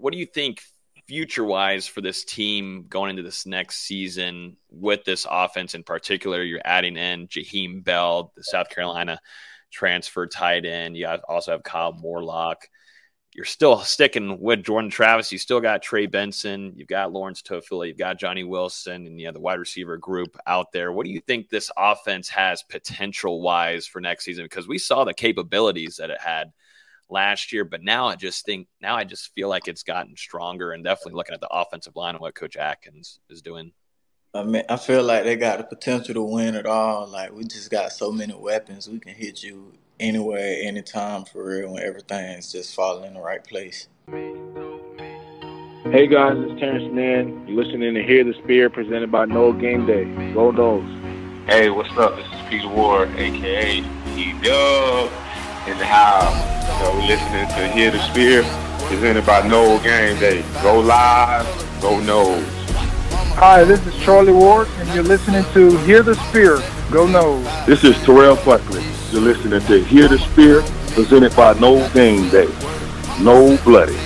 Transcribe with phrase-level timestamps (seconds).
[0.00, 0.62] what do you think
[1.06, 6.42] future wise for this team going into this next season with this offense in particular?
[6.42, 9.20] You're adding in Jaheim Bell, the South Carolina
[9.70, 10.96] transfer tight end.
[10.96, 12.68] You also have Kyle Morlock.
[13.32, 15.30] You're still sticking with Jordan Travis.
[15.30, 16.72] You still got Trey Benson.
[16.74, 17.88] You've got Lawrence Toafili.
[17.88, 20.90] You've got Johnny Wilson and you know, the wide receiver group out there.
[20.90, 24.46] What do you think this offense has potential wise for next season?
[24.46, 26.52] Because we saw the capabilities that it had
[27.10, 30.72] last year, but now I just think now I just feel like it's gotten stronger
[30.72, 33.72] and definitely looking at the offensive line and what Coach Atkins is doing.
[34.32, 37.08] I mean, I feel like they got the potential to win at all.
[37.08, 41.72] Like we just got so many weapons, we can hit you anywhere, anytime for real,
[41.72, 43.88] when everything's just falling in the right place.
[45.90, 47.48] Hey guys, it's Terance Mann.
[47.48, 50.04] You're listening to Hear the Spear presented by Nole Game Day.
[50.32, 50.86] Go Noles.
[51.46, 52.14] Hey, what's up?
[52.14, 53.78] This is Peter Ward, aka
[54.16, 55.10] E Dub,
[55.66, 56.32] in the house.
[56.80, 58.42] So we're listening to Hear the Spear
[58.86, 60.42] presented by Nole Game Day.
[60.62, 61.46] Go live,
[61.80, 62.44] go Noles.
[63.36, 66.56] Hi, this is Charlie Ward, and you're listening to Hear the Spear.
[66.90, 67.66] Go Noles.
[67.66, 68.82] This is Terrell Buckley.
[69.10, 70.62] You're listening to Hear the Spear,
[70.94, 72.48] presented by Nole Game Day.
[73.20, 73.98] No Bloody.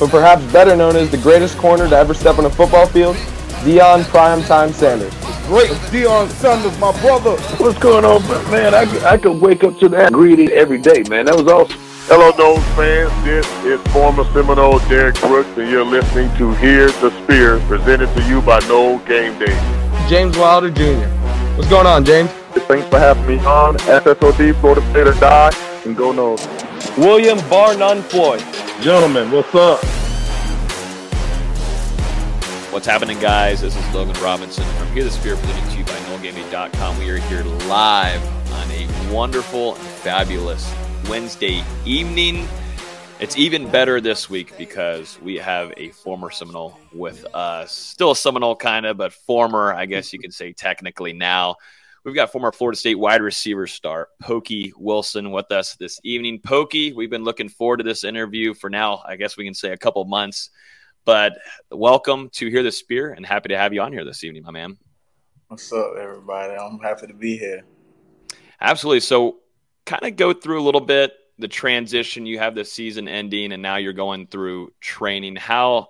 [0.00, 3.16] But perhaps better known as the greatest corner to ever step on a football field,
[3.62, 5.12] Deion Primetime Sanders.
[5.48, 7.34] Great Deion Sanders, my brother.
[7.56, 8.74] What's going on, man?
[8.74, 8.82] I,
[9.12, 11.24] I could wake up to that greeting every day, man.
[11.24, 11.74] That was awesome.
[12.04, 13.10] Hello, Noles fans.
[13.24, 18.28] This is former Seminole Derrick Brooks, and you're listening to Hear the Spear, presented to
[18.28, 19.56] you by Nole Game Day.
[20.06, 21.08] James Wilder Jr.
[21.56, 22.28] What's going on, James?
[22.68, 23.78] Thanks for having me on.
[23.78, 26.46] SSOD, Florida State or Die, and go Noles.
[26.98, 28.44] William Bar None Floyd.
[28.82, 29.80] Gentlemen, what's up?
[32.78, 33.60] What's happening, guys?
[33.60, 36.96] This is Logan Robinson from Hear the Spear, presented to you by NoleGameDay.com.
[37.00, 40.72] We are here live on a wonderful fabulous
[41.10, 42.46] Wednesday evening.
[43.18, 47.72] It's even better this week because we have a former Seminole with us.
[47.72, 51.56] Still a Seminole, kind of, but former, I guess you could say technically now.
[52.04, 56.38] We've got former Florida State wide receiver star Pokey Wilson with us this evening.
[56.38, 59.72] Pokey, we've been looking forward to this interview for now, I guess we can say
[59.72, 60.50] a couple months.
[61.08, 61.38] But
[61.70, 64.50] welcome to Hear the Spear and happy to have you on here this evening, my
[64.50, 64.76] man.
[65.46, 66.52] What's up, everybody?
[66.52, 67.64] I'm happy to be here.
[68.60, 69.00] Absolutely.
[69.00, 69.36] So,
[69.86, 73.62] kind of go through a little bit the transition you have the season ending and
[73.62, 75.86] now you're going through training how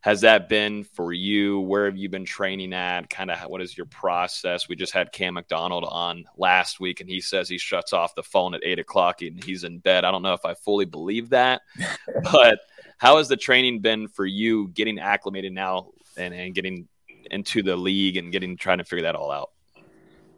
[0.00, 3.76] has that been for you where have you been training at kind of what is
[3.76, 7.92] your process we just had cam mcdonald on last week and he says he shuts
[7.92, 10.54] off the phone at eight o'clock and he's in bed i don't know if i
[10.54, 11.60] fully believe that
[12.32, 12.60] but
[13.02, 16.86] how has the training been for you getting acclimated now and, and getting
[17.32, 19.50] into the league and getting trying to figure that all out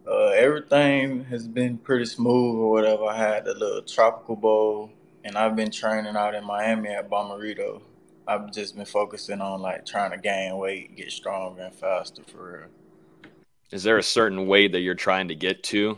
[0.07, 3.05] uh, everything has been pretty smooth or whatever.
[3.05, 4.91] I had the little tropical bowl,
[5.23, 7.81] and I've been training out in Miami at Bommarito.
[8.27, 12.59] I've just been focusing on like trying to gain weight, get stronger and faster for
[12.59, 13.31] real.
[13.71, 15.97] Is there a certain weight that you're trying to get to?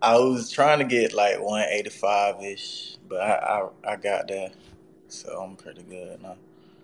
[0.00, 4.50] I was trying to get like 185 ish, but I, I I got there,
[5.14, 6.36] so I'm pretty good now.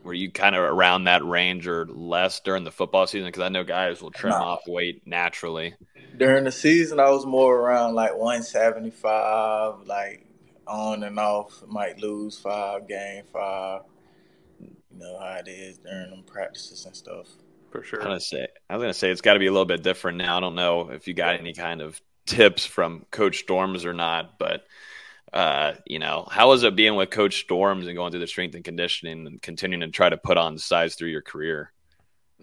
[0.02, 3.28] Were you kind of around that range or less during the football season?
[3.28, 4.36] Because I know guys will trim No.
[4.36, 5.74] off weight naturally.
[6.16, 10.26] During the season, I was more around like 175, like
[10.66, 11.62] on and off.
[11.66, 13.82] Might lose five, gain five.
[14.60, 17.26] You know how it is during them practices and stuff.
[17.70, 18.00] For sure.
[18.02, 19.82] I was gonna say, I was gonna say it's got to be a little bit
[19.82, 20.36] different now.
[20.36, 24.38] I don't know if you got any kind of tips from Coach Storms or not,
[24.38, 24.64] but
[25.32, 28.54] uh, you know, how was it being with Coach Storms and going through the strength
[28.54, 31.72] and conditioning and continuing to try to put on size through your career?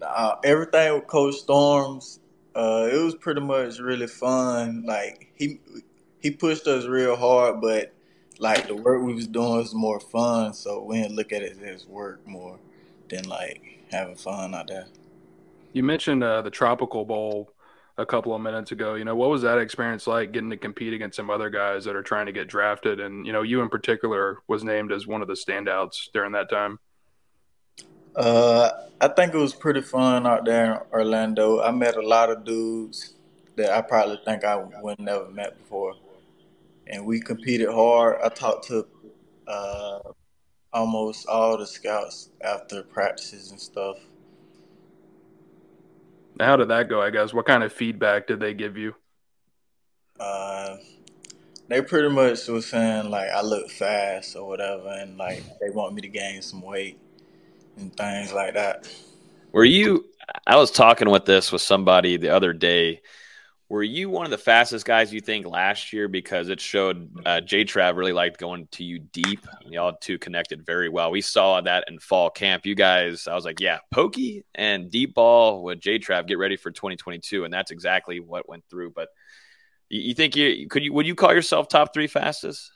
[0.00, 2.20] Uh, everything with Coach Storms,
[2.54, 4.84] uh, it was pretty much really fun.
[4.86, 5.60] Like he
[6.20, 7.92] he pushed us real hard, but
[8.38, 11.60] like the work we was doing was more fun, so we didn't look at it
[11.62, 12.58] as work more
[13.08, 14.86] than like having fun out there.
[15.72, 17.52] You mentioned uh, the Tropical Bowl
[17.98, 18.94] a couple of minutes ago.
[18.94, 21.96] You know, what was that experience like getting to compete against some other guys that
[21.96, 23.00] are trying to get drafted?
[23.00, 26.48] And, you know, you in particular was named as one of the standouts during that
[26.48, 26.78] time.
[28.16, 28.70] Uh,
[29.00, 31.60] I think it was pretty fun out there in Orlando.
[31.60, 33.14] I met a lot of dudes
[33.56, 35.94] that I probably think I would never met before,
[36.86, 38.18] and we competed hard.
[38.24, 38.86] I talked to
[39.46, 39.98] uh,
[40.72, 43.98] almost all the scouts after practices and stuff.
[46.40, 47.34] How did that go, I guess?
[47.34, 48.94] What kind of feedback did they give you?
[50.20, 50.76] Uh,
[51.68, 55.94] they pretty much was saying like I look fast or whatever, and like they want
[55.94, 56.98] me to gain some weight
[57.76, 58.88] and things like that.
[59.52, 60.06] Were you?
[60.46, 63.00] I was talking with this with somebody the other day.
[63.70, 67.42] Were you one of the fastest guys you think last year because it showed uh,
[67.42, 69.46] J Trav really liked going to you deep?
[69.66, 71.10] Y'all two connected very well.
[71.10, 72.64] We saw that in fall camp.
[72.64, 76.26] You guys, I was like, yeah, pokey and deep ball with J Trav.
[76.26, 78.92] Get ready for 2022, and that's exactly what went through.
[78.92, 79.08] But
[79.90, 82.72] you, you think you could you would you call yourself top three fastest?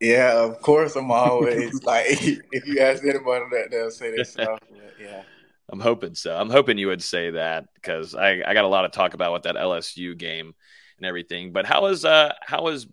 [0.00, 0.96] Yeah, of course.
[0.96, 4.58] I'm always like, if you ask anybody that, they'll say that stuff.
[5.00, 5.22] Yeah.
[5.72, 6.36] I'm hoping so.
[6.36, 9.32] I'm hoping you would say that because I, I got a lot of talk about
[9.32, 10.54] with that LSU game
[10.98, 11.52] and everything.
[11.52, 12.86] But how is uh how is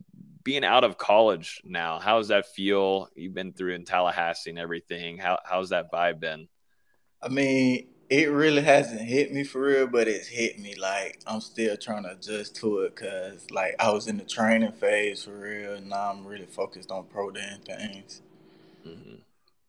[0.43, 1.99] being out of college now?
[1.99, 3.09] How does that feel?
[3.15, 5.17] You've been through in Tallahassee and everything.
[5.17, 6.47] How how's that vibe been?
[7.21, 10.75] I mean, it really hasn't hit me for real, but it's hit me.
[10.75, 14.71] Like I'm still trying to adjust to it because like I was in the training
[14.71, 18.21] phase for real, and now I'm really focused on pro day and things.
[18.87, 19.15] Mm-hmm.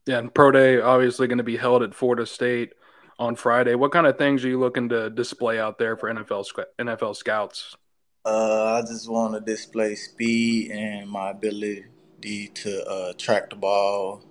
[0.06, 2.72] Yeah, and pro day obviously going to be held at Florida State
[3.20, 3.74] on Friday.
[3.74, 6.46] What kind of things are you looking to display out there for NFL
[6.78, 7.76] NFL scouts?
[8.24, 11.84] Uh, I just want to display speed and my ability
[12.22, 14.24] to uh, track the ball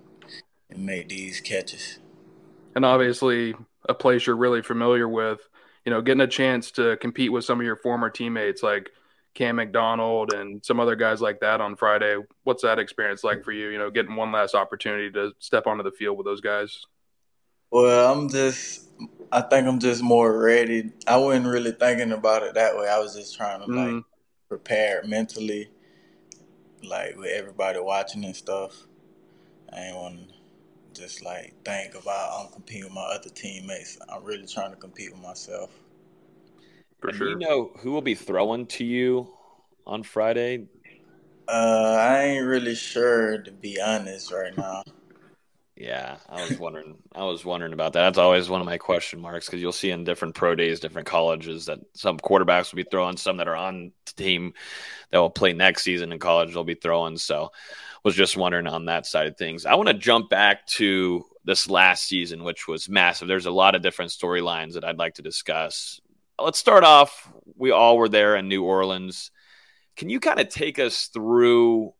[0.68, 2.00] and make these catches.
[2.74, 3.54] And obviously,
[3.88, 5.40] a place you're really familiar with.
[5.84, 8.90] You know, getting a chance to compete with some of your former teammates like
[9.34, 12.16] Cam McDonald and some other guys like that on Friday.
[12.44, 13.68] What's that experience like for you?
[13.68, 16.84] You know, getting one last opportunity to step onto the field with those guys.
[17.70, 18.88] Well, I'm just,
[19.30, 20.90] I think I'm just more ready.
[21.06, 22.88] I wasn't really thinking about it that way.
[22.88, 23.94] I was just trying to mm-hmm.
[23.96, 24.04] like
[24.48, 25.70] prepare mentally,
[26.82, 28.86] like with everybody watching and stuff.
[29.72, 30.34] I ain't want to
[31.00, 33.98] just like think about I'm competing with my other teammates.
[34.08, 35.70] I'm really trying to compete with myself.
[37.00, 37.28] For sure.
[37.28, 39.28] you know who will be throwing to you
[39.86, 40.66] on Friday?
[41.48, 44.82] Uh, I ain't really sure to be honest right now.
[45.80, 46.98] Yeah, I was wondering.
[47.14, 48.02] I was wondering about that.
[48.02, 51.08] That's always one of my question marks because you'll see in different pro days, different
[51.08, 54.52] colleges that some quarterbacks will be throwing, some that are on team
[55.10, 57.16] that will play next season in college they'll be throwing.
[57.16, 57.50] So,
[58.04, 59.64] was just wondering on that side of things.
[59.64, 63.26] I want to jump back to this last season, which was massive.
[63.26, 65.98] There's a lot of different storylines that I'd like to discuss.
[66.38, 67.32] Let's start off.
[67.56, 69.30] We all were there in New Orleans.
[69.96, 71.94] Can you kind of take us through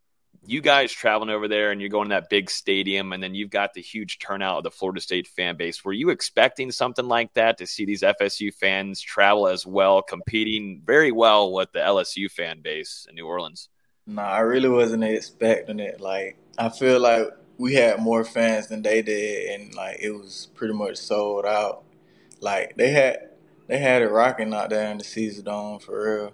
[0.47, 3.51] you guys traveling over there and you're going to that big stadium and then you've
[3.51, 5.85] got the huge turnout of the Florida State fan base.
[5.85, 10.83] Were you expecting something like that to see these FSU fans travel as well, competing
[10.85, 13.69] very well with the LSU fan base in New Orleans?
[14.07, 16.01] No, I really wasn't expecting it.
[16.01, 17.29] Like I feel like
[17.59, 21.85] we had more fans than they did and like it was pretty much sold out.
[22.41, 23.29] Like they had
[23.67, 26.33] they had it rocking out there in the Caesar Dome for real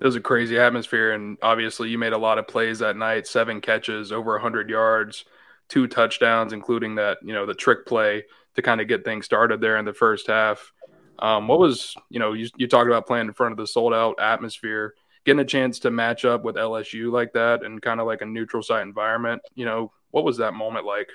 [0.00, 3.26] it was a crazy atmosphere, and obviously you made a lot of plays that night.
[3.26, 5.26] Seven catches, over hundred yards,
[5.68, 8.24] two touchdowns, including that you know the trick play
[8.54, 10.72] to kind of get things started there in the first half.
[11.18, 13.92] Um, what was you know you, you talked about playing in front of the sold
[13.92, 14.94] out atmosphere,
[15.26, 18.26] getting a chance to match up with LSU like that and kind of like a
[18.26, 19.42] neutral site environment.
[19.54, 21.10] You know what was that moment like?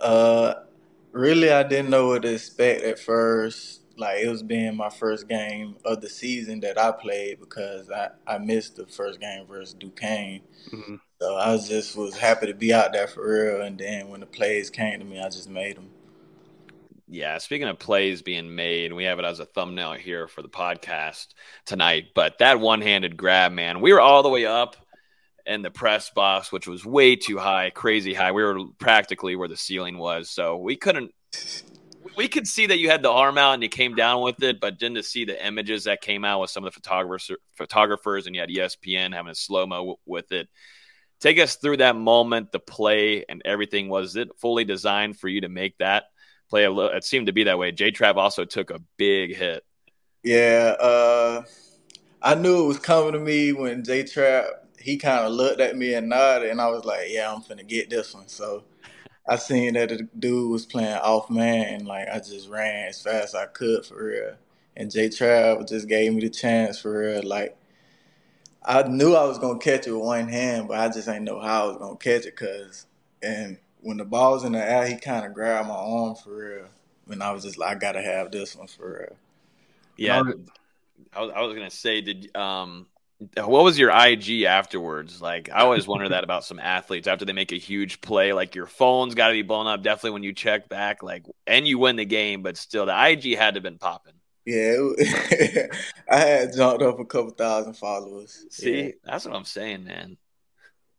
[0.00, 0.54] Uh,
[1.10, 5.28] really, I didn't know what to expect at first like it was being my first
[5.28, 9.74] game of the season that I played because I, I missed the first game versus
[9.74, 10.40] Duquesne.
[10.72, 10.96] Mm-hmm.
[11.20, 13.62] So I was just was happy to be out there for real.
[13.62, 15.90] And then when the plays came to me, I just made them.
[17.12, 20.48] Yeah, speaking of plays being made, we have it as a thumbnail here for the
[20.48, 21.26] podcast
[21.66, 22.06] tonight.
[22.14, 24.76] But that one-handed grab, man, we were all the way up
[25.44, 28.30] in the press box, which was way too high, crazy high.
[28.30, 31.12] We were practically where the ceiling was, so we couldn't
[32.16, 34.60] we could see that you had the arm out and you came down with it,
[34.60, 38.34] but didn't see the images that came out with some of the photographers, photographers, and
[38.34, 40.48] you had ESPN having a slow mo with it.
[41.20, 43.88] Take us through that moment, the play, and everything.
[43.88, 46.04] Was it fully designed for you to make that
[46.48, 46.64] play?
[46.64, 47.72] A little, it seemed to be that way.
[47.72, 49.62] J Trav also took a big hit.
[50.22, 51.42] Yeah, uh,
[52.22, 54.48] I knew it was coming to me when J Trav
[54.80, 57.66] he kind of looked at me and nodded, and I was like, "Yeah, I'm finna
[57.66, 58.64] get this one." So
[59.28, 63.02] I seen that the dude was playing off man, and like I just ran as
[63.02, 64.34] fast as I could for real.
[64.76, 67.22] And J Trav just gave me the chance for real.
[67.22, 67.56] Like
[68.64, 71.40] I knew I was gonna catch it with one hand, but I just ain't know
[71.40, 72.36] how I was gonna catch it.
[72.36, 72.86] Cause
[73.22, 76.36] and when the ball was in the air, he kind of grabbed my arm for
[76.36, 76.66] real.
[77.08, 79.16] And I was just like, I gotta have this one for real.
[79.96, 80.20] Yeah,
[81.12, 82.86] I was, I was gonna say, did um
[83.36, 85.20] what was your IG afterwards?
[85.20, 88.32] Like, I always wonder that about some athletes after they make a huge play.
[88.32, 91.68] Like, your phone's got to be blown up definitely when you check back, like, and
[91.68, 94.14] you win the game, but still, the IG had to have been popping.
[94.46, 94.76] Yeah,
[96.10, 98.46] I had jumped up a couple thousand followers.
[98.50, 98.90] See, yeah.
[99.04, 100.16] that's what I'm saying, man.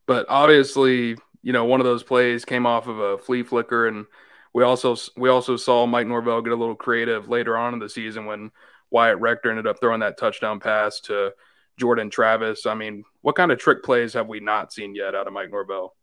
[0.05, 4.05] But obviously, you know, one of those plays came off of a flea flicker, and
[4.53, 7.89] we also we also saw Mike Norvell get a little creative later on in the
[7.89, 8.51] season when
[8.91, 11.33] Wyatt Rector ended up throwing that touchdown pass to
[11.77, 12.65] Jordan Travis.
[12.65, 15.51] I mean, what kind of trick plays have we not seen yet out of Mike
[15.51, 15.95] Norvell?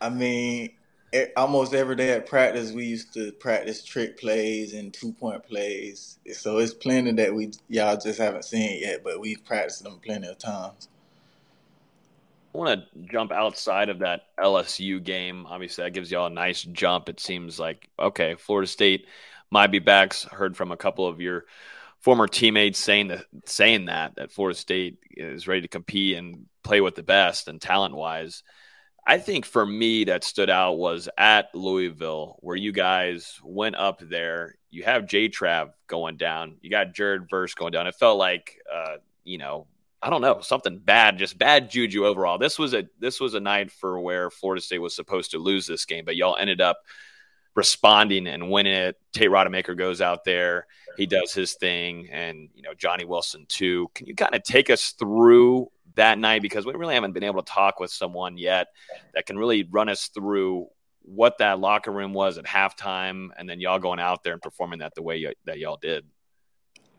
[0.00, 0.70] I mean,
[1.36, 6.18] almost every day at practice, we used to practice trick plays and two point plays.
[6.32, 10.28] So it's plenty that we y'all just haven't seen yet, but we've practiced them plenty
[10.28, 10.88] of times.
[12.54, 15.46] I want to jump outside of that LSU game.
[15.46, 17.08] Obviously, that gives y'all a nice jump.
[17.08, 19.06] It seems like okay, Florida State
[19.50, 20.14] might be back.
[20.14, 21.44] Heard from a couple of your
[22.00, 26.80] former teammates saying that saying that that Florida State is ready to compete and play
[26.80, 28.42] with the best and talent wise.
[29.06, 34.00] I think for me that stood out was at Louisville, where you guys went up
[34.00, 34.54] there.
[34.70, 36.56] You have J Trav going down.
[36.60, 37.86] You got Jared Verse going down.
[37.86, 39.66] It felt like, uh, you know,
[40.02, 42.38] I don't know, something bad, just bad juju overall.
[42.38, 45.66] This was a this was a night for where Florida State was supposed to lose
[45.66, 46.78] this game, but y'all ended up
[47.58, 48.96] responding and winning it.
[49.12, 53.90] Tate Rodemaker goes out there, he does his thing, and you know Johnny Wilson too.
[53.94, 57.42] Can you kind of take us through that night because we really haven't been able
[57.42, 58.68] to talk with someone yet
[59.12, 60.68] that can really run us through
[61.02, 64.78] what that locker room was at halftime and then y'all going out there and performing
[64.78, 66.04] that the way y- that y'all did.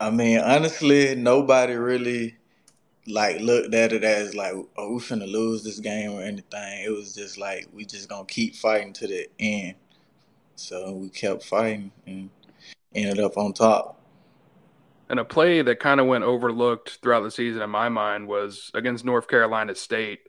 [0.01, 2.35] I mean, honestly, nobody really
[3.07, 6.83] like looked at it as like, oh, we finna lose this game or anything.
[6.83, 9.75] It was just like we just gonna keep fighting to the end.
[10.59, 12.29] So we kept fighting and
[12.93, 14.01] ended up on top.
[15.09, 18.69] And a play that kind of went overlooked throughout the season in my mind was
[18.73, 20.19] against North Carolina State.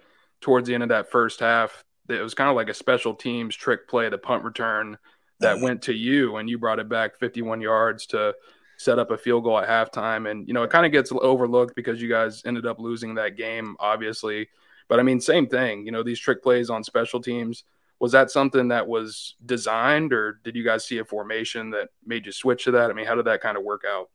[0.41, 3.55] Towards the end of that first half, it was kind of like a special teams
[3.55, 4.97] trick play, the punt return
[5.41, 5.65] that uh-huh.
[5.65, 8.35] went to you, and you brought it back 51 yards to
[8.79, 10.31] set up a field goal at halftime.
[10.31, 13.37] And, you know, it kind of gets overlooked because you guys ended up losing that
[13.37, 14.49] game, obviously.
[14.89, 17.65] But I mean, same thing, you know, these trick plays on special teams.
[18.01, 22.27] Was that something that was designed, or did you guys see a formation that made
[22.27, 22.91] you switch to that?
[22.91, 24.09] I mean, how did that kind of work out?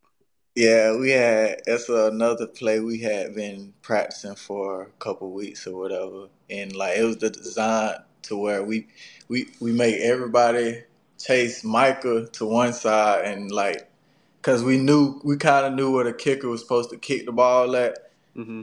[0.56, 5.78] Yeah, we had that's another play we had been practicing for a couple weeks or
[5.78, 8.88] whatever, and like it was the design to where we
[9.28, 10.84] we we make everybody
[11.20, 13.90] chase Micah to one side and like
[14.38, 17.32] because we knew we kind of knew where the kicker was supposed to kick the
[17.32, 18.62] ball at mm-hmm.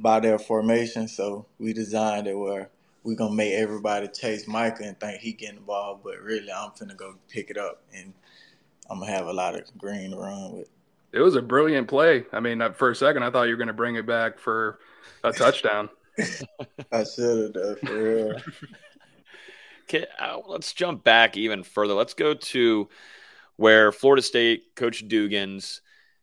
[0.00, 2.70] by their formation, so we designed it where
[3.04, 6.70] we gonna make everybody chase Micah and think he getting the ball, but really I'm
[6.70, 8.12] finna go pick it up and
[8.90, 10.68] I'm gonna have a lot of green to run with
[11.12, 12.24] it was a brilliant play.
[12.32, 14.78] I mean, for a second, I thought you were going to bring it back for
[15.22, 15.90] a touchdown.
[16.92, 18.36] I should have done for real.
[19.88, 21.92] Okay, uh, let's jump back even further.
[21.92, 22.88] Let's go to
[23.56, 25.80] where Florida State coach Dugans.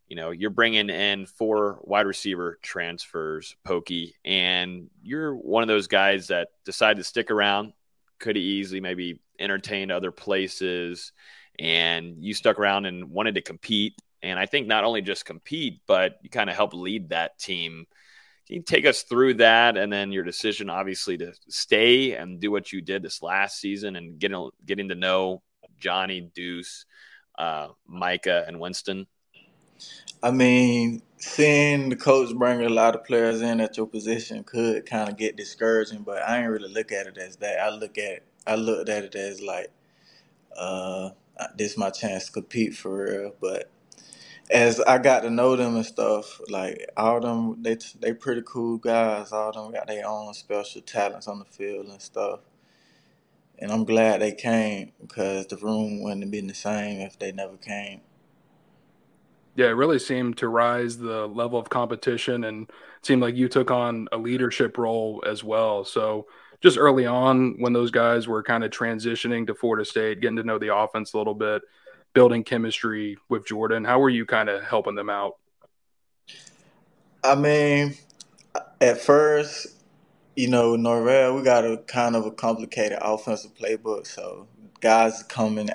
[0.10, 5.88] You know, you're bringing in four wide receiver transfers, Pokey, and you're one of those
[5.88, 7.74] guys that decided to stick around.
[8.20, 11.14] Could easily maybe entertain other places,
[11.58, 15.82] and you stuck around and wanted to compete and I think not only just compete,
[15.88, 17.86] but you kind of help lead that team.
[18.48, 22.52] Can you take us through that and then your decision, obviously, to stay and do
[22.52, 25.42] what you did this last season and getting getting to know
[25.78, 26.86] Johnny, Deuce,
[27.38, 29.08] uh, Micah, and Winston?
[30.22, 34.86] I mean, seeing the coach bring a lot of players in at your position could
[34.86, 37.60] kind of get discouraging, but I ain't really look at it as that.
[37.62, 39.72] I look at I looked at it as like,
[40.58, 41.12] uh,
[41.58, 43.36] this is my chance to compete for real.
[43.42, 43.72] But
[44.52, 48.78] as I got to know them and stuff, like all them, they they pretty cool
[48.78, 49.32] guys.
[49.34, 52.42] All them got their own special talents on the field and stuff.
[53.60, 57.32] And I'm glad they came because the room wouldn't have been the same if they
[57.32, 58.02] never came.
[59.60, 63.72] Yeah, it really seemed to rise the level of competition and seemed like you took
[63.72, 65.84] on a leadership role as well.
[65.84, 66.28] So
[66.62, 70.44] just early on when those guys were kind of transitioning to Florida State, getting to
[70.44, 71.62] know the offense a little bit,
[72.14, 73.84] building chemistry with Jordan?
[73.84, 75.36] How were you kind of helping them out?
[77.22, 77.96] I mean,
[78.80, 79.76] at first,
[80.38, 84.08] you know, Norvell, we got a kind of a complicated offensive playbook.
[84.08, 84.48] So
[84.80, 85.72] guys come and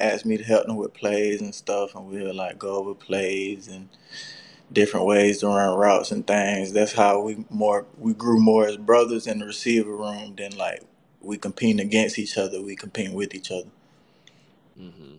[0.00, 3.68] ask me to help them with plays and stuff, and we'll like go over plays
[3.68, 3.88] and
[4.72, 6.72] different ways to run routes and things.
[6.72, 10.82] That's how we more we grew more as brothers in the receiver room than like
[11.20, 12.62] we competing against each other.
[12.62, 13.68] We compete with each other.
[14.78, 15.16] Mm-hmm.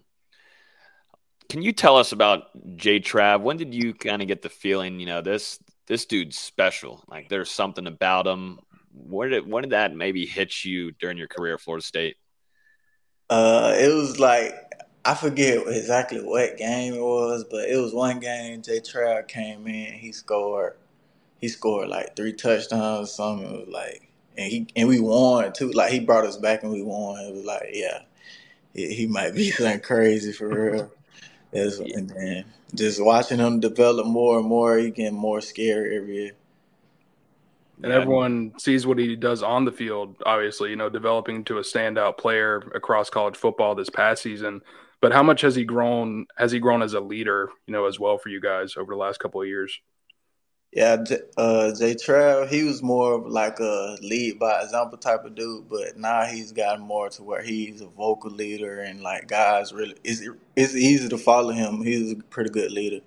[1.50, 3.42] Can you tell us about J Trav?
[3.42, 7.04] When did you kind of get the feeling, you know, this this dude's special?
[7.08, 8.60] Like there's something about him.
[8.94, 12.18] Where did when did that maybe hit you during your career at Florida State?
[13.30, 14.54] Uh, it was like
[15.06, 18.62] I forget exactly what game it was, but it was one game.
[18.62, 20.76] J Trav came in, he scored,
[21.40, 23.48] he scored like three touchdowns or something.
[23.48, 25.72] It was like, and he and we won too.
[25.72, 27.20] Like he brought us back and we won.
[27.26, 28.02] It was like, yeah,
[28.74, 30.92] he, he might be something crazy for real.
[31.54, 36.16] It's, and then just watching him develop more and more, he getting more scary every
[36.16, 36.32] year.
[37.84, 41.62] And everyone sees what he does on the field, obviously, you know, developing to a
[41.62, 44.62] standout player across college football this past season.
[45.00, 46.26] But how much has he grown?
[46.38, 48.98] Has he grown as a leader, you know, as well for you guys over the
[48.98, 49.80] last couple of years?
[50.74, 50.98] Yeah,
[51.38, 55.70] uh, Jay Trav, he was more of like a lead by example type of dude,
[55.70, 59.96] but now he's gotten more to where he's a vocal leader and like guys really
[60.04, 61.84] it's it's easy to follow him.
[61.84, 63.00] He's a pretty good leader.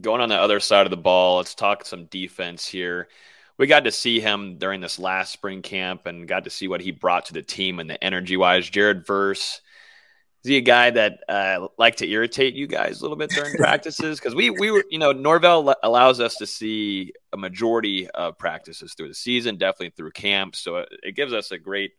[0.00, 3.08] Going on the other side of the ball, let's talk some defense here.
[3.58, 6.80] We got to see him during this last spring camp and got to see what
[6.80, 8.68] he brought to the team and the energy wise.
[8.70, 9.60] Jared Verse
[10.44, 13.54] is he a guy that uh, like to irritate you guys a little bit during
[13.56, 14.20] practices?
[14.20, 18.94] Because we we were, you know, Norvell allows us to see a majority of practices
[18.94, 20.54] through the season, definitely through camp.
[20.54, 21.92] So it, it gives us a great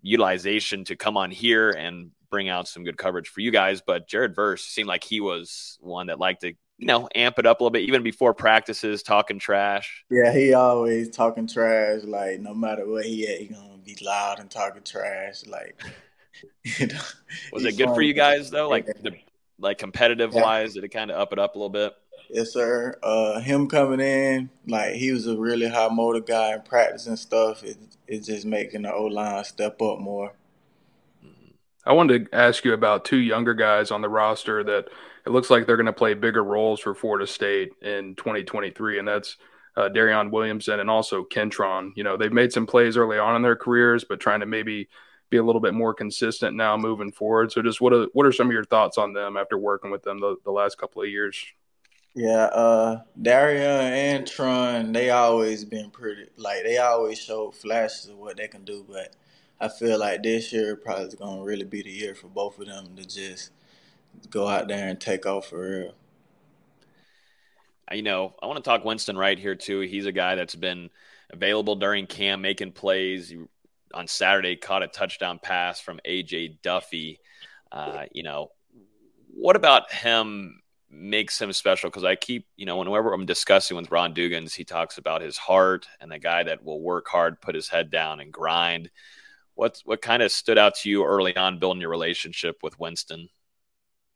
[0.00, 3.82] utilization to come on here and bring out some good coverage for you guys.
[3.86, 7.46] But Jared Verse seemed like he was one that liked to, you know, amp it
[7.46, 10.04] up a little bit, even before practices, talking trash.
[10.10, 12.02] Yeah, he always talking trash.
[12.04, 15.44] Like no matter where he at, he gonna be loud and talking trash.
[15.46, 15.80] Like
[16.78, 17.00] you know,
[17.52, 18.68] was it good for you guys though?
[18.68, 19.16] Like the
[19.58, 20.42] like competitive yeah.
[20.42, 21.92] wise, did it kind of up it up a little bit?
[22.30, 22.94] Yes, sir.
[23.02, 27.18] Uh, him coming in, like he was a really high motor guy in practice and
[27.18, 27.64] stuff.
[27.64, 30.32] It, it's just making the O line step up more.
[31.84, 34.88] I wanted to ask you about two younger guys on the roster that
[35.28, 39.06] it looks like they're going to play bigger roles for Florida State in 2023, and
[39.06, 39.36] that's
[39.76, 41.92] uh, Darion Williamson and also Kentron.
[41.96, 44.88] You know, they've made some plays early on in their careers, but trying to maybe
[45.28, 47.52] be a little bit more consistent now moving forward.
[47.52, 50.02] So, just what are what are some of your thoughts on them after working with
[50.02, 51.44] them the, the last couple of years?
[52.14, 58.16] Yeah, uh, Darion and Tron, they always been pretty like they always show flashes of
[58.16, 59.14] what they can do, but
[59.60, 62.64] I feel like this year probably is gonna really be the year for both of
[62.64, 63.50] them to just
[64.30, 65.94] go out there and take off for real.
[67.92, 69.80] You know, I want to talk Winston Wright here too.
[69.80, 70.90] He's a guy that's been
[71.30, 73.32] available during camp, making plays
[73.94, 77.18] on Saturday caught a touchdown pass from AJ Duffy.
[77.72, 78.50] Uh, you know,
[79.34, 81.90] what about him makes him special?
[81.90, 85.36] Because I keep, you know, whenever I'm discussing with Ron Dugans, he talks about his
[85.36, 88.90] heart and the guy that will work hard, put his head down, and grind.
[89.54, 93.28] What what kind of stood out to you early on building your relationship with Winston?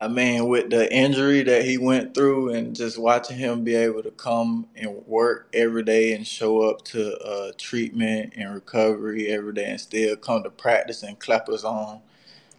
[0.02, 4.02] I mean, with the injury that he went through, and just watching him be able
[4.04, 9.54] to come and work every day and show up to uh, treatment and recovery every
[9.54, 12.02] day, and still come to practice and clap us on,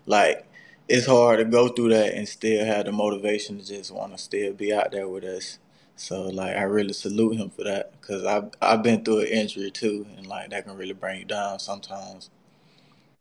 [0.08, 0.48] like
[0.90, 4.20] it's hard to go through that and still have the motivation to just want to
[4.20, 5.60] still be out there with us.
[5.98, 9.72] So like, I really salute him for that because I've I've been through an injury
[9.72, 12.30] too, and like that can really bring you down sometimes.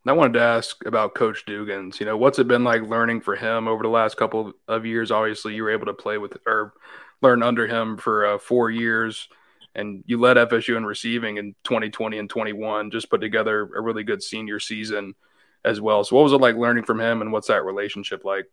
[0.05, 1.99] I wanted to ask about Coach Dugans.
[1.99, 5.11] You know, what's it been like learning for him over the last couple of years?
[5.11, 6.73] Obviously, you were able to play with or
[7.21, 9.29] learn under him for uh, four years,
[9.75, 12.91] and you led FSU in receiving in 2020 and 21.
[12.91, 15.15] Just put together a really good senior season
[15.63, 16.03] as well.
[16.03, 18.45] So, what was it like learning from him, and what's that relationship like?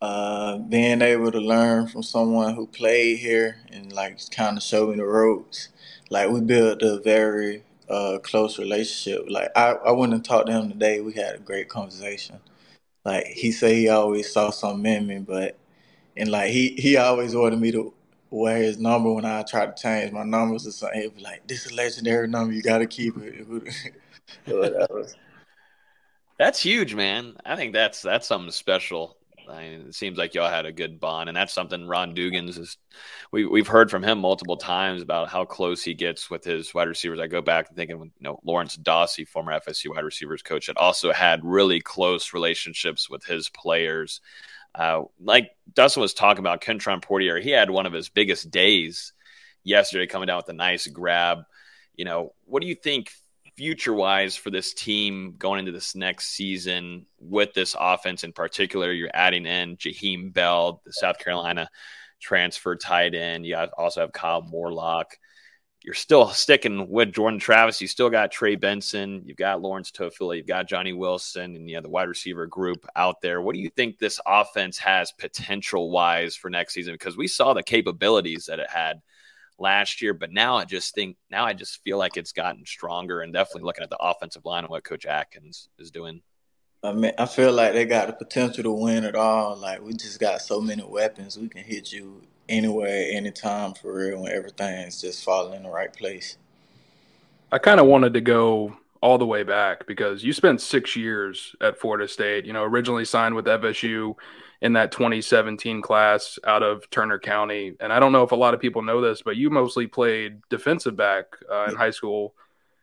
[0.00, 4.86] Uh, being able to learn from someone who played here and like kind of show
[4.86, 5.68] me the ropes.
[6.08, 9.26] Like we built a very uh, close relationship.
[9.28, 11.00] Like I, I went and talked to him today.
[11.00, 12.40] We had a great conversation.
[13.04, 15.58] Like he said he always saw something in me, but
[16.16, 17.92] and like he he always wanted me to
[18.30, 21.00] wear his number when I tried to change my numbers or something.
[21.00, 22.52] He'd be like, "This is a legendary number.
[22.52, 23.46] You got to keep it."
[26.38, 27.36] That's huge, man.
[27.44, 29.14] I think that's that's something special.
[29.50, 32.58] I mean, it seems like y'all had a good bond, and that's something Ron Dugans
[32.58, 32.76] is.
[33.32, 36.88] We we've heard from him multiple times about how close he gets with his wide
[36.88, 37.20] receivers.
[37.20, 40.76] I go back to thinking, you know, Lawrence Dawsey, former FSU wide receivers coach, that
[40.76, 44.20] also had really close relationships with his players.
[44.74, 49.12] Uh, like Dustin was talking about, Kentron Poitier, he had one of his biggest days
[49.64, 51.40] yesterday, coming down with a nice grab.
[51.96, 53.12] You know, what do you think
[53.60, 58.90] future wise for this team going into this next season with this offense in particular?
[58.90, 61.68] You're adding in Jaheim Bell, the South Carolina
[62.22, 63.44] transfer tight end.
[63.44, 65.08] You also have Kyle Morlock.
[65.82, 67.82] You're still sticking with Jordan Travis.
[67.82, 69.24] You still got Trey Benson.
[69.26, 70.38] You've got Lawrence Toafili.
[70.38, 73.42] You've got Johnny Wilson and you the wide receiver group out there.
[73.42, 76.94] What do you think this offense has potential wise for next season?
[76.94, 79.02] Because we saw the capabilities that it had
[79.60, 83.20] last year, but now I just think now I just feel like it's gotten stronger
[83.20, 86.22] and definitely looking at the offensive line and what Coach Atkins is doing.
[86.82, 89.56] I mean, I feel like they got the potential to win it all.
[89.56, 94.22] Like we just got so many weapons, we can hit you anywhere, anytime for real,
[94.22, 96.36] when everything's just falling in the right place.
[97.52, 101.54] I kind of wanted to go all the way back because you spent six years
[101.60, 102.44] at Florida State.
[102.44, 104.14] You know, originally signed with FSU
[104.62, 107.74] in that 2017 class out of Turner County.
[107.80, 110.40] And I don't know if a lot of people know this, but you mostly played
[110.50, 112.34] defensive back uh, in high school.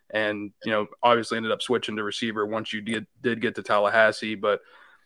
[0.09, 3.61] And, you know, obviously ended up switching to receiver once you did, did get to
[3.61, 4.35] Tallahassee.
[4.35, 4.61] But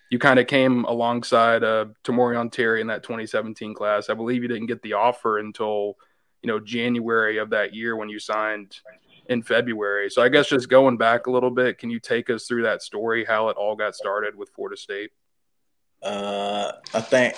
[0.10, 4.10] you kind of came alongside uh, Tamorrion Terry in that 2017 class.
[4.10, 5.98] I believe you didn't get the offer until,
[6.42, 8.78] you know, January of that year when you signed
[9.28, 10.10] in February.
[10.10, 12.82] So I guess just going back a little bit, can you take us through that
[12.82, 15.12] story, how it all got started with Florida State?
[16.04, 17.36] Uh, I think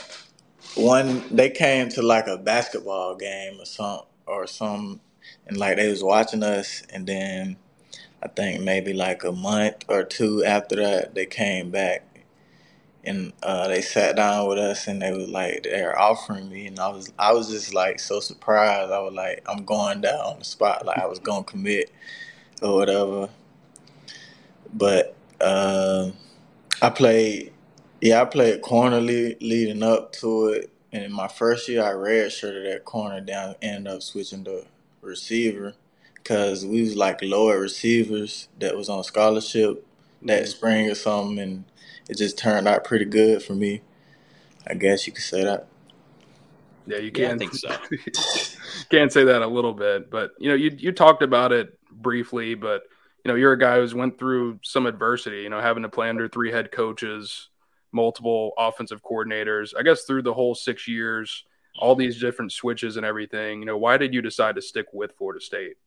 [0.76, 5.02] one they came to like a basketball game or some or some,
[5.47, 7.58] and like they was watching us, and then
[8.23, 12.04] I think maybe like a month or two after that they came back.
[13.06, 16.80] And uh, they sat down with us, and they was like they're offering me, and
[16.80, 18.91] I was I was just like so surprised.
[18.91, 21.91] I was like, I'm going down on the spot, like I was gonna commit
[22.62, 23.30] or whatever.
[24.73, 26.12] But uh,
[26.82, 27.54] I played
[28.04, 30.70] yeah, I played corner lead, leading up to it.
[30.92, 34.66] And in my first year, I redshirted that corner down, and ended up switching to
[35.02, 35.74] receiver
[36.16, 39.86] because we was like lower receivers that was on scholarship
[40.22, 40.50] that mm-hmm.
[40.50, 41.63] spring or something, and
[42.10, 43.82] it just turned out pretty good for me.
[44.68, 45.68] I guess you could say that.
[46.86, 47.39] Yeah, you Yeah, I can.
[47.39, 47.70] think so.
[48.89, 52.56] can't say that a little bit, but you know, you you talked about it briefly,
[52.56, 52.84] but
[53.24, 55.42] you know, you're a guy who's went through some adversity.
[55.42, 57.50] You know, having to play under three head coaches,
[57.93, 59.73] multiple offensive coordinators.
[59.77, 61.45] I guess through the whole six years,
[61.79, 63.60] all these different switches and everything.
[63.60, 65.77] You know, why did you decide to stick with Florida State?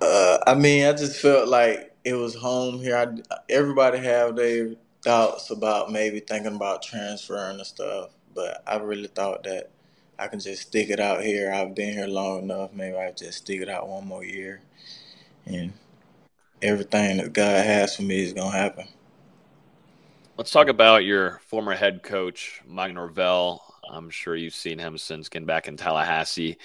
[0.00, 2.96] Uh, I mean, I just felt like it was home here.
[2.96, 9.08] I, everybody have their thoughts about maybe thinking about transferring and stuff, but I really
[9.08, 9.70] thought that
[10.18, 11.52] I can just stick it out here.
[11.52, 12.72] I've been here long enough.
[12.72, 14.60] Maybe I just stick it out one more year,
[15.46, 15.72] and
[16.62, 18.86] everything that God has for me is gonna happen.
[20.38, 23.60] Let's talk about your former head coach, Mike Norvell.
[23.90, 26.58] I'm sure you've seen him since getting back in Tallahassee.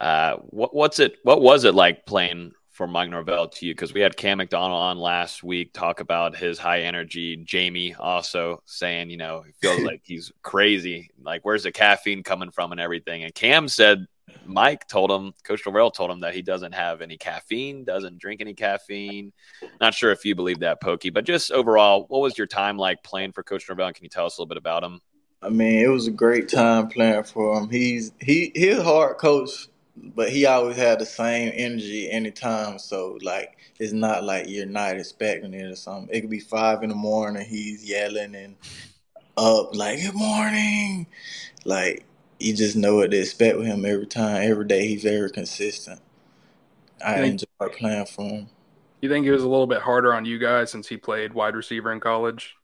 [0.00, 1.18] Uh, what, what's it?
[1.22, 3.74] What was it like playing for Mike Norvell to you?
[3.74, 7.36] Because we had Cam McDonald on last week talk about his high energy.
[7.36, 11.10] Jamie also saying, you know, he feels like he's crazy.
[11.22, 13.24] Like, where's the caffeine coming from and everything?
[13.24, 14.06] And Cam said
[14.44, 18.40] Mike told him, Coach Norvell told him that he doesn't have any caffeine, doesn't drink
[18.40, 19.32] any caffeine.
[19.80, 23.02] Not sure if you believe that, Pokey, but just overall, what was your time like
[23.02, 23.92] playing for Coach Norvell?
[23.92, 25.00] Can you tell us a little bit about him?
[25.42, 27.68] I mean, it was a great time playing for him.
[27.68, 32.78] He's he he's a hard coach, but he always had the same energy anytime.
[32.78, 36.14] So like, it's not like you're not expecting it or something.
[36.14, 38.56] It could be five in the morning, he's yelling and
[39.36, 41.08] up like "Good morning,"
[41.64, 42.04] like
[42.42, 44.86] you just know what to expect with him every time, every day.
[44.88, 46.00] He's very consistent.
[47.04, 47.24] I Yeah.
[47.24, 47.46] enjoy
[47.78, 48.48] playing for him.
[49.00, 51.56] You think it was a little bit harder on you guys since he played wide
[51.56, 52.54] receiver in college?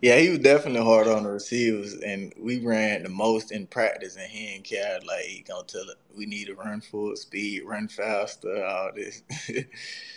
[0.00, 4.16] Yeah, he was definitely hard on the receivers, and we ran the most in practice,
[4.16, 5.00] and he didn't care.
[5.04, 9.22] Like he gonna tell it, we need to run full speed, run faster, all this.
[9.48, 9.68] it,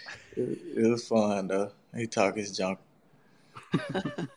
[0.38, 1.72] it was fun though.
[1.96, 2.80] He talk his junk.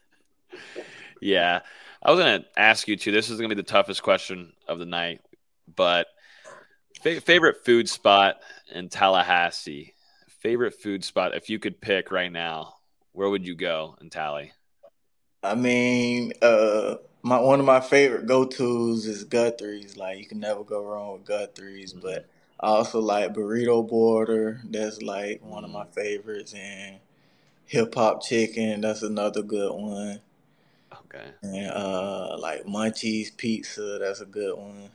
[1.21, 1.61] Yeah.
[2.05, 3.13] I was going to ask you too.
[3.13, 5.23] This is going to be the toughest question of the night,
[5.75, 6.07] but
[7.01, 8.37] fa- favorite food spot
[8.73, 9.95] in Tallahassee?
[10.41, 12.75] Favorite food spot if you could pick right now,
[13.13, 14.53] where would you go in Tally?
[15.43, 19.97] I mean, uh, my one of my favorite go tos is Guthrie's.
[19.97, 22.27] Like you can never go wrong with Guthrie's, but
[22.61, 24.61] I also like Burrito Boarder.
[24.65, 26.97] That's like one of my favorites, and
[27.67, 28.83] Hip Hop Chicken.
[28.83, 30.21] That's another good one.
[31.15, 31.31] Okay.
[31.43, 33.99] And uh, like Munchies Pizza.
[34.01, 34.91] That's a good one.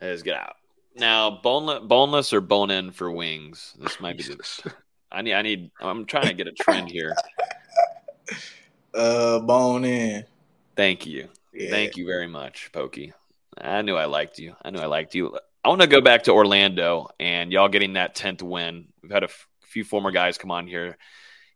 [0.00, 0.56] Let's get out.
[0.96, 3.74] Now, boneless, boneless or bone in for wings?
[3.78, 4.72] This might be the.
[5.12, 5.34] I need.
[5.34, 5.70] I need.
[5.80, 7.14] I'm trying to get a trend here.
[8.94, 10.24] Uh, bone in.
[10.76, 11.28] Thank you.
[11.52, 11.70] Yeah.
[11.70, 13.12] Thank you very much, Pokey.
[13.58, 14.54] I knew I liked you.
[14.64, 15.36] I knew I liked you.
[15.64, 18.86] I want to go back to Orlando and y'all getting that 10th win.
[19.02, 20.96] We've had a f- few former guys come on here.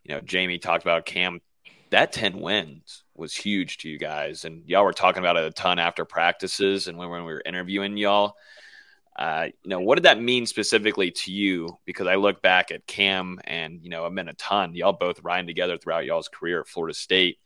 [0.02, 1.40] You know, Jamie talked about Cam.
[1.90, 4.44] That 10 wins was huge to you guys.
[4.44, 7.42] And y'all were talking about it a ton after practices and when, when we were
[7.44, 8.36] interviewing y'all.
[9.18, 11.76] Uh, you know, what did that mean specifically to you?
[11.84, 14.74] Because I look back at Cam and, you know, it meant a ton.
[14.74, 17.38] Y'all both riding together throughout y'all's career at Florida State.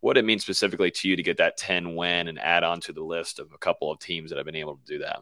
[0.00, 2.80] What did it mean specifically to you to get that 10 win and add on
[2.80, 5.20] to the list of a couple of teams that have been able to do that?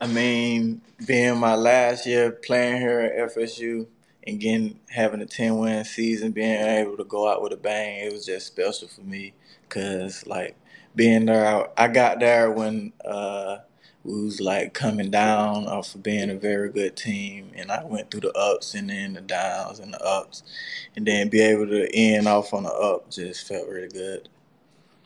[0.00, 3.86] I mean, being my last year playing here at FSU
[4.26, 8.06] and getting having a ten win season, being able to go out with a bang,
[8.06, 9.34] it was just special for me.
[9.68, 10.56] Cause like
[10.94, 13.58] being there, I, I got there when uh,
[14.04, 18.10] we was like coming down off of being a very good team, and I went
[18.10, 20.42] through the ups and then the downs and the ups,
[20.96, 24.28] and then be able to end off on the up just felt really good.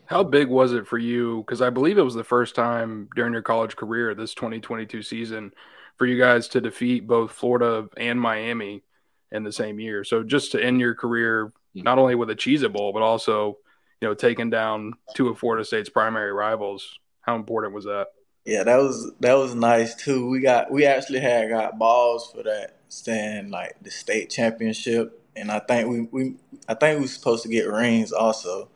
[0.07, 1.45] How big was it for you?
[1.47, 5.53] Because I believe it was the first time during your college career, this 2022 season,
[5.97, 8.83] for you guys to defeat both Florida and Miami
[9.31, 10.05] in the same year.
[10.05, 13.59] So just to end your career not only with a Cheez Bowl, but also
[14.01, 16.99] you know taking down two of Florida State's primary rivals.
[17.21, 18.09] How important was that?
[18.45, 20.29] Yeah, that was that was nice too.
[20.29, 25.51] We got we actually had got balls for that staying like the state championship, and
[25.51, 26.37] I think we, we
[26.69, 28.69] I think we were supposed to get rings also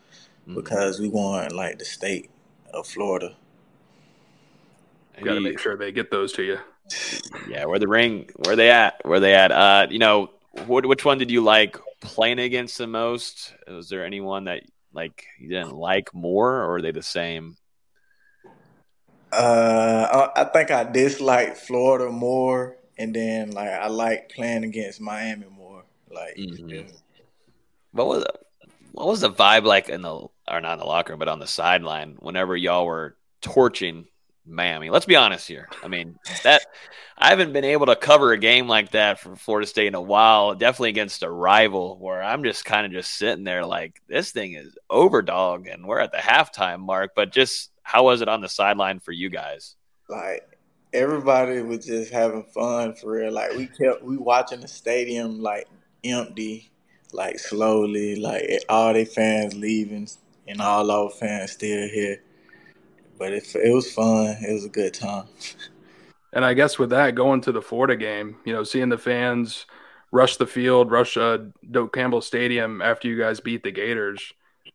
[0.42, 0.54] mm-hmm.
[0.54, 2.30] because we won like the state
[2.72, 3.36] of Florida.
[5.22, 6.58] Got to make sure they get those to you.
[7.48, 9.52] Yeah, where the ring, where they at, where they at.
[9.52, 10.30] Uh, you know,
[10.66, 13.54] what, which one did you like playing against the most?
[13.66, 14.62] Was there anyone that
[14.92, 17.56] like you didn't like more, or are they the same?
[19.32, 25.00] Uh, I, I think I dislike Florida more, and then like I like playing against
[25.00, 25.84] Miami more.
[26.10, 26.68] Like, mm-hmm.
[26.68, 26.82] yeah.
[27.92, 28.24] what was
[28.92, 31.38] what was the vibe like in the or not in the locker room, but on
[31.38, 34.06] the sideline whenever y'all were torching
[34.46, 34.90] Miami?
[34.90, 35.68] Let's be honest here.
[35.82, 36.66] I mean that
[37.16, 40.00] I haven't been able to cover a game like that for Florida State in a
[40.00, 40.54] while.
[40.54, 44.54] Definitely against a rival, where I'm just kind of just sitting there like this thing
[44.54, 48.48] is overdog, and we're at the halftime mark, but just how was it on the
[48.48, 49.76] sideline for you guys?
[50.08, 50.58] Like
[50.92, 53.32] everybody was just having fun for real.
[53.32, 55.68] Like we kept we watching the stadium like
[56.04, 56.70] empty,
[57.12, 60.08] like slowly, like all the fans leaving
[60.48, 62.20] and all our fans still here.
[63.22, 64.36] But it it was fun.
[64.40, 65.28] It was a good time.
[66.32, 69.64] And I guess with that, going to the Florida game, you know, seeing the fans
[70.10, 71.38] rush the field, rush uh,
[71.70, 74.32] Doak Campbell Stadium after you guys beat the Gators,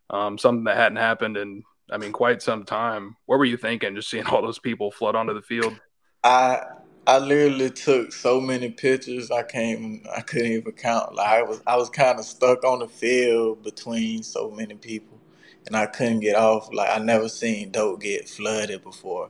[0.09, 3.17] um, something that hadn't happened in I mean, quite some time.
[3.25, 5.77] What were you thinking, just seeing all those people flood onto the field?
[6.23, 6.61] I
[7.05, 11.15] I literally took so many pictures I can't I couldn't even count.
[11.15, 15.19] Like I was I was kind of stuck on the field between so many people,
[15.67, 16.73] and I couldn't get off.
[16.73, 19.29] Like I never seen Doak get flooded before.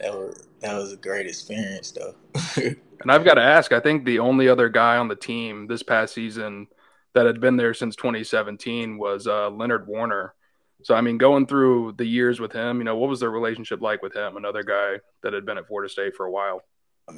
[0.00, 2.14] That was that was a great experience though.
[2.56, 3.72] and I've got to ask.
[3.72, 6.68] I think the only other guy on the team this past season
[7.14, 10.34] that had been there since 2017 was uh, Leonard Warner.
[10.82, 13.82] So I mean, going through the years with him, you know, what was their relationship
[13.82, 14.36] like with him?
[14.36, 16.62] Another guy that had been at Florida State for a while.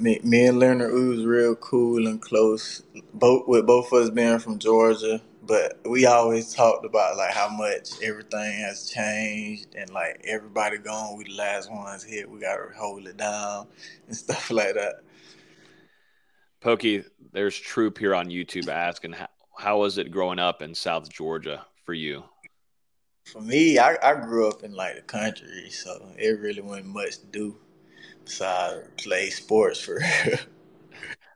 [0.00, 2.82] Me, me and Leonard, we was real cool and close.
[3.14, 7.48] Both with both of us being from Georgia, but we always talked about like how
[7.48, 12.28] much everything has changed and like everybody gone, we the last ones here.
[12.28, 13.66] We gotta hold it down
[14.06, 14.96] and stuff like that.
[16.60, 21.08] Pokey, there's Troop here on YouTube asking how, how was it growing up in South
[21.08, 22.24] Georgia for you?
[23.24, 27.20] For me, I, I grew up in like the country, so it really wasn't much
[27.20, 27.56] to do
[28.24, 29.94] besides play sports for
[30.26, 30.38] real.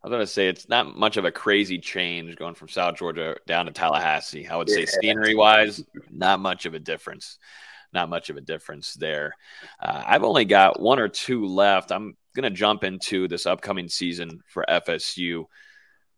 [0.03, 3.37] I was gonna say it's not much of a crazy change going from South Georgia
[3.47, 4.49] down to Tallahassee.
[4.49, 7.39] I would say scenery wise, not much of a difference.
[7.93, 9.37] Not much of a difference there.
[9.79, 11.93] Uh, I've only got one or two left.
[11.93, 15.45] I'm gonna jump into this upcoming season for FSU.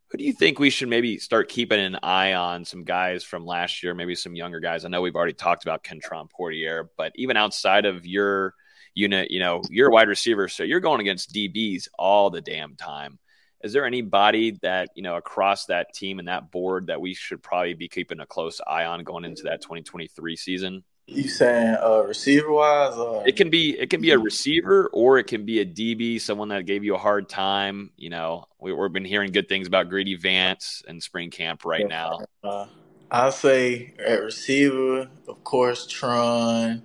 [0.08, 2.64] Who do you think we should maybe start keeping an eye on?
[2.64, 4.84] Some guys from last year, maybe some younger guys.
[4.84, 8.54] I know we've already talked about Kentron Poitier, but even outside of your
[8.94, 12.76] unit, you know, you're a wide receiver, so you're going against DBs all the damn
[12.76, 13.18] time.
[13.64, 17.42] Is there anybody that, you know, across that team and that board that we should
[17.42, 20.84] probably be keeping a close eye on going into that 2023 season?
[21.06, 22.94] You saying uh, receiver wise?
[22.94, 23.26] Or?
[23.26, 26.48] It can be it can be a receiver or it can be a DB, someone
[26.48, 27.90] that gave you a hard time.
[27.96, 31.88] You know, we, have been hearing good things about Greedy Vance and spring camp right
[31.88, 32.20] now.
[32.42, 32.66] Uh,
[33.10, 36.82] I'll say at receiver, of course, Tron,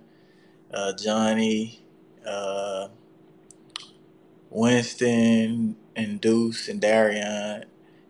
[0.72, 1.82] uh, Johnny,
[2.26, 2.88] uh,
[4.50, 7.64] Winston, and Deuce and Darion,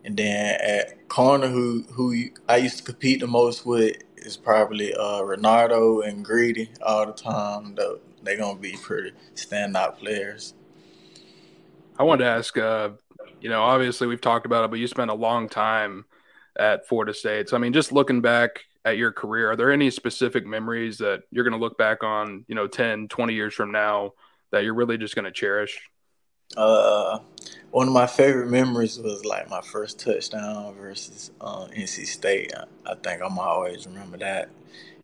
[0.04, 4.94] and then at corner, who who I used to compete the most with is probably
[4.94, 7.74] uh, Renardo and Greedy all the time.
[7.74, 10.54] Though they're gonna be pretty standout players.
[11.98, 12.90] I wanted to ask, uh,
[13.40, 16.06] you know, obviously we've talked about it, but you spent a long time
[16.58, 17.48] at Florida State.
[17.48, 21.22] So I mean, just looking back at your career, are there any specific memories that
[21.30, 24.12] you're going to look back on, you know, 10, 20 years from now
[24.52, 25.78] that you're really just going to cherish?
[26.56, 27.18] Uh,
[27.70, 32.52] one of my favorite memories was like my first touchdown versus uh, NC State.
[32.56, 34.50] I, I think I'm always remember that.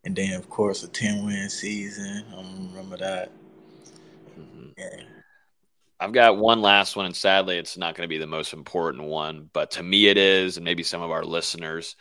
[0.03, 2.25] And then, of course, a 10 win season.
[2.31, 3.31] I remember that.
[4.39, 4.67] Mm-hmm.
[4.77, 5.03] Yeah.
[5.99, 9.05] I've got one last one, and sadly, it's not going to be the most important
[9.05, 11.95] one, but to me, it is, and maybe some of our listeners.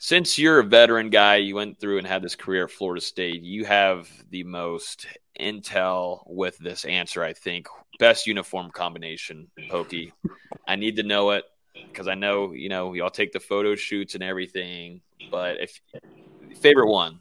[0.00, 3.42] Since you're a veteran guy, you went through and had this career at Florida State.
[3.42, 5.06] You have the most
[5.38, 7.68] intel with this answer, I think.
[7.98, 10.14] Best uniform combination, Pokey.
[10.66, 14.14] I need to know it because I know you know y'all take the photo shoots
[14.14, 15.02] and everything.
[15.30, 15.78] But if
[16.60, 17.20] favorite one,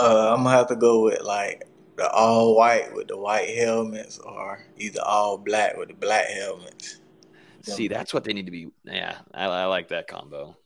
[0.00, 4.18] uh, I'm gonna have to go with like the all white with the white helmets,
[4.18, 7.00] or either all black with the black helmets.
[7.62, 8.70] See, that's what they need to be.
[8.82, 10.56] Yeah, I, I like that combo.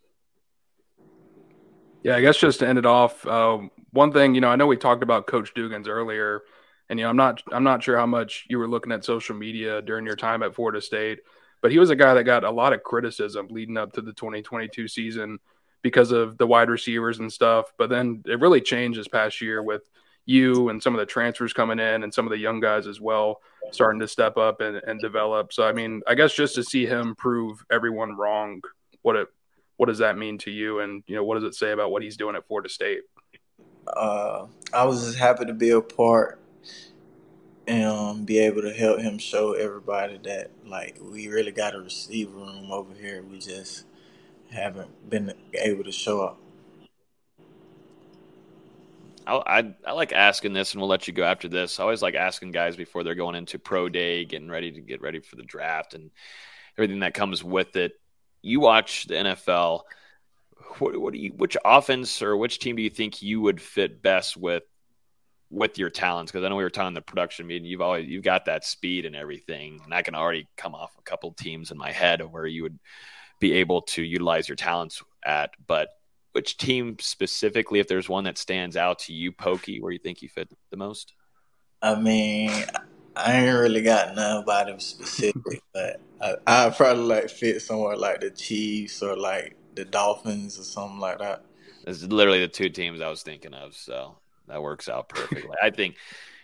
[2.02, 3.58] Yeah, I guess just to end it off, uh,
[3.92, 6.42] one thing you know, I know we talked about Coach Dugans earlier,
[6.88, 9.36] and you know, I'm not I'm not sure how much you were looking at social
[9.36, 11.20] media during your time at Florida State,
[11.60, 14.12] but he was a guy that got a lot of criticism leading up to the
[14.12, 15.38] 2022 season
[15.82, 17.72] because of the wide receivers and stuff.
[17.78, 19.82] But then it really changed this past year with
[20.24, 23.00] you and some of the transfers coming in and some of the young guys as
[23.00, 23.40] well
[23.72, 25.52] starting to step up and, and develop.
[25.52, 28.60] So I mean, I guess just to see him prove everyone wrong,
[29.02, 29.28] what it
[29.83, 30.79] what does that mean to you?
[30.79, 33.01] And you know, what does it say about what he's doing at Florida State?
[33.85, 36.38] Uh, I was just happy to be a part
[37.66, 41.81] and um, be able to help him show everybody that like we really got a
[41.81, 43.25] receiver room over here.
[43.29, 43.87] We just
[44.53, 46.38] haven't been able to show up.
[49.27, 51.81] I, I, I like asking this, and we'll let you go after this.
[51.81, 55.03] I always like asking guys before they're going into pro day, getting ready to get
[55.03, 56.12] ready for the draft, and
[56.79, 57.95] everything that comes with it
[58.42, 59.83] you watch the NFL.
[60.78, 64.02] What, what do you, which offense or which team do you think you would fit
[64.02, 64.64] best with
[65.50, 66.33] with your talents?
[66.33, 67.66] Because I know we were talking the production meeting.
[67.66, 71.02] You've always you've got that speed and everything, and I can already come off a
[71.02, 72.78] couple teams in my head of where you would
[73.38, 75.50] be able to utilize your talents at.
[75.66, 75.88] But
[76.33, 80.22] which team specifically, if there's one that stands out to you, Pokey, where you think
[80.22, 81.12] you fit the most?
[81.83, 82.52] I mean,
[83.14, 88.31] I ain't really got nobody specific, but I I probably like fit somewhere like the
[88.31, 91.44] Chiefs or like the Dolphins or something like that.
[91.85, 94.16] This is literally the two teams I was thinking of, so
[94.48, 95.51] that works out perfectly.
[95.62, 95.96] I think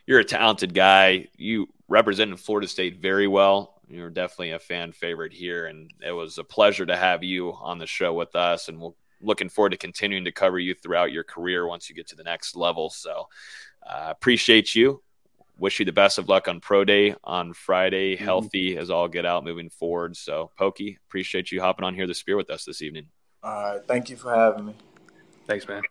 [0.06, 1.28] you're a talented guy.
[1.36, 3.80] You represented Florida State very well.
[3.88, 7.78] You're definitely a fan favorite here, and it was a pleasure to have you on
[7.78, 8.68] the show with us.
[8.68, 8.90] And we're
[9.22, 12.24] looking forward to continuing to cover you throughout your career once you get to the
[12.24, 12.90] next level.
[12.90, 13.28] So,
[13.88, 15.02] uh, appreciate you
[15.58, 18.14] wish you the best of luck on pro day on Friday.
[18.14, 18.24] Mm-hmm.
[18.24, 20.16] Healthy as all get out moving forward.
[20.16, 23.06] So, Pokey, appreciate you hopping on Hear the Spear with us this evening.
[23.42, 23.80] All right.
[23.86, 24.74] Thank you for having me.
[25.46, 25.82] Thanks, man.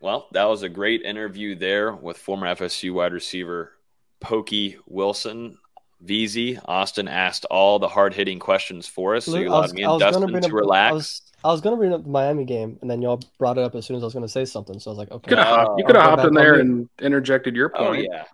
[0.00, 3.72] Well, that was a great interview there with former FSU wide receiver
[4.20, 5.58] Pokey Wilson.
[6.04, 9.98] VZ Austin asked all the hard hitting questions for us, so you allowed me and
[9.98, 11.22] Dustin to relax.
[11.42, 13.86] I was gonna bring up the Miami game, and then y'all brought it up as
[13.86, 14.78] soon as I was gonna say something.
[14.78, 17.56] So I was like, okay, could have, you could have hopped in there and interjected
[17.56, 18.06] your oh, point.
[18.08, 18.24] Oh yeah,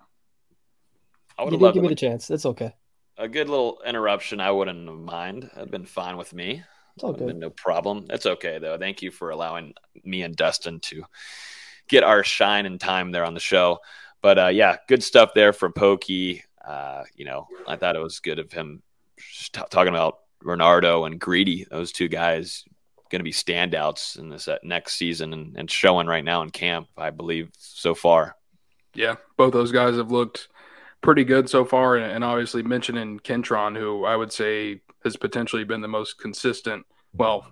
[1.38, 2.30] I would have give me the chance.
[2.30, 2.74] It's okay.
[3.18, 5.50] A good little interruption, I wouldn't mind.
[5.56, 6.62] It'd been fine with me.
[6.96, 7.36] It's all good.
[7.36, 8.06] no problem.
[8.10, 8.78] It's okay though.
[8.78, 11.04] Thank you for allowing me and Dustin to
[11.88, 13.78] get our shine and time there on the show.
[14.20, 16.44] But uh, yeah, good stuff there from Pokey.
[16.66, 18.82] Uh, you know, I thought it was good of him
[19.16, 22.64] t- talking about Renardo and Greedy, those two guys
[23.10, 26.50] going to be standouts in this uh, next season and, and showing right now in
[26.50, 28.36] camp, I believe, so far.
[28.94, 30.48] Yeah, both those guys have looked
[31.02, 31.96] pretty good so far.
[31.96, 36.86] And, and obviously, mentioning Kentron, who I would say has potentially been the most consistent,
[37.12, 37.46] well,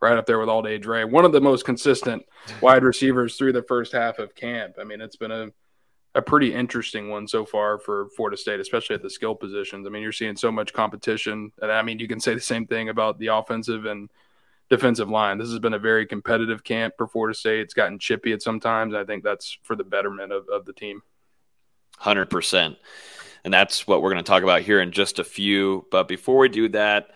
[0.00, 2.24] right up there with All Day Dre, one of the most consistent
[2.60, 4.76] wide receivers through the first half of camp.
[4.80, 5.48] I mean, it's been a
[6.14, 9.86] a pretty interesting one so far for Florida State, especially at the skill positions.
[9.86, 12.66] I mean, you're seeing so much competition, and I mean, you can say the same
[12.66, 14.10] thing about the offensive and
[14.68, 15.38] defensive line.
[15.38, 17.60] This has been a very competitive camp for Florida State.
[17.60, 18.94] It's gotten chippy at sometimes.
[18.94, 21.02] I think that's for the betterment of, of the team.
[22.00, 22.76] 100%.
[23.44, 25.86] And that's what we're going to talk about here in just a few.
[25.90, 27.10] But before we do that,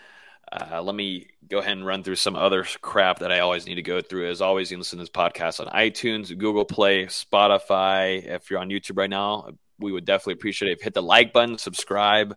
[0.52, 3.74] uh, let me go ahead and run through some other crap that I always need
[3.76, 4.30] to go through.
[4.30, 8.24] As always, you can listen to this podcast on iTunes, Google Play, Spotify.
[8.24, 10.82] If you're on YouTube right now, we would definitely appreciate it.
[10.82, 12.37] Hit the like button, subscribe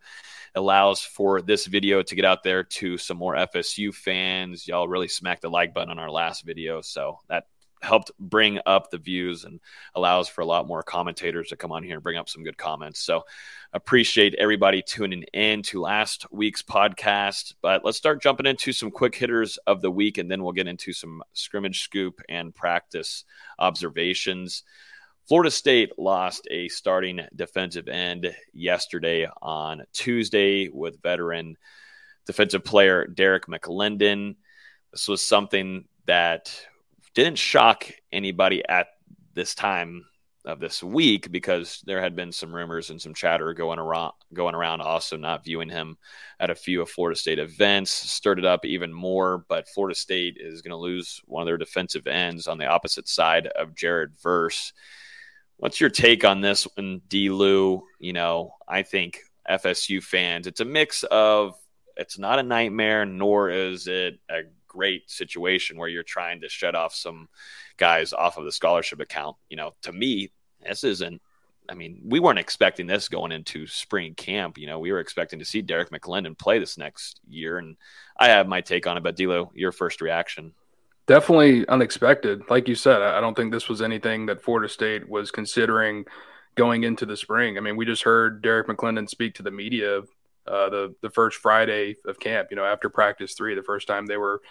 [0.55, 4.67] allows for this video to get out there to some more FSU fans.
[4.67, 7.45] Y'all really smacked the like button on our last video, so that
[7.81, 9.59] helped bring up the views and
[9.95, 12.57] allows for a lot more commentators to come on here and bring up some good
[12.57, 12.99] comments.
[12.99, 13.23] So
[13.73, 17.53] appreciate everybody tuning in to last week's podcast.
[17.61, 20.67] But let's start jumping into some quick hitters of the week, and then we'll get
[20.67, 23.23] into some scrimmage scoop and practice
[23.57, 24.63] observations.
[25.27, 31.55] Florida State lost a starting defensive end yesterday on Tuesday with veteran
[32.25, 34.35] defensive player Derrick McLendon.
[34.91, 36.51] This was something that
[37.13, 38.87] didn't shock anybody at
[39.33, 40.05] this time
[40.45, 44.55] of this week because there had been some rumors and some chatter going around going
[44.55, 45.97] around also not viewing him
[46.39, 47.91] at a few of Florida State events.
[47.91, 51.57] Stirred it up even more but Florida State is going to lose one of their
[51.57, 54.73] defensive ends on the opposite side of Jared Verse.
[55.57, 57.29] What's your take on this one D.
[57.29, 57.83] Lou?
[57.99, 61.55] You know I think FSU fans it's a mix of
[61.97, 64.43] it's not a nightmare nor is it a
[64.79, 67.27] great situation where you're trying to shut off some
[67.75, 69.35] guys off of the scholarship account.
[69.49, 70.31] You know, to me,
[70.65, 71.21] this isn't.
[71.69, 74.57] I mean, we weren't expecting this going into spring camp.
[74.57, 77.75] You know, we were expecting to see Derrick McLendon play this next year, and
[78.17, 79.03] I have my take on it.
[79.03, 80.53] But D'Lo, your first reaction?
[81.07, 82.41] Definitely unexpected.
[82.49, 86.05] Like you said, I don't think this was anything that Florida State was considering
[86.55, 87.57] going into the spring.
[87.57, 90.03] I mean, we just heard Derrick McLendon speak to the media
[90.49, 92.47] uh, the the first Friday of camp.
[92.49, 94.41] You know, after practice three, the first time they were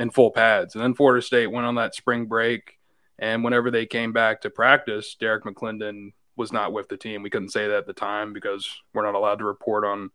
[0.00, 2.78] in full pads, and then Florida State went on that spring break.
[3.18, 7.22] And whenever they came back to practice, Derrick McLendon was not with the team.
[7.22, 10.10] We couldn't say that at the time because we're not allowed to report on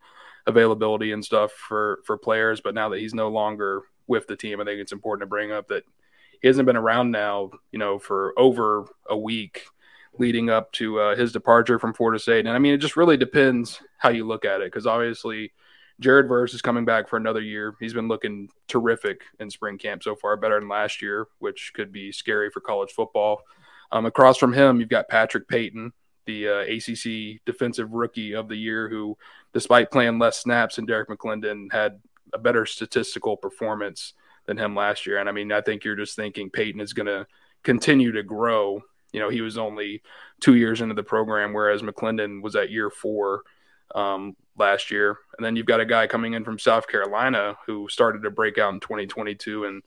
[0.47, 2.61] availability and stuff for for players.
[2.61, 5.51] But now that he's no longer with the team, I think it's important to bring
[5.51, 5.83] up that
[6.41, 9.65] he hasn't been around now, you know, for over a week
[10.17, 12.47] leading up to uh, his departure from Florida State.
[12.47, 15.51] And I mean, it just really depends how you look at it because obviously
[15.99, 17.75] Jared Verse is coming back for another year.
[17.79, 21.91] He's been looking terrific in spring camp so far, better than last year, which could
[21.91, 23.41] be scary for college football.
[23.91, 25.93] Um, across from him, you've got Patrick Payton,
[26.25, 29.17] the uh, ACC Defensive Rookie of the Year, who,
[29.53, 32.01] despite playing less snaps than Derrick McLendon, had
[32.33, 34.13] a better statistical performance
[34.47, 35.19] than him last year.
[35.19, 37.25] And I mean, I think you're just thinking Payton is going to
[37.63, 38.81] continue to grow
[39.15, 40.01] you know, he was only
[40.41, 43.43] two years into the program, whereas McLendon was at year four
[43.93, 45.17] um, last year.
[45.37, 48.57] And then you've got a guy coming in from South Carolina who started to break
[48.57, 49.83] out in 2022, and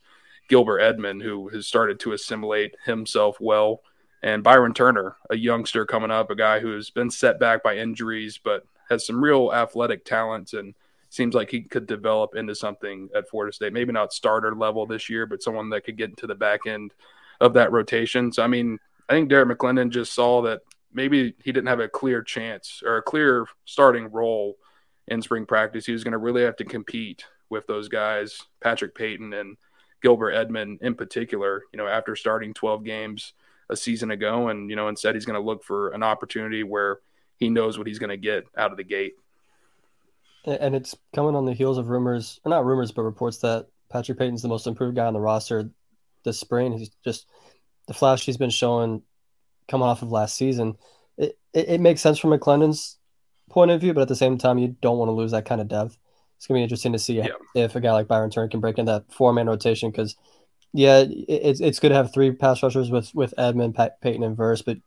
[0.47, 3.81] Gilbert Edmond, who has started to assimilate himself well.
[4.21, 8.39] And Byron Turner, a youngster coming up, a guy who's been set back by injuries,
[8.41, 10.73] but has some real athletic talents and
[11.09, 13.73] seems like he could develop into something at Florida State.
[13.73, 16.93] Maybe not starter level this year, but someone that could get into the back end
[17.39, 18.31] of that rotation.
[18.31, 18.77] So, I mean,
[19.07, 20.61] I think Derrick McLendon just saw that
[20.93, 24.57] maybe he didn't have a clear chance or a clear starting role
[25.07, 25.85] in spring practice.
[25.85, 29.57] He was going to really have to compete with those guys, Patrick Payton and
[30.01, 33.33] Gilbert Edmond in particular, you know, after starting 12 games
[33.69, 34.49] a season ago.
[34.49, 36.99] And, you know, instead he's going to look for an opportunity where
[37.37, 39.13] he knows what he's going to get out of the gate.
[40.45, 44.17] And it's coming on the heels of rumors, or not rumors, but reports that Patrick
[44.17, 45.69] Payton's the most improved guy on the roster
[46.23, 46.77] this spring.
[46.77, 47.27] He's just
[47.87, 49.01] the flash he's been showing
[49.69, 50.75] coming off of last season,
[51.17, 52.97] it, it, it, makes sense from McLendon's
[53.49, 55.61] point of view, but at the same time, you don't want to lose that kind
[55.61, 55.97] of depth.
[56.37, 57.27] It's gonna be interesting to see yeah.
[57.55, 60.15] if a guy like Byron Turner can break in that four man rotation because,
[60.73, 64.23] yeah, it, it's it's good to have three pass rushers with with Edmond, Pat, Payton,
[64.23, 64.77] and Verse, but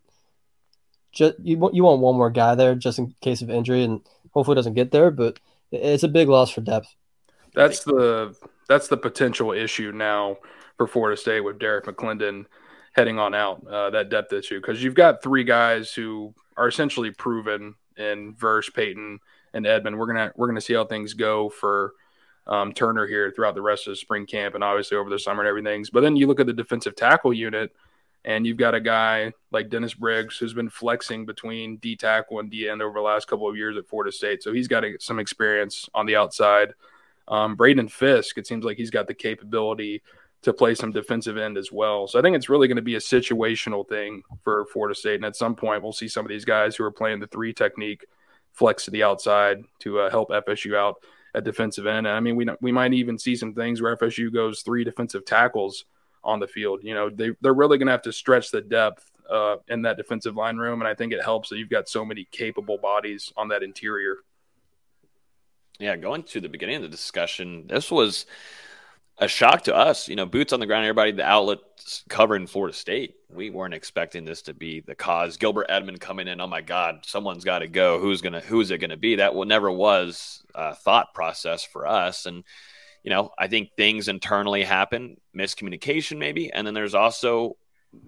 [1.13, 4.01] just you want you want one more guy there just in case of injury, and
[4.33, 5.11] hopefully doesn't get there.
[5.11, 6.95] But it's a big loss for depth.
[7.55, 8.35] That's the
[8.69, 10.39] that's the potential issue now
[10.79, 12.47] for Florida State with Derrick McLendon
[12.93, 17.11] heading on out uh, that depth issue because you've got three guys who are essentially
[17.11, 19.19] proven in Verse, Payton,
[19.55, 19.99] and Edmond.
[19.99, 21.95] We're gonna we're gonna see how things go for
[22.47, 25.43] um, Turner here throughout the rest of the spring camp and obviously over the summer
[25.43, 25.85] and everything.
[25.93, 27.73] But then you look at the defensive tackle unit,
[28.25, 32.51] and you've got a guy like Dennis Briggs who's been flexing between D tackle and
[32.51, 35.19] D end over the last couple of years at Florida State, so he's got some
[35.19, 36.75] experience on the outside.
[37.29, 40.03] Um, Braden Fisk, it seems like he's got the capability
[40.43, 42.09] to play some defensive end as well.
[42.09, 45.17] So I think it's really going to be a situational thing for Florida State.
[45.17, 47.53] And at some point, we'll see some of these guys who are playing the three
[47.53, 48.05] technique
[48.53, 50.97] flex to the outside to uh, help FSU out
[51.35, 52.07] at defensive end.
[52.07, 55.25] And I mean, we we might even see some things where FSU goes three defensive
[55.25, 55.85] tackles
[56.25, 56.81] on the field.
[56.83, 59.97] You know, they they're really going to have to stretch the depth uh, in that
[59.97, 63.33] defensive line room, and I think it helps that you've got so many capable bodies
[63.37, 64.17] on that interior.
[65.79, 68.27] Yeah, going to the beginning of the discussion, this was
[69.19, 70.09] a shock to us.
[70.09, 73.15] You know, boots on the ground, everybody, the outlets covering Florida State.
[73.31, 75.37] We weren't expecting this to be the cause.
[75.37, 76.41] Gilbert Edmond coming in.
[76.41, 77.99] Oh my God, someone's got to go.
[77.99, 78.41] Who's gonna?
[78.41, 79.17] Who's it gonna be?
[79.17, 82.27] That never was a thought process for us.
[82.27, 82.45] And
[83.03, 87.57] you know, I think things internally happen, miscommunication maybe, and then there's also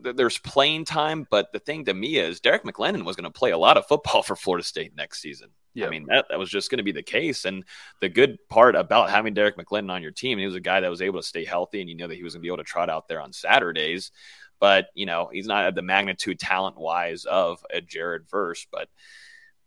[0.00, 1.26] there's playing time.
[1.30, 3.86] But the thing to me is Derrick McLendon was going to play a lot of
[3.86, 5.50] football for Florida State next season.
[5.74, 5.86] Yeah.
[5.86, 7.44] I mean, that, that was just going to be the case.
[7.44, 7.64] And
[8.00, 10.90] the good part about having Derrick McLendon on your team, he was a guy that
[10.90, 12.58] was able to stay healthy and you know that he was going to be able
[12.58, 14.12] to trot out there on Saturdays.
[14.60, 18.66] But, you know, he's not at the magnitude talent wise of a Jared Verse.
[18.70, 18.88] But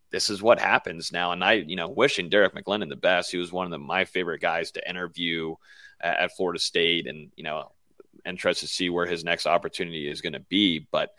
[0.09, 1.33] this is what happens now.
[1.33, 3.29] And I, you know, wishing Derrick McLendon the best.
[3.29, 5.55] He was one of the, my favorite guys to interview
[5.99, 7.05] at, at Florida State.
[7.05, 7.73] And, you know,
[8.25, 10.87] interested to see where his next opportunity is going to be.
[10.89, 11.13] But,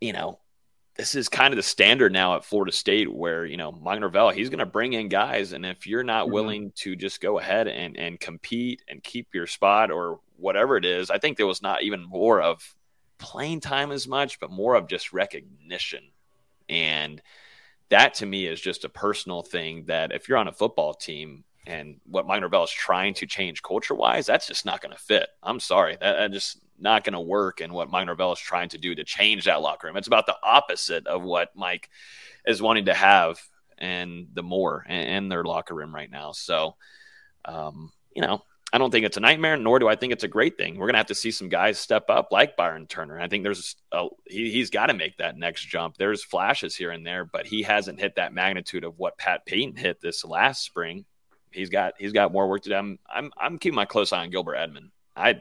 [0.00, 0.38] you know,
[1.00, 4.28] this is kind of the standard now at Florida State where, you know, Mike Norvell,
[4.28, 5.54] he's going to bring in guys.
[5.54, 6.34] And if you're not mm-hmm.
[6.34, 10.84] willing to just go ahead and, and compete and keep your spot or whatever it
[10.84, 12.74] is, I think there was not even more of
[13.16, 16.04] playing time as much, but more of just recognition.
[16.68, 17.22] And
[17.88, 21.44] that to me is just a personal thing that if you're on a football team
[21.66, 25.02] and what Mike Norvell is trying to change culture wise, that's just not going to
[25.02, 25.28] fit.
[25.42, 25.96] I'm sorry.
[25.98, 28.94] That, that just not going to work and what Mike Norvell is trying to do
[28.94, 29.96] to change that locker room.
[29.96, 31.88] It's about the opposite of what Mike
[32.46, 33.40] is wanting to have
[33.78, 36.32] and the more in their locker room right now.
[36.32, 36.76] So,
[37.44, 40.28] um, you know, I don't think it's a nightmare, nor do I think it's a
[40.28, 40.76] great thing.
[40.76, 43.18] We're going to have to see some guys step up like Byron Turner.
[43.18, 45.96] I think there's a, he, he's got to make that next jump.
[45.96, 49.76] There's flashes here and there, but he hasn't hit that magnitude of what Pat Payton
[49.76, 51.04] hit this last spring.
[51.50, 52.76] He's got he's got more work to do.
[52.76, 54.90] I'm I'm, I'm keeping my close eye on Gilbert Edmond.
[55.16, 55.40] I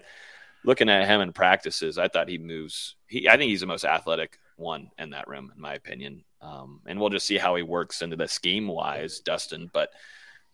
[0.64, 2.96] looking at him in practices, I thought he moves.
[3.08, 6.24] He, I think he's the most athletic one in that room, in my opinion.
[6.42, 9.70] Um, and we'll just see how he works into the scheme wise, Dustin.
[9.74, 9.90] But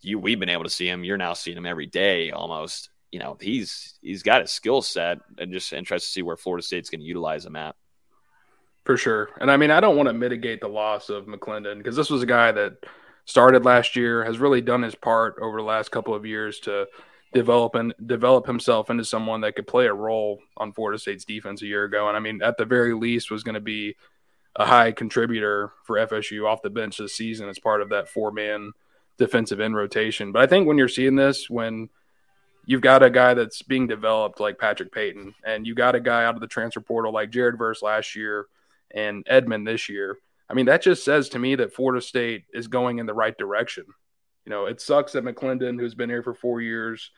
[0.01, 1.03] you, we've been able to see him.
[1.03, 2.89] You're now seeing him every day almost.
[3.11, 6.65] You know, he's he's got a skill set, and just interested to see where Florida
[6.65, 7.75] State's going to utilize him at.
[8.83, 11.95] For sure, and I mean, I don't want to mitigate the loss of McLendon because
[11.95, 12.73] this was a guy that
[13.25, 16.85] started last year, has really done his part over the last couple of years to
[17.35, 21.61] develop and develop himself into someone that could play a role on Florida State's defense
[21.61, 22.07] a year ago.
[22.07, 23.97] And I mean, at the very least, was going to be
[24.55, 28.31] a high contributor for FSU off the bench this season as part of that four
[28.31, 28.71] man
[29.17, 30.31] defensive end rotation.
[30.31, 31.89] But I think when you're seeing this, when
[32.65, 36.23] you've got a guy that's being developed like Patrick Payton, and you got a guy
[36.23, 38.47] out of the transfer portal like Jared Verse last year
[38.91, 40.17] and Edmond this year.
[40.49, 43.37] I mean, that just says to me that Florida State is going in the right
[43.37, 43.85] direction.
[44.45, 47.11] You know, it sucks that McLendon, who's been here for four years,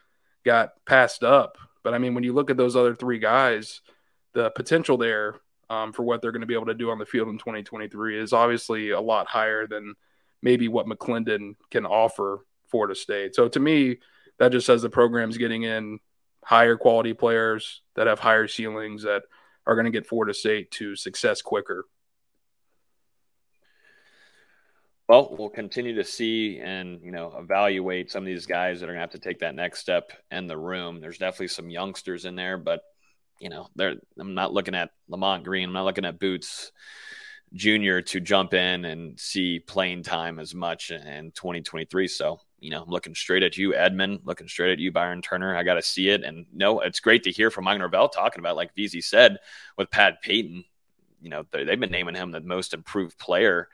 [0.47, 1.57] got passed up.
[1.83, 3.81] But I mean, when you look at those other three guys,
[4.33, 5.35] the potential there
[5.69, 8.17] um, for what they're going to be able to do on the field in 2023
[8.17, 9.93] is obviously a lot higher than
[10.41, 13.35] maybe what McLendon can offer Florida State.
[13.35, 13.97] So to me,
[14.39, 15.99] that just says the program's getting in
[16.43, 19.23] higher quality players that have higher ceilings that
[19.65, 21.85] are going to get Florida State to success quicker.
[25.07, 28.93] Well, we'll continue to see and you know evaluate some of these guys that are
[28.93, 30.99] going to have to take that next step in the room.
[30.99, 32.81] There's definitely some youngsters in there, but
[33.39, 35.69] you know, they're I'm not looking at Lamont Green.
[35.69, 36.71] I'm not looking at Boots
[37.53, 42.07] Junior to jump in and see playing time as much in 2023.
[42.09, 44.21] So you know, I'm looking straight at you, Edmond.
[44.25, 45.55] Looking straight at you, Byron Turner.
[45.55, 48.39] I got to see it, and no, it's great to hear from Mike Norvell talking
[48.39, 49.37] about like VZ said
[49.77, 50.65] with Pat Payton.
[51.21, 53.69] You know, they've been naming him the most improved player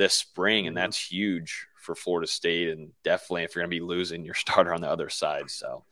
[0.00, 0.82] this spring, and mm-hmm.
[0.82, 2.70] that's huge for Florida State.
[2.70, 5.84] And definitely, if you're going to be losing your starter on the other side, so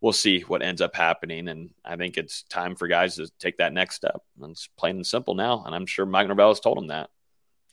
[0.00, 1.48] we'll see what ends up happening.
[1.48, 4.22] And I think it's time for guys to take that next step.
[4.40, 7.10] And it's plain and simple now, and I'm sure Mike Norvell has told them that.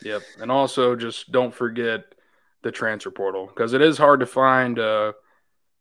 [0.03, 2.03] Yep, and also just don't forget
[2.63, 5.13] the transfer portal because it is hard to find a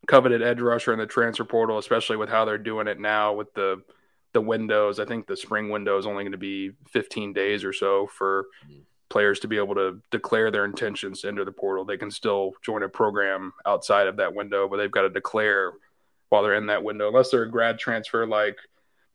[0.07, 3.53] coveted edge rusher in the transfer portal, especially with how they're doing it now with
[3.55, 3.81] the
[4.33, 4.99] the windows.
[4.99, 8.45] I think the spring window is only going to be 15 days or so for
[8.65, 11.85] mm-hmm players to be able to declare their intentions to enter the portal.
[11.85, 15.73] They can still join a program outside of that window, but they've got to declare
[16.29, 18.57] while they're in that window, unless they're a grad transfer like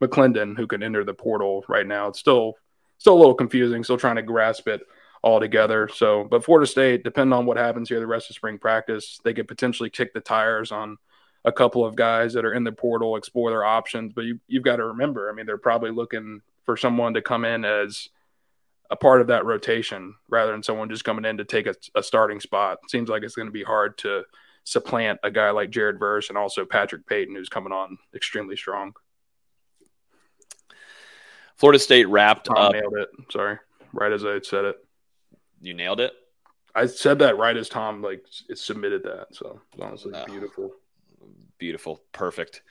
[0.01, 2.07] McLendon, who can enter the portal right now.
[2.07, 2.55] It's still
[2.97, 4.81] still a little confusing, still trying to grasp it
[5.21, 5.89] all together.
[5.93, 9.33] So, but Florida State, depending on what happens here the rest of spring practice, they
[9.33, 10.97] could potentially kick the tires on
[11.43, 14.13] a couple of guys that are in the portal, explore their options.
[14.13, 17.43] But you, you've got to remember, I mean, they're probably looking for someone to come
[17.43, 18.09] in as–
[18.91, 22.03] a part of that rotation rather than someone just coming in to take a, a
[22.03, 22.77] starting spot.
[22.89, 24.23] seems like it's going to be hard to
[24.65, 28.93] supplant a guy like Jared Verse and also Patrick Payton, who's coming on extremely strong.
[31.55, 32.73] Florida State wrapped Tom up.
[32.73, 33.09] Nailed it.
[33.31, 33.57] Sorry,
[33.93, 34.75] right as I said it.
[35.61, 36.11] You nailed it.
[36.75, 38.25] I said that right as Tom like
[38.55, 39.27] submitted that.
[39.31, 40.71] So honestly oh, beautiful.
[41.59, 42.01] Beautiful.
[42.11, 42.61] Perfect.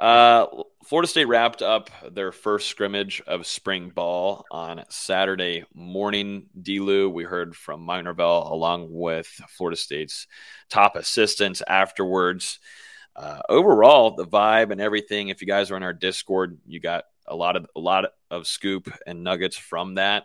[0.00, 0.46] Uh,
[0.84, 6.46] Florida State wrapped up their first scrimmage of spring ball on Saturday morning.
[6.60, 10.26] Delu, we heard from Mike Norvell along with Florida State's
[10.68, 12.58] top assistants afterwards.
[13.16, 15.28] Uh, overall, the vibe and everything.
[15.28, 18.46] If you guys are in our Discord, you got a lot of a lot of
[18.46, 20.24] scoop and nuggets from that.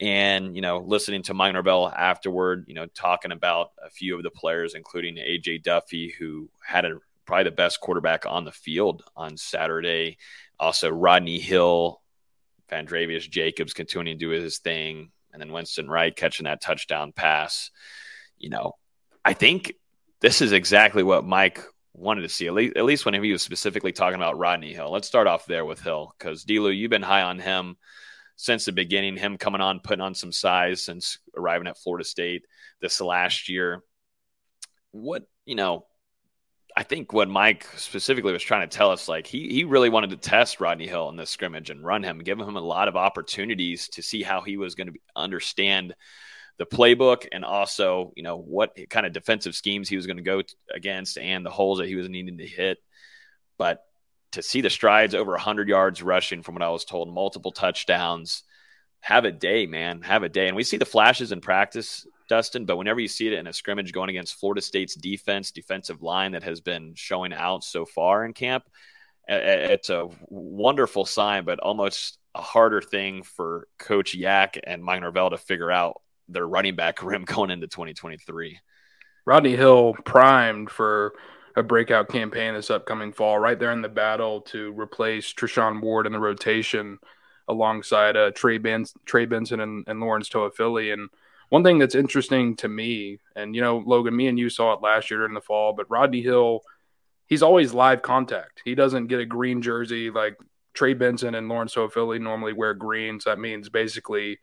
[0.00, 4.22] And you know, listening to Mike Norvell afterward, you know, talking about a few of
[4.22, 9.02] the players, including AJ Duffy, who had a probably the best quarterback on the field
[9.16, 10.18] on Saturday.
[10.58, 12.00] Also, Rodney Hill,
[12.70, 17.70] Vandrevius Jacobs continuing to do his thing, and then Winston Wright catching that touchdown pass.
[18.38, 18.72] You know,
[19.24, 19.74] I think
[20.20, 21.60] this is exactly what Mike
[21.92, 24.90] wanted to see, at least, at least when he was specifically talking about Rodney Hill.
[24.90, 27.76] Let's start off there with Hill because Delu, you've been high on him
[28.36, 29.16] since the beginning.
[29.16, 32.44] Him coming on, putting on some size since arriving at Florida State
[32.80, 33.82] this last year.
[34.92, 35.86] What you know,
[36.76, 40.10] I think what Mike specifically was trying to tell us, like he he really wanted
[40.10, 42.96] to test Rodney Hill in this scrimmage and run him, give him a lot of
[42.96, 45.94] opportunities to see how he was going to understand
[46.58, 50.22] the playbook and also, you know, what kind of defensive schemes he was going to
[50.22, 50.42] go
[50.74, 52.78] against and the holes that he was needing to hit.
[53.58, 53.82] But
[54.32, 58.42] to see the strides over 100 yards rushing from what I was told, multiple touchdowns,
[59.00, 60.48] have a day, man, have a day.
[60.48, 63.52] And we see the flashes in practice, Dustin, but whenever you see it in a
[63.52, 68.24] scrimmage going against Florida State's defense, defensive line that has been showing out so far
[68.24, 68.64] in camp,
[69.28, 75.30] it's a wonderful sign, but almost a harder thing for Coach Yak and Mike Norvell
[75.30, 78.58] to figure out their running back room going into 2023.
[79.24, 81.14] Rodney Hill primed for
[81.56, 86.06] a breakout campaign this upcoming fall, right there in the battle to replace Treshaun Ward
[86.06, 86.98] in the rotation
[87.48, 90.92] alongside uh, Trey, ben- Trey Benson and, and Lawrence Toafili.
[90.92, 91.08] And
[91.48, 94.82] one thing that's interesting to me, and you know, Logan, me and you saw it
[94.82, 96.62] last year in the fall, but Rodney Hill,
[97.26, 98.62] he's always live contact.
[98.64, 100.36] He doesn't get a green jersey like
[100.74, 103.24] Trey Benson and Lawrence Toafili normally wear greens.
[103.24, 104.38] That means basically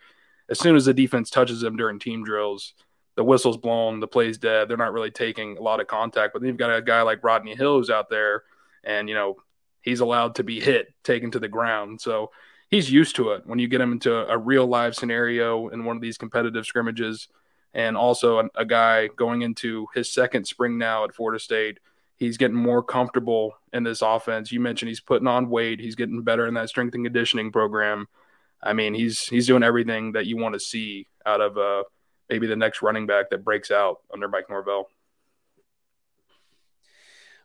[0.50, 2.74] as soon as the defense touches them during team drills,
[3.16, 4.68] the whistle's blown, the play's dead.
[4.68, 6.34] They're not really taking a lot of contact.
[6.34, 8.44] But then you've got a guy like Rodney Hill who's out there,
[8.84, 9.38] and you know
[9.82, 12.02] he's allowed to be hit, taken to the ground.
[12.02, 12.32] So
[12.74, 13.44] he's used to it.
[13.46, 17.28] When you get him into a real live scenario in one of these competitive scrimmages,
[17.76, 21.80] and also a, a guy going into his second spring now at Florida State,
[22.16, 24.52] he's getting more comfortable in this offense.
[24.52, 25.80] You mentioned he's putting on weight.
[25.80, 28.08] He's getting better in that strength and conditioning program.
[28.62, 31.84] I mean, he's he's doing everything that you want to see out of uh,
[32.30, 34.90] maybe the next running back that breaks out under Mike Norvell.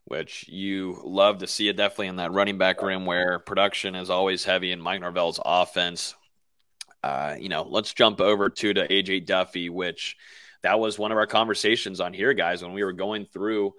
[0.09, 4.09] Which you love to see it definitely in that running back room where production is
[4.09, 6.15] always heavy in Mike Norvell's offense.
[7.03, 10.17] Uh, you know, let's jump over to to AJ Duffy, which
[10.63, 13.75] that was one of our conversations on here, guys, when we were going through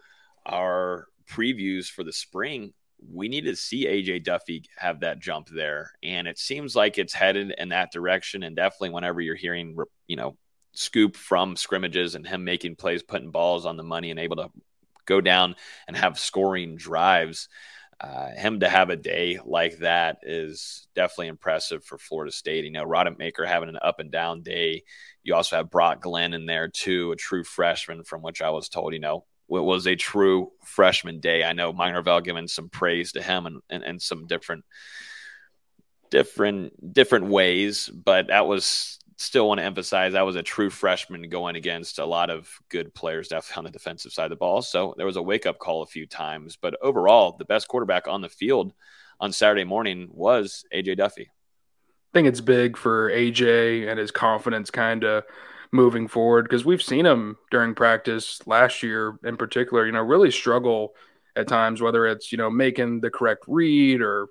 [0.45, 2.73] our previews for the spring
[3.07, 5.91] we need to see AJ Duffy have that jump there.
[6.03, 8.43] And it seems like it's headed in that direction.
[8.43, 9.77] And definitely, whenever you're hearing,
[10.07, 10.38] you know,
[10.73, 14.49] scoop from scrimmages and him making plays, putting balls on the money and able to
[15.10, 15.55] go down
[15.88, 17.49] and have scoring drives,
[17.99, 22.64] uh, him to have a day like that is definitely impressive for Florida State.
[22.64, 24.84] You know, Rodemaker having an up and down day.
[25.24, 28.70] You also have Brock Glenn in there too, a true freshman, from which I was
[28.70, 31.43] told, you know, it was a true freshman day.
[31.43, 34.64] I know Mike Norvell giving some praise to him and, and, and some different
[36.12, 41.28] different different ways, but that was still want to emphasize that was a true freshman
[41.28, 44.61] going against a lot of good players definitely on the defensive side of the ball.
[44.61, 48.07] So there was a wake up call a few times, but overall, the best quarterback
[48.07, 48.74] on the field
[49.20, 51.30] on Saturday morning was AJ Duffy.
[51.30, 55.26] I think it's big for AJ and his confidence kind of
[55.74, 60.32] moving forward because we've seen him during practice last year in particular, you know, really
[60.32, 60.93] struggle
[61.36, 64.30] at times, whether it's, you know, making the correct read or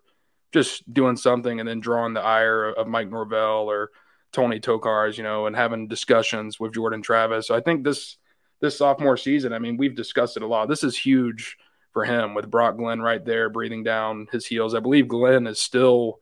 [0.51, 3.91] just doing something and then drawing the ire of Mike Norvell or
[4.33, 7.47] Tony Tokarz, you know, and having discussions with Jordan Travis.
[7.47, 8.19] So I think this
[8.61, 10.69] this sophomore season, I mean, we've discussed it a lot.
[10.69, 11.57] This is huge
[11.93, 14.75] for him with Brock Glenn right there breathing down his heels.
[14.75, 16.19] I believe Glenn is still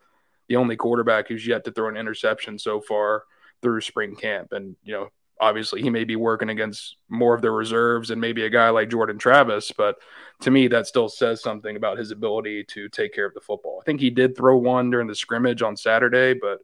[0.49, 3.25] the only quarterback who's yet to throw an interception so far
[3.63, 4.53] through spring camp.
[4.53, 5.09] And, you know,
[5.41, 8.91] obviously he may be working against more of the reserves and maybe a guy like
[8.91, 9.97] Jordan Travis, but
[10.43, 13.79] to me, that still says something about his ability to take care of the football.
[13.81, 16.61] I think he did throw one during the scrimmage on Saturday, but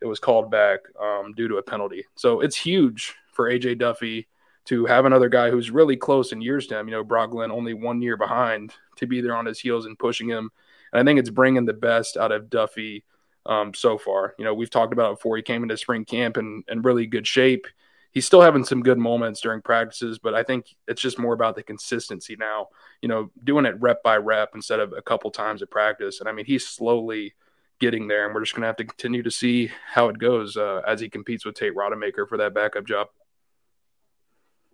[0.00, 2.04] it was called back um, due to a penalty.
[2.14, 4.28] So it's huge for AJ Duffy
[4.66, 6.88] to have another guy who's really close in years to him.
[6.88, 10.28] You know, Brock only one year behind to be there on his heels and pushing
[10.28, 10.50] him.
[10.92, 13.04] And I think it's bringing the best out of Duffy
[13.46, 14.34] um, so far.
[14.38, 17.06] You know, we've talked about it before he came into spring camp in, in really
[17.06, 17.66] good shape.
[18.12, 21.54] He's still having some good moments during practices, but I think it's just more about
[21.54, 22.68] the consistency now.
[23.02, 26.18] You know, doing it rep by rep instead of a couple times at practice.
[26.18, 27.34] And I mean, he's slowly
[27.80, 30.56] getting there, and we're just going to have to continue to see how it goes
[30.56, 33.08] uh, as he competes with Tate Rodemaker for that backup job.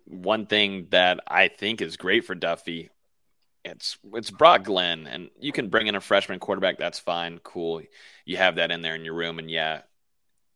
[0.05, 2.91] One thing that I think is great for Duffy
[3.71, 6.77] it's it's Brock Glenn, and you can bring in a freshman quarterback.
[6.77, 7.81] That's fine, cool.
[8.25, 9.81] You have that in there in your room, and yeah,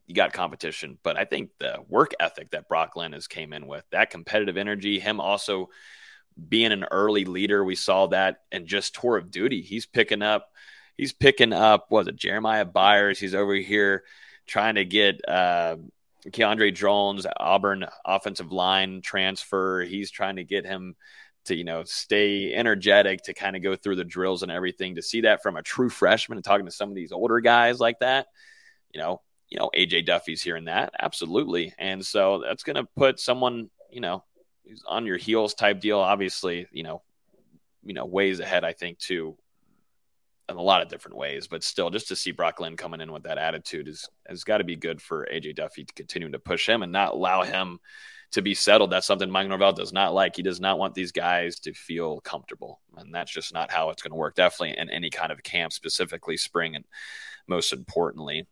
[0.07, 0.97] you got competition.
[1.03, 4.57] But I think the work ethic that Brock Glenn has came in with, that competitive
[4.57, 5.69] energy, him also
[6.47, 9.61] being an early leader, we saw that and just tour of duty.
[9.61, 10.49] He's picking up,
[10.97, 11.91] he's picking up.
[11.91, 13.19] Was it Jeremiah Byers?
[13.19, 14.03] He's over here
[14.47, 15.27] trying to get.
[15.27, 15.77] Uh,
[16.27, 19.81] Keiondre Jones, Auburn offensive line transfer.
[19.81, 20.95] He's trying to get him
[21.45, 25.01] to you know stay energetic to kind of go through the drills and everything to
[25.01, 27.97] see that from a true freshman and talking to some of these older guys like
[27.97, 28.27] that
[28.93, 29.19] you know
[29.51, 30.93] you know, AJ Duffy's hearing that.
[30.97, 31.73] Absolutely.
[31.77, 34.23] And so that's going to put someone, you know,
[34.87, 37.01] on your heels type deal, obviously, you know,
[37.83, 39.37] you know, ways ahead, I think, too,
[40.51, 41.47] in a lot of different ways.
[41.47, 44.59] But still, just to see Brock Glenn coming in with that attitude is has got
[44.59, 47.79] to be good for AJ Duffy to continue to push him and not allow him
[48.31, 48.91] to be settled.
[48.91, 50.35] That's something Mike Norvell does not like.
[50.35, 52.79] He does not want these guys to feel comfortable.
[52.97, 55.73] And that's just not how it's going to work, definitely in any kind of camp,
[55.73, 56.85] specifically spring and
[57.47, 58.47] most importantly.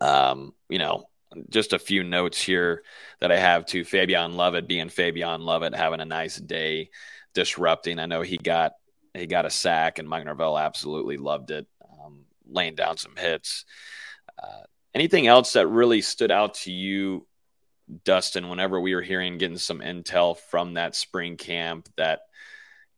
[0.00, 1.08] Um, you know,
[1.48, 2.82] just a few notes here
[3.20, 6.90] that I have to Fabian Lovett being Fabian Lovett, having a nice day,
[7.34, 7.98] disrupting.
[7.98, 8.72] I know he got
[9.18, 11.66] he got a sack, and Mike Norvell absolutely loved it,
[12.04, 13.64] um, laying down some hits.
[14.42, 14.62] Uh,
[14.94, 17.26] anything else that really stood out to you,
[18.04, 18.48] Dustin?
[18.48, 22.20] Whenever we were hearing, getting some intel from that spring camp, that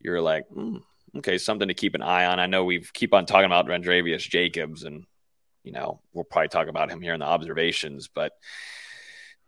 [0.01, 0.83] you're like, mm,
[1.16, 2.41] okay, something to keep an eye on.
[2.41, 5.05] I know we keep on talking about Vandrevius Jacobs and
[5.69, 8.33] you know, we'll probably talk about him here in the observations, but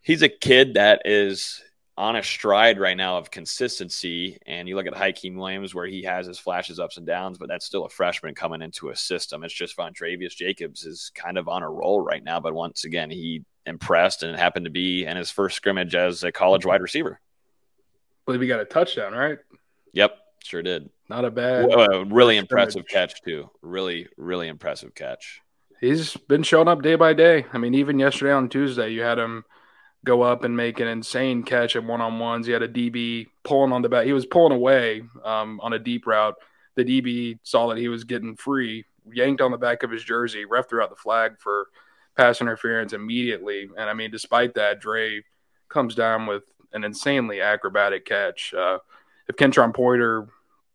[0.02, 1.62] he's a kid that is
[1.96, 4.38] on a stride right now of consistency.
[4.46, 7.48] And you look at Hykeem Williams, where he has his flashes ups and downs, but
[7.48, 9.44] that's still a freshman coming into a system.
[9.44, 12.40] It's just Vandrevius Jacobs is kind of on a roll right now.
[12.40, 16.24] But once again, he impressed and it happened to be in his first scrimmage as
[16.24, 17.20] a college wide receiver.
[17.20, 19.38] I believe he got a touchdown, right?
[19.92, 20.88] Yep, sure did.
[21.08, 21.66] Not a bad,
[22.12, 23.50] really impressive catch too.
[23.62, 25.40] Really, really impressive catch
[25.80, 27.46] he's been showing up day by day.
[27.52, 29.44] I mean, even yesterday on Tuesday, you had him
[30.04, 32.46] go up and make an insane catch at one on ones.
[32.46, 34.06] He had a DB pulling on the back.
[34.06, 36.36] He was pulling away um, on a deep route.
[36.76, 40.44] The DB saw that he was getting free, yanked on the back of his jersey.
[40.44, 41.68] Ref threw out the flag for
[42.16, 43.68] pass interference immediately.
[43.76, 45.22] And I mean, despite that, Dre
[45.68, 48.54] comes down with an insanely acrobatic catch.
[48.54, 48.78] Uh,
[49.28, 50.28] if Kentron Pointer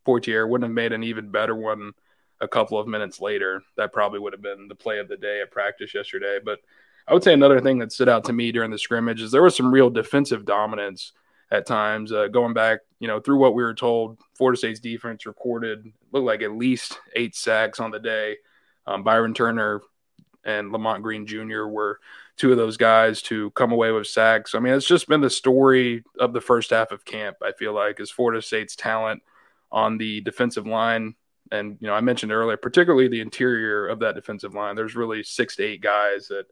[0.06, 1.94] Poitier wouldn't have made an even better one
[2.42, 3.62] a couple of minutes later.
[3.78, 6.40] That probably would have been the play of the day at practice yesterday.
[6.44, 6.60] But
[7.08, 9.44] I would say another thing that stood out to me during the scrimmage is there
[9.44, 11.12] was some real defensive dominance
[11.52, 12.12] at times.
[12.12, 16.26] Uh, going back, you know, through what we were told, Florida State's defense recorded looked
[16.26, 18.38] like at least eight sacks on the day.
[18.88, 19.82] Um, Byron Turner
[20.44, 21.66] and Lamont Green Jr.
[21.66, 22.00] were
[22.38, 24.56] two of those guys to come away with sacks.
[24.56, 27.38] I mean, it's just been the story of the first half of camp.
[27.44, 29.22] I feel like is Florida State's talent
[29.72, 31.16] on the defensive line
[31.52, 34.76] and you know, I mentioned earlier, particularly the interior of that defensive line.
[34.76, 36.46] There's really six to eight guys that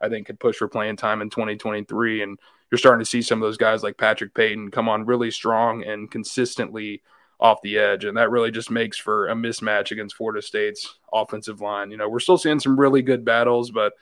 [0.00, 2.38] I think could push for playing time in 2023, and
[2.70, 5.84] you're starting to see some of those guys like Patrick Payton come on really strong
[5.84, 7.02] and consistently
[7.40, 11.60] off the edge, and that really just makes for a mismatch against Florida State's offensive
[11.60, 11.90] line.
[11.90, 13.92] You know, we're still seeing some really good battles, but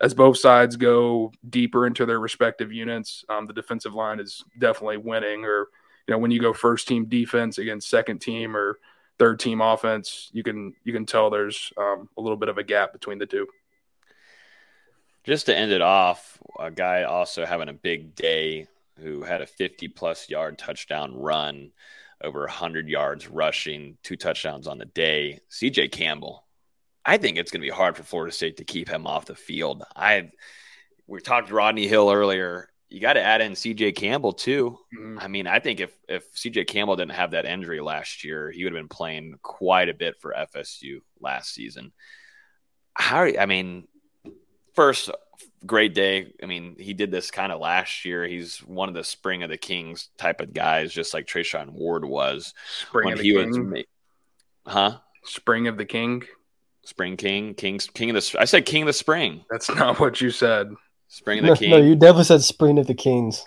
[0.00, 4.98] as both sides go deeper into their respective units, um, the defensive line is definitely
[4.98, 5.44] winning.
[5.44, 5.68] Or
[6.06, 8.78] you know, when you go first team defense against second team or
[9.18, 12.64] third team offense, you can you can tell there's um, a little bit of a
[12.64, 13.46] gap between the two.
[15.24, 18.66] Just to end it off, a guy also having a big day
[18.98, 21.72] who had a 50 plus yard touchdown run,
[22.22, 25.40] over 100 yards rushing, two touchdowns on the day.
[25.50, 26.44] CJ Campbell.
[27.04, 29.34] I think it's going to be hard for Florida State to keep him off the
[29.34, 29.82] field.
[29.96, 30.30] I
[31.06, 34.78] we talked Rodney Hill earlier you got to add in CJ Campbell too.
[34.96, 35.18] Mm-hmm.
[35.18, 38.62] I mean, I think if if CJ Campbell didn't have that injury last year, he
[38.62, 41.92] would have been playing quite a bit for FSU last season.
[42.94, 43.88] How I mean,
[44.74, 45.10] first
[45.66, 46.32] great day.
[46.42, 48.26] I mean, he did this kind of last year.
[48.26, 52.04] He's one of the spring of the kings type of guys, just like Treshaun Ward
[52.04, 53.70] was spring when he king.
[53.70, 53.84] was.
[54.66, 54.98] Huh?
[55.24, 56.22] Spring of the king.
[56.84, 58.36] Spring King, King's King of the.
[58.38, 59.42] I said King of the Spring.
[59.50, 60.74] That's not what you said.
[61.08, 61.70] Spring of the no, King.
[61.70, 63.42] No, you definitely said Spring of the Kings.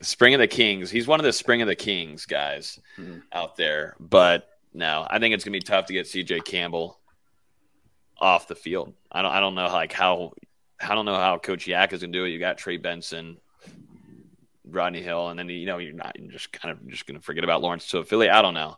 [0.00, 0.90] Spring of the Kings.
[0.90, 3.18] He's one of the Spring of the Kings guys mm-hmm.
[3.32, 3.96] out there.
[4.00, 6.98] But no, I think it's gonna be tough to get CJ Campbell
[8.18, 8.94] off the field.
[9.10, 10.32] I don't I don't know like how
[10.80, 12.30] I don't know how Coach Yak is gonna do it.
[12.30, 13.38] You got Trey Benson,
[14.64, 17.44] Rodney Hill, and then you know you're not you're just kind of just gonna forget
[17.44, 18.30] about Lawrence Toafili.
[18.30, 18.76] I don't know.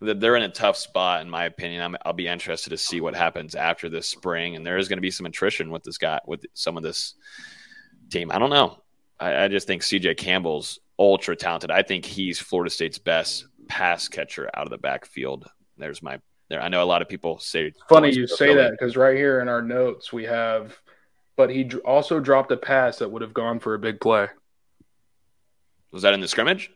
[0.00, 1.96] They're in a tough spot, in my opinion.
[2.04, 4.98] i will be interested to see what happens after this spring, and there is going
[4.98, 7.14] to be some attrition with this guy, with some of this
[8.10, 8.30] team.
[8.30, 8.82] I don't know.
[9.18, 11.70] I, I just think CJ Campbell's ultra talented.
[11.70, 15.46] I think he's Florida State's best pass catcher out of the backfield.
[15.78, 16.60] There's my there.
[16.60, 17.72] I know a lot of people say.
[17.88, 20.78] Funny you say that because right here in our notes we have,
[21.36, 24.28] but he also dropped a pass that would have gone for a big play.
[25.92, 26.70] Was that in the scrimmage?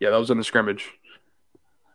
[0.00, 0.90] Yeah, that was in the scrimmage.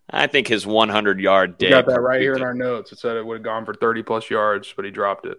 [0.09, 1.67] I think his 100 yard day.
[1.67, 2.91] We got that right here in our notes.
[2.91, 5.37] It said it would have gone for 30 plus yards, but he dropped it.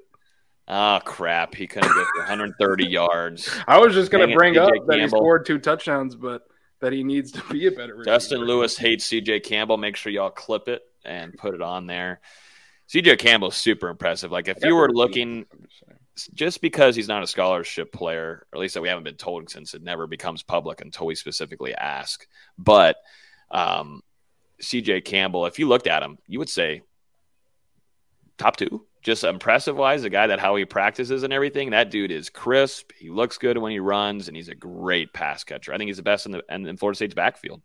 [0.68, 1.56] Oh crap!
[1.56, 3.50] He couldn't get 130 yards.
[3.66, 5.00] I was just going to bring up that Campbell.
[5.00, 6.42] he scored two touchdowns, but
[6.78, 7.96] that he needs to be a better.
[7.96, 8.14] Receiver.
[8.14, 9.78] Dustin Lewis hates CJ Campbell.
[9.78, 12.20] Make sure y'all clip it and put it on there.
[12.88, 14.32] CJ Campbell's super impressive.
[14.32, 15.46] Like if you were looking,
[16.34, 19.48] just because he's not a scholarship player, or at least that we haven't been told
[19.48, 22.26] since it never becomes public until we specifically ask.
[22.58, 22.96] But
[23.50, 24.02] um,
[24.60, 26.82] CJ Campbell, if you looked at him, you would say
[28.38, 28.86] top two.
[29.02, 31.70] Just impressive wise, the guy that how he practices and everything.
[31.70, 32.92] That dude is crisp.
[32.98, 35.72] He looks good when he runs, and he's a great pass catcher.
[35.72, 37.62] I think he's the best in the in Florida State's backfield.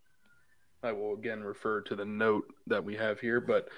[0.86, 3.70] I will again refer to the note that we have here, but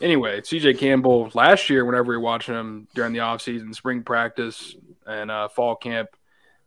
[0.00, 4.76] anyway, CJ Campbell last year, whenever we were watching him during the offseason, spring practice,
[5.06, 6.10] and uh, fall camp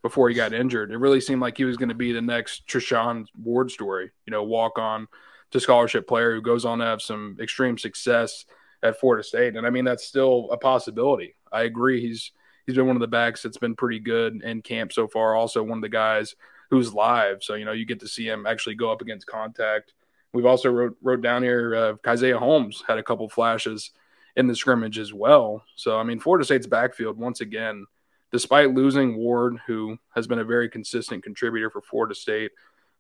[0.02, 2.68] before he got injured, it really seemed like he was going to be the next
[2.68, 4.12] Treshaun Ward story.
[4.26, 5.08] You know, walk on
[5.52, 8.46] to scholarship player who goes on to have some extreme success
[8.84, 9.56] at Florida State.
[9.56, 11.36] And I mean, that's still a possibility.
[11.52, 12.02] I agree.
[12.02, 12.32] He's
[12.66, 15.36] he's been one of the backs that's been pretty good in camp so far.
[15.36, 16.36] Also, one of the guys
[16.72, 19.94] who's live, so you know you get to see him actually go up against contact.
[20.34, 23.92] We've also wrote wrote down here uh, Holmes had a couple flashes
[24.38, 25.64] in the scrimmage as well.
[25.76, 27.86] So I mean, Florida State's backfield once again,
[28.32, 32.52] despite losing Ward, who has been a very consistent contributor for Florida State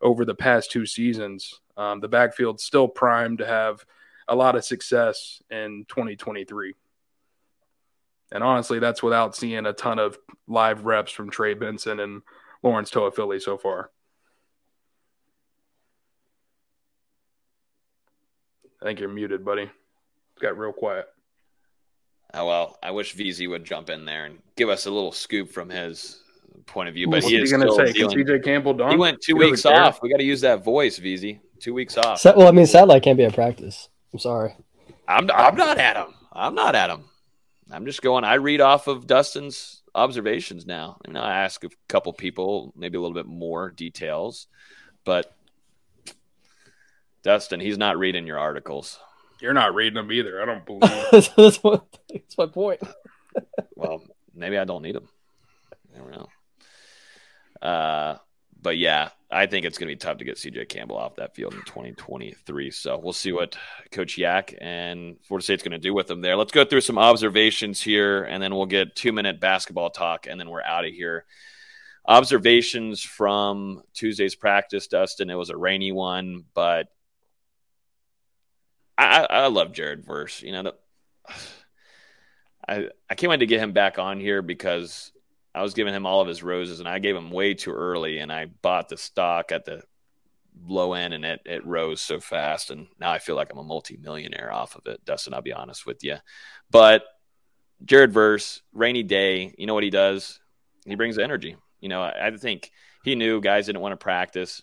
[0.01, 3.85] over the past two seasons, um, the backfield's still primed to have
[4.27, 6.75] a lot of success in 2023.
[8.33, 10.17] And honestly, that's without seeing a ton of
[10.47, 12.21] live reps from Trey Benson and
[12.63, 13.91] Lawrence Toafili so far.
[18.81, 19.63] I think you're muted, buddy.
[19.63, 19.71] It
[20.41, 21.05] got real quiet.
[22.33, 25.51] Oh well, I wish VZ would jump in there and give us a little scoop
[25.51, 26.21] from his
[26.65, 27.09] point of view.
[27.09, 27.93] But he is going to say?
[27.93, 28.91] CJ Campbell done?
[28.91, 30.01] He went two he weeks off.
[30.01, 31.39] We got to use that voice, VZ.
[31.59, 32.23] Two weeks off.
[32.25, 33.89] Well, I mean, satellite can't be a practice.
[34.13, 34.55] I'm sorry.
[35.07, 36.13] I'm I'm not Adam.
[36.31, 37.05] I'm not Adam.
[37.69, 38.23] I'm just going.
[38.23, 40.97] I read off of Dustin's observations now.
[41.03, 44.47] I mean, I ask a couple people, maybe a little bit more details,
[45.03, 45.35] but
[47.23, 48.99] Dustin, he's not reading your articles.
[49.39, 50.41] You're not reading them either.
[50.41, 50.81] I don't believe.
[51.35, 52.81] that's, what, that's my point.
[53.75, 55.09] well, maybe I don't need them.
[55.93, 57.67] I don't know.
[57.67, 58.17] Uh,
[58.61, 61.33] but yeah, I think it's going to be tough to get CJ Campbell off that
[61.35, 62.69] field in 2023.
[62.71, 63.55] So we'll see what
[63.91, 66.35] Coach Yak and Florida State's going to do with him there.
[66.35, 70.39] Let's go through some observations here, and then we'll get two minute basketball talk, and
[70.39, 71.25] then we're out of here.
[72.05, 75.29] Observations from Tuesday's practice, Dustin.
[75.29, 76.87] It was a rainy one, but
[78.97, 80.41] I, I love Jared Verse.
[80.41, 80.75] You know, the,
[82.67, 85.11] I I can't wait to get him back on here because
[85.53, 88.19] I was giving him all of his roses, and I gave him way too early,
[88.19, 89.83] and I bought the stock at the
[90.65, 93.63] low end, and it it rose so fast, and now I feel like I'm a
[93.63, 95.33] multimillionaire off of it, Dustin.
[95.33, 96.17] I'll be honest with you,
[96.69, 97.03] but
[97.83, 100.39] Jared Verse, rainy day, you know what he does?
[100.85, 101.57] He brings energy.
[101.79, 102.71] You know, I, I think
[103.03, 104.61] he knew guys didn't want to practice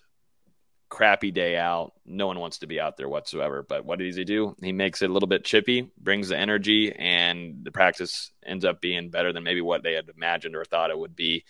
[0.89, 1.93] crappy day out.
[2.07, 3.65] No one wants to be out there whatsoever.
[3.69, 4.57] But what does he do?
[4.63, 8.81] He makes it a little bit chippy, brings the energy, and the practice ends up
[8.81, 11.45] being better than maybe what they had imagined or thought it would be.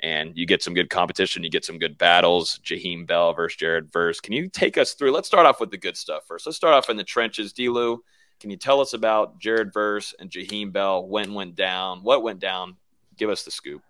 [0.00, 2.60] And you get some good competition, you get some good battles.
[2.64, 4.20] Jaheim Bell versus Jared Verse.
[4.20, 5.12] Can you take us through?
[5.12, 6.46] Let's start off with the good stuff first.
[6.46, 7.52] Let's start off in the trenches.
[7.52, 7.98] Delu,
[8.40, 11.06] can you tell us about Jared Verse and Jaheim Bell?
[11.06, 12.00] When went down?
[12.02, 12.76] What went down?
[13.16, 13.82] Give us the scoop.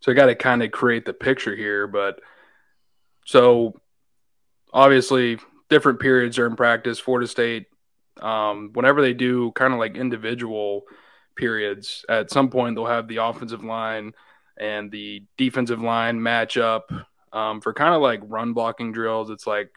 [0.00, 2.20] So I got to kind of create the picture here, but
[3.24, 3.74] so
[4.72, 6.98] obviously, different periods are in practice.
[6.98, 7.66] Florida State,
[8.20, 10.82] um, whenever they do kind of like individual
[11.36, 14.12] periods, at some point they'll have the offensive line
[14.56, 16.90] and the defensive line match up
[17.32, 19.30] um, for kind of like run blocking drills.
[19.30, 19.70] It's like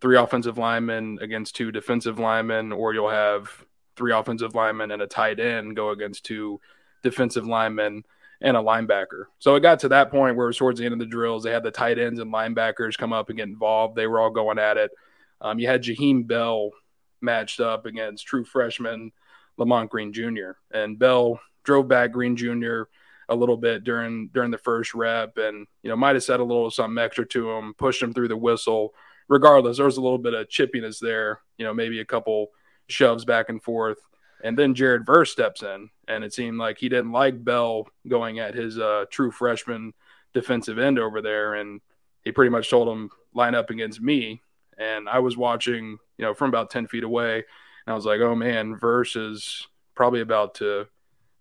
[0.00, 3.48] three offensive linemen against two defensive linemen, or you'll have
[3.96, 6.60] three offensive linemen and a tight end go against two
[7.02, 8.04] defensive linemen
[8.42, 9.26] and a linebacker.
[9.38, 11.62] So it got to that point where towards the end of the drills, they had
[11.62, 13.96] the tight ends and linebackers come up and get involved.
[13.96, 14.90] They were all going at it.
[15.40, 16.70] Um, you had Jaheim Bell
[17.20, 19.12] matched up against true freshman
[19.56, 20.52] Lamont Green Jr.
[20.72, 22.82] And Bell drove back Green Jr.
[23.28, 26.44] a little bit during during the first rep, and you know might have said a
[26.44, 28.94] little something extra to him, pushed him through the whistle.
[29.28, 31.40] Regardless, there was a little bit of chippiness there.
[31.58, 32.48] You know, maybe a couple
[32.88, 33.98] shoves back and forth.
[34.42, 38.40] And then Jared Verse steps in, and it seemed like he didn't like Bell going
[38.40, 39.94] at his uh, true freshman
[40.34, 41.80] defensive end over there, and
[42.24, 44.42] he pretty much told him line up against me.
[44.78, 48.20] And I was watching, you know, from about ten feet away, and I was like,
[48.20, 50.86] oh man, Verse is probably about to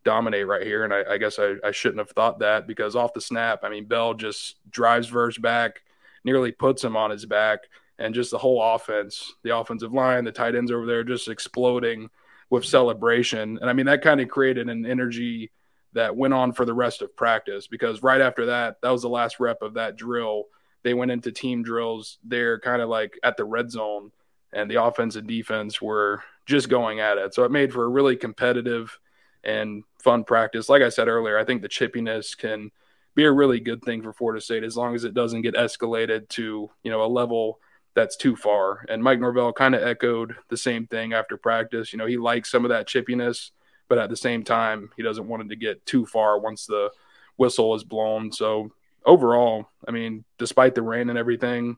[0.03, 0.83] dominate right here.
[0.83, 3.69] And I, I guess I, I, shouldn't have thought that because off the snap, I
[3.69, 5.81] mean, Bell just drives Verse back,
[6.23, 7.59] nearly puts him on his back,
[7.99, 12.09] and just the whole offense, the offensive line, the tight ends over there just exploding
[12.51, 13.57] with celebration.
[13.59, 15.51] And I mean, that kind of created an energy
[15.93, 19.09] that went on for the rest of practice because right after that, that was the
[19.09, 20.43] last rep of that drill.
[20.83, 24.11] They went into team drills there, kind of like at the red zone,
[24.53, 27.33] and the offense and defense were just going at it.
[27.33, 28.99] So it made for a really competitive
[29.43, 30.69] and fun practice.
[30.69, 32.71] Like I said earlier, I think the chippiness can
[33.15, 36.27] be a really good thing for Florida State as long as it doesn't get escalated
[36.29, 37.59] to, you know, a level
[37.93, 38.85] that's too far.
[38.89, 41.91] And Mike Norvell kind of echoed the same thing after practice.
[41.91, 43.51] You know, he likes some of that chippiness,
[43.89, 46.89] but at the same time, he doesn't want it to get too far once the
[47.37, 48.31] whistle is blown.
[48.31, 48.71] So
[49.05, 51.77] overall, I mean, despite the rain and everything,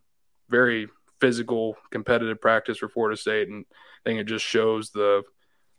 [0.50, 0.88] very
[1.20, 5.24] physical, competitive practice for Florida State, and I think it just shows the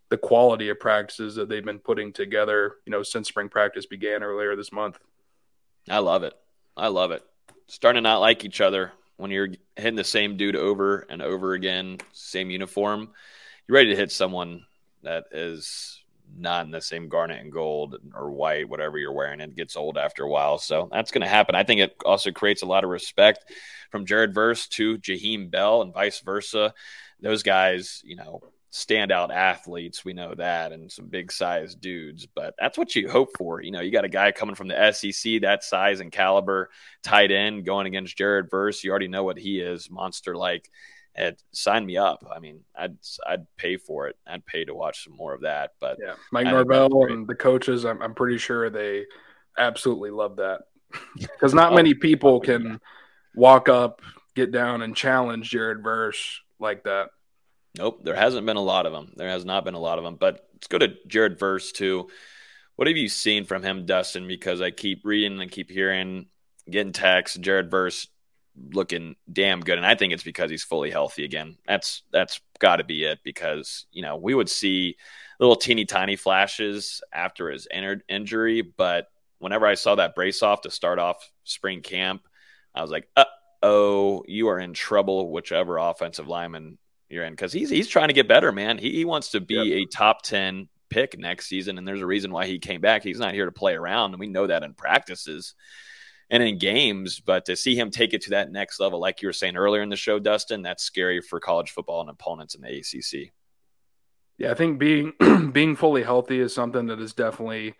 [0.09, 4.21] the quality of practices that they've been putting together, you know, since spring practice began
[4.21, 4.99] earlier this month.
[5.89, 6.33] I love it.
[6.77, 7.23] I love it.
[7.65, 11.53] Starting to not like each other when you're hitting the same dude over and over
[11.53, 13.09] again, same uniform.
[13.67, 14.65] You're ready to hit someone
[15.03, 16.01] that is
[16.37, 19.39] not in the same garnet and gold or white, whatever you're wearing.
[19.39, 20.57] It gets old after a while.
[20.57, 21.55] So that's going to happen.
[21.55, 23.51] I think it also creates a lot of respect
[23.91, 26.73] from Jared Verse to Jaheim Bell and vice versa.
[27.21, 28.41] Those guys, you know,
[28.75, 30.03] standout athletes.
[30.03, 32.25] We know that, and some big size dudes.
[32.25, 33.61] But that's what you hope for.
[33.61, 36.69] You know, you got a guy coming from the SEC, that size and caliber,
[37.01, 38.83] tight end, going against Jared Verse.
[38.83, 40.69] You already know what he is, monster like.
[41.17, 42.27] And sign me up.
[42.29, 44.17] I mean, I'd I'd pay for it.
[44.27, 45.71] I'd pay to watch some more of that.
[45.79, 49.05] But yeah, Mike Norvell and the coaches, I'm I'm pretty sure they
[49.57, 50.63] absolutely love that
[51.15, 52.81] because not many people can
[53.33, 54.01] walk up,
[54.35, 57.11] get down, and challenge Jared Verse like that.
[57.77, 59.11] Nope, there hasn't been a lot of them.
[59.15, 60.15] There has not been a lot of them.
[60.15, 62.09] But let's go to Jared Verse too.
[62.75, 64.27] What have you seen from him, Dustin?
[64.27, 66.27] Because I keep reading and keep hearing,
[66.69, 67.37] getting texts.
[67.37, 68.07] Jared Verse
[68.71, 71.57] looking damn good, and I think it's because he's fully healthy again.
[71.67, 73.19] That's that's got to be it.
[73.23, 74.95] Because you know we would see
[75.39, 77.67] little teeny tiny flashes after his
[78.09, 79.07] injury, but
[79.39, 82.21] whenever I saw that brace off to start off spring camp,
[82.73, 83.25] I was like, uh
[83.61, 86.77] oh, you are in trouble, whichever offensive lineman
[87.09, 88.77] you're in because he's he's trying to get better, man.
[88.77, 89.65] He, he wants to be yep.
[89.65, 93.03] a top ten pick next season, and there's a reason why he came back.
[93.03, 95.55] He's not here to play around, and we know that in practices
[96.29, 97.19] and in games.
[97.19, 99.81] But to see him take it to that next level, like you were saying earlier
[99.81, 103.31] in the show, Dustin, that's scary for college football and opponents in the ACC.
[104.37, 105.13] Yeah, I think being
[105.51, 107.75] being fully healthy is something that has definitely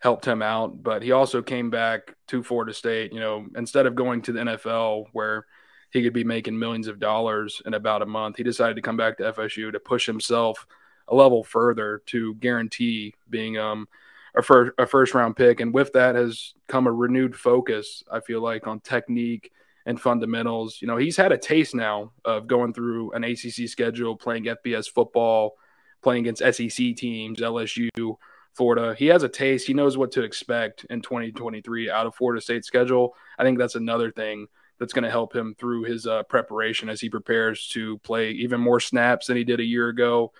[0.00, 0.82] helped him out.
[0.82, 3.12] But he also came back to Florida State.
[3.12, 5.46] You know, instead of going to the NFL where
[5.90, 8.36] he could be making millions of dollars in about a month.
[8.36, 10.66] He decided to come back to FSU to push himself
[11.08, 13.88] a level further to guarantee being um,
[14.36, 15.60] a, first, a first round pick.
[15.60, 19.50] And with that has come a renewed focus, I feel like, on technique
[19.86, 20.78] and fundamentals.
[20.82, 24.90] You know, he's had a taste now of going through an ACC schedule, playing FBS
[24.90, 25.54] football,
[26.02, 28.16] playing against SEC teams, LSU,
[28.52, 28.94] Florida.
[28.98, 29.66] He has a taste.
[29.66, 33.14] He knows what to expect in 2023 out of Florida State schedule.
[33.38, 34.48] I think that's another thing
[34.78, 38.60] that's going to help him through his uh, preparation as he prepares to play even
[38.60, 40.32] more snaps than he did a year ago.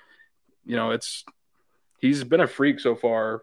[0.65, 1.25] You know, it's
[1.99, 3.43] he's been a freak so far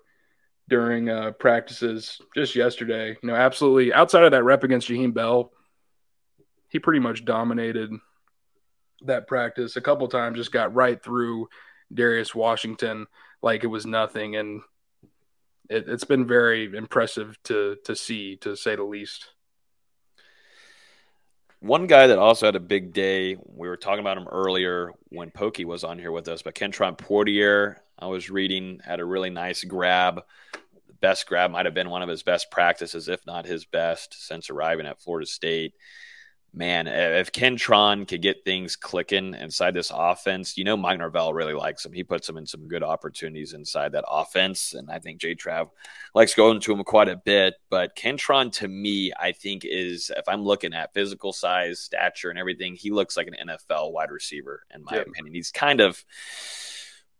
[0.67, 3.09] during uh, practices just yesterday.
[3.21, 5.51] You know, absolutely outside of that rep against Jaheim Bell,
[6.69, 7.91] he pretty much dominated
[9.01, 11.47] that practice a couple times, just got right through
[11.93, 13.07] Darius Washington
[13.41, 14.35] like it was nothing.
[14.35, 14.61] And
[15.69, 19.29] it, it's been very impressive to to see, to say the least.
[21.65, 25.31] One guy that also had a big day, we were talking about him earlier when
[25.31, 29.31] Pokey was on here with us, but Kentron Poitier, I was reading, had a really
[29.31, 30.21] nice grab.
[30.53, 34.27] The best grab might have been one of his best practices, if not his best,
[34.27, 35.73] since arriving at Florida State
[36.55, 41.33] man, if Ken Kentron could get things clicking inside this offense, you know Mike Norvell
[41.33, 41.91] really likes him.
[41.91, 45.69] He puts him in some good opportunities inside that offense, and I think J Trav
[46.13, 47.55] likes going to him quite a bit.
[47.69, 52.29] But Ken Kentron, to me, I think is if I'm looking at physical size, stature,
[52.29, 55.07] and everything, he looks like an NFL wide receiver in my yep.
[55.07, 55.35] opinion.
[55.35, 56.03] He's kind of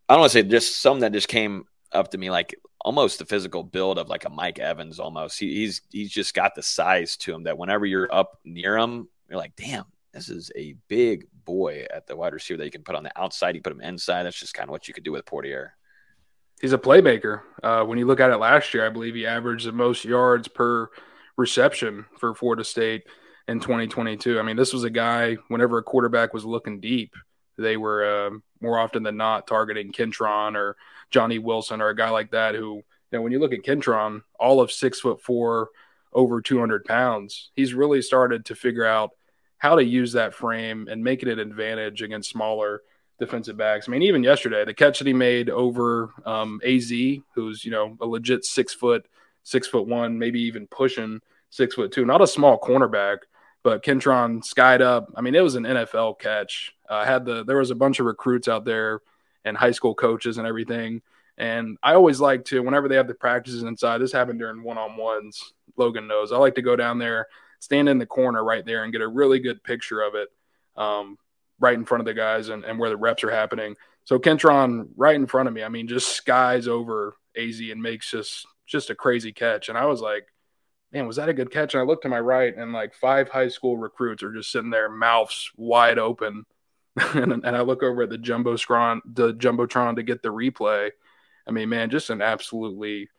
[0.08, 3.18] I don't want to say just something that just came up to me like almost
[3.18, 5.40] the physical build of like a Mike Evans almost.
[5.40, 9.10] He, he's he's just got the size to him that whenever you're up near him,
[9.30, 12.84] you're like, damn, this is a big boy at the wide receiver that you can
[12.84, 13.56] put on the outside.
[13.56, 14.24] You put him inside.
[14.24, 15.70] That's just kind of what you could do with Poitier.
[16.62, 17.42] He's a playmaker.
[17.62, 20.48] Uh, when you look at it last year, I believe he averaged the most yards
[20.48, 20.90] per
[21.38, 23.04] reception for Florida State
[23.48, 24.40] in 2022.
[24.40, 27.14] I mean, this was a guy, whenever a quarterback was looking deep,
[27.58, 30.76] they were uh, more often than not targeting Kentron or
[31.12, 34.22] Johnny Wilson or a guy like that who, you know, when you look at Kentron,
[34.40, 35.70] all of six foot four,
[36.16, 39.12] over 200 pounds, he's really started to figure out
[39.58, 42.82] how to use that frame and make it an advantage against smaller
[43.20, 43.88] defensive backs.
[43.88, 46.92] I mean, even yesterday, the catch that he made over um, Az,
[47.36, 49.08] who's you know a legit six foot,
[49.44, 53.20] six foot one, maybe even pushing six foot two, not a small cornerback,
[53.64, 55.12] but Kentron skied up.
[55.16, 56.74] I mean, it was an NFL catch.
[56.90, 59.02] Uh, had the there was a bunch of recruits out there
[59.46, 61.02] and high school coaches and everything
[61.38, 64.78] And I always like to, whenever they have the practices inside, this happened during one
[64.78, 65.54] on ones.
[65.78, 66.32] Logan knows.
[66.32, 67.28] I like to go down there,
[67.60, 70.30] stand in the corner right there, and get a really good picture of it
[70.78, 71.18] um,
[71.60, 73.76] right in front of the guys and, and where the reps are happening.
[74.04, 78.10] So Kentron right in front of me, I mean, just skies over AZ and makes
[78.10, 79.70] just just a crazy catch.
[79.70, 80.28] And I was like,
[80.92, 81.74] man, was that a good catch?
[81.74, 84.70] And I looked to my right, and like five high school recruits are just sitting
[84.70, 86.46] there, mouths wide open.
[87.14, 90.92] and, and I look over at the jumbotron, the jumbotron to get the replay.
[91.48, 93.10] I mean, man, just an absolutely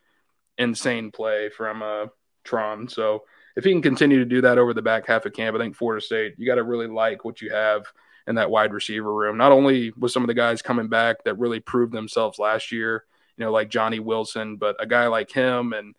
[0.58, 2.06] insane play from uh,
[2.46, 2.88] Tron.
[2.88, 3.24] So
[3.56, 5.76] if he can continue to do that over the back half of camp, I think
[5.76, 7.84] Florida State, you got to really like what you have
[8.26, 9.36] in that wide receiver room.
[9.36, 13.04] Not only with some of the guys coming back that really proved themselves last year,
[13.36, 15.94] you know, like Johnny Wilson, but a guy like him and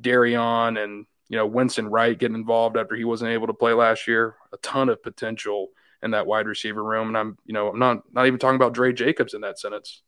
[0.00, 4.06] Darion and you know Winston Wright getting involved after he wasn't able to play last
[4.06, 4.36] year.
[4.52, 5.68] A ton of potential
[6.02, 8.74] in that wide receiver room, and I'm you know I'm not not even talking about
[8.74, 10.02] Dre Jacobs in that sentence.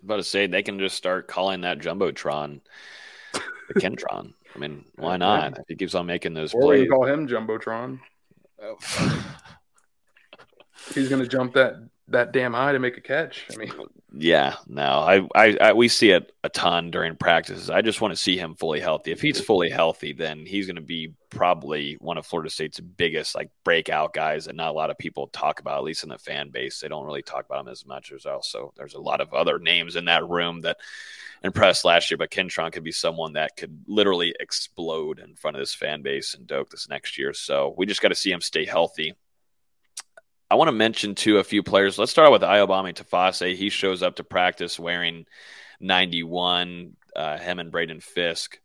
[0.00, 2.60] I about to say they can just start calling that jumbotron
[3.68, 4.32] the Kentron.
[4.54, 5.58] I mean, why not?
[5.58, 8.00] If he keeps on making those or plays, we can call him jumbotron.
[10.94, 11.74] He's going to jump that
[12.10, 13.46] that damn eye to make a catch.
[13.52, 13.72] I mean,
[14.12, 17.70] yeah, no, I, I, I, we see it a ton during practices.
[17.70, 19.12] I just want to see him fully healthy.
[19.12, 23.34] If he's fully healthy, then he's going to be probably one of Florida State's biggest
[23.34, 26.18] like breakout guys that not a lot of people talk about, at least in the
[26.18, 26.80] fan base.
[26.80, 28.10] They don't really talk about him as much.
[28.10, 30.78] There's also there's a lot of other names in that room that
[31.44, 35.60] impressed last year, but Kentron could be someone that could literally explode in front of
[35.60, 37.32] this fan base and Doak this next year.
[37.32, 39.14] So we just got to see him stay healthy.
[40.50, 41.96] I want to mention too a few players.
[41.96, 43.54] Let's start out with Ayobami Tifase.
[43.54, 45.26] He shows up to practice wearing
[45.78, 46.96] 91.
[47.14, 48.58] Uh, him and Braden Fisk.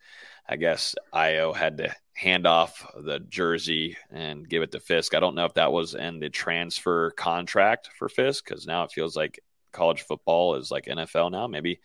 [0.47, 5.13] I guess Io had to hand off the jersey and give it to Fisk.
[5.13, 8.91] I don't know if that was in the transfer contract for Fisk because now it
[8.91, 9.39] feels like
[9.71, 11.45] college football is like NFL now.
[11.45, 11.81] Maybe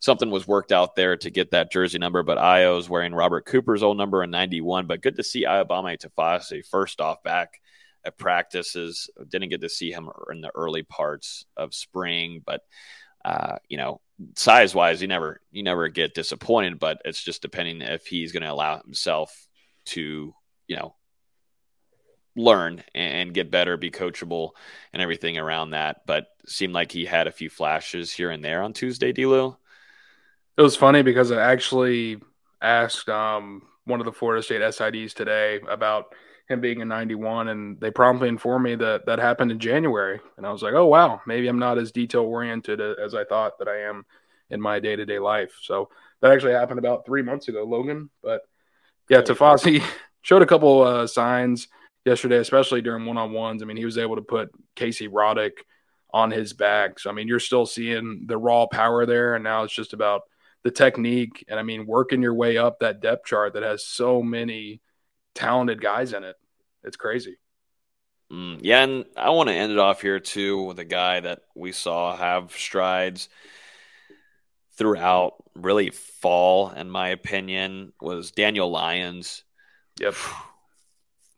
[0.00, 3.46] something was worked out there to get that jersey number, but Io is wearing Robert
[3.46, 4.86] Cooper's old number in 91.
[4.86, 7.60] But good to see Ayobami Tifase first off back
[8.06, 9.10] at practices.
[9.28, 12.62] Didn't get to see him in the early parts of spring, but
[13.24, 14.00] uh, you know,
[14.36, 16.78] size wise, you never you never get disappointed.
[16.78, 19.48] But it's just depending if he's going to allow himself
[19.86, 20.34] to,
[20.68, 20.94] you know,
[22.36, 24.50] learn and get better, be coachable,
[24.92, 26.02] and everything around that.
[26.06, 29.56] But seemed like he had a few flashes here and there on Tuesday, Delu.
[30.56, 32.18] It was funny because I actually
[32.62, 36.14] asked um, one of the Florida State SIDs today about
[36.48, 40.20] him being a 91 and they promptly informed me that that happened in January.
[40.36, 43.58] And I was like oh wow maybe I'm not as detail oriented as I thought
[43.58, 44.04] that I am
[44.50, 45.56] in my day-to-day life.
[45.62, 45.90] So
[46.20, 48.10] that actually happened about three months ago Logan.
[48.22, 48.42] But
[49.08, 49.84] yeah Tifase
[50.22, 51.68] showed a couple uh, signs
[52.04, 53.62] yesterday especially during one-on-ones.
[53.62, 55.52] I mean he was able to put Casey Roddick
[56.12, 57.00] on his back.
[57.00, 60.22] So I mean you're still seeing the raw power there and now it's just about
[60.62, 64.22] the technique and I mean working your way up that depth chart that has so
[64.22, 64.80] many
[65.36, 66.36] talented guys in it.
[66.82, 67.36] It's crazy.
[68.32, 71.42] Mm, yeah, and I want to end it off here too with a guy that
[71.54, 73.28] we saw have strides
[74.76, 79.44] throughout really fall, in my opinion, was Daniel Lyons.
[80.00, 80.14] Yep.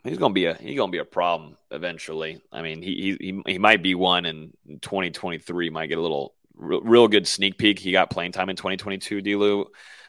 [0.04, 2.40] He's gonna be a he's gonna be a problem eventually.
[2.52, 5.70] I mean, he he he might be one in 2023.
[5.70, 7.78] Might get a little real, real good sneak peek.
[7.78, 9.66] He got playing time in 2022, Delu,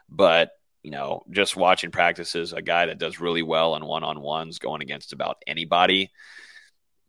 [0.07, 0.51] but
[0.83, 4.59] you know, just watching practices, a guy that does really well in one on ones
[4.59, 6.11] going against about anybody.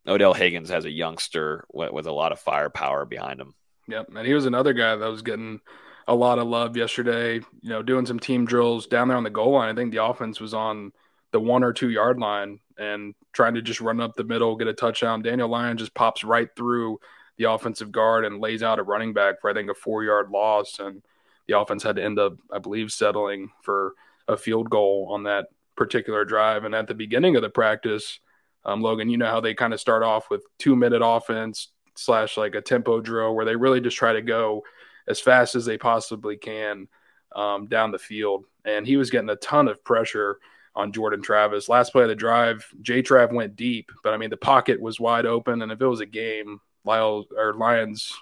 [0.06, 3.54] Odell Higgins has a youngster with, with, a lot of firepower behind him.
[3.88, 4.08] Yep.
[4.16, 5.60] And he was another guy that was getting
[6.08, 9.30] a lot of love yesterday, you know, doing some team drills down there on the
[9.30, 9.70] goal line.
[9.70, 10.92] I think the offense was on
[11.32, 14.66] the one or two yard line and trying to just run up the middle, get
[14.66, 15.22] a touchdown.
[15.22, 16.98] Daniel Lyon just pops right through
[17.36, 20.30] the offensive guard and lays out a running back for, I think, a four yard
[20.30, 20.78] loss.
[20.78, 21.02] And
[21.50, 23.94] the offense had to end up, I believe, settling for
[24.28, 25.46] a field goal on that
[25.76, 26.64] particular drive.
[26.64, 28.20] And at the beginning of the practice,
[28.64, 32.36] um, Logan, you know how they kind of start off with two minute offense slash
[32.36, 34.62] like a tempo drill where they really just try to go
[35.08, 36.86] as fast as they possibly can
[37.34, 38.44] um, down the field.
[38.64, 40.38] And he was getting a ton of pressure
[40.76, 41.68] on Jordan Travis.
[41.68, 45.00] Last play of the drive, J Trav went deep, but I mean the pocket was
[45.00, 48.14] wide open, and if it was a game, Lyle or Lions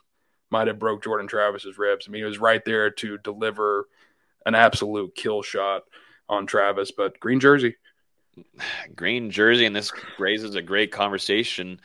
[0.51, 2.07] might have broke Jordan Travis's ribs.
[2.07, 3.89] I mean, he was right there to deliver
[4.47, 5.85] an absolute kill shot
[6.29, 7.77] on Travis, but green jersey.
[8.95, 11.81] Green jersey, and this raises a great conversation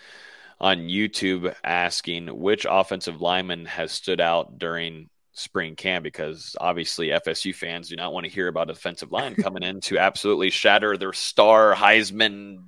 [0.59, 7.53] on YouTube asking which offensive lineman has stood out during spring camp because obviously FSU
[7.55, 10.95] fans do not want to hear about a defensive line coming in to absolutely shatter
[10.95, 12.59] their star Heisman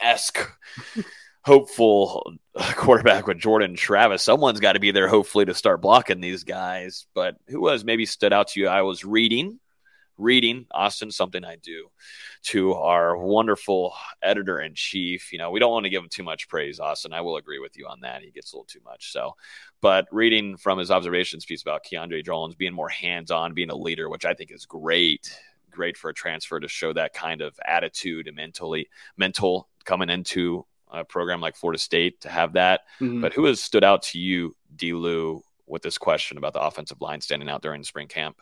[0.00, 0.50] esque
[1.42, 2.34] hopeful
[2.76, 4.22] quarterback with Jordan Travis.
[4.22, 7.06] Someone's got to be there, hopefully, to start blocking these guys.
[7.14, 8.68] But who was maybe stood out to you?
[8.68, 9.58] I was reading,
[10.18, 11.88] reading Austin, something I do
[12.42, 15.32] to our wonderful editor in chief.
[15.32, 17.12] You know, we don't want to give him too much praise, Austin.
[17.12, 18.22] I will agree with you on that.
[18.22, 19.12] He gets a little too much.
[19.12, 19.36] So,
[19.80, 23.76] but reading from his observations piece about Keiondre Jones being more hands on, being a
[23.76, 25.34] leader, which I think is great.
[25.70, 30.66] Great for a transfer to show that kind of attitude and mentally mental coming into
[30.92, 32.82] a program like Florida State to have that.
[33.00, 33.20] Mm-hmm.
[33.20, 34.92] But who has stood out to you, D.
[34.92, 38.40] Lou, with this question about the offensive line standing out during spring camp?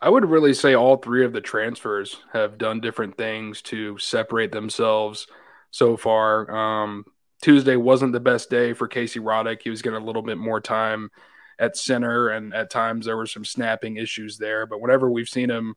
[0.00, 4.52] I would really say all three of the transfers have done different things to separate
[4.52, 5.26] themselves
[5.70, 6.50] so far.
[6.50, 7.04] Um,
[7.40, 9.62] Tuesday wasn't the best day for Casey Roddick.
[9.62, 11.10] He was getting a little bit more time
[11.58, 14.66] at center, and at times there were some snapping issues there.
[14.66, 15.74] But whenever we've seen him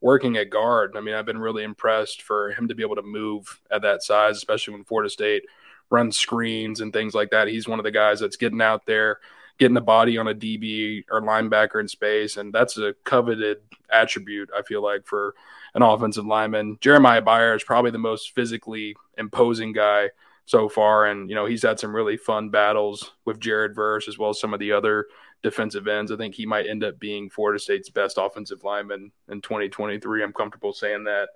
[0.00, 3.02] working at guard, I mean, I've been really impressed for him to be able to
[3.02, 5.44] move at that size, especially when Florida State
[5.90, 7.48] runs screens and things like that.
[7.48, 9.20] He's one of the guys that's getting out there
[9.58, 13.58] getting the body on a DB or linebacker in space, and that's a coveted
[13.90, 14.50] attribute.
[14.56, 15.34] I feel like for
[15.74, 20.10] an offensive lineman, Jeremiah Byer is probably the most physically imposing guy
[20.44, 24.18] so far, and you know he's had some really fun battles with Jared Verse as
[24.18, 25.06] well as some of the other
[25.46, 26.10] defensive ends.
[26.10, 30.22] I think he might end up being Florida State's best offensive lineman in 2023.
[30.22, 31.28] I'm comfortable saying that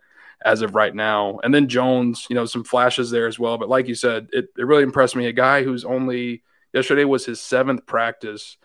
[0.45, 1.39] as of right now.
[1.45, 3.59] And then Jones, you know, some flashes there as well.
[3.59, 5.27] But like you said, it, it really impressed me.
[5.27, 6.43] A guy who's only
[6.73, 8.57] Yesterday was his seventh practice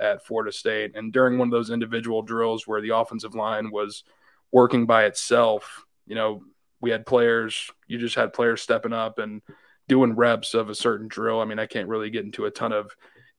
[0.00, 0.92] at Florida State.
[0.94, 4.04] And during one of those individual drills where the offensive line was
[4.52, 6.42] working by itself, you know,
[6.80, 9.40] we had players, you just had players stepping up and
[9.88, 11.40] doing reps of a certain drill.
[11.40, 12.94] I mean, I can't really get into a ton of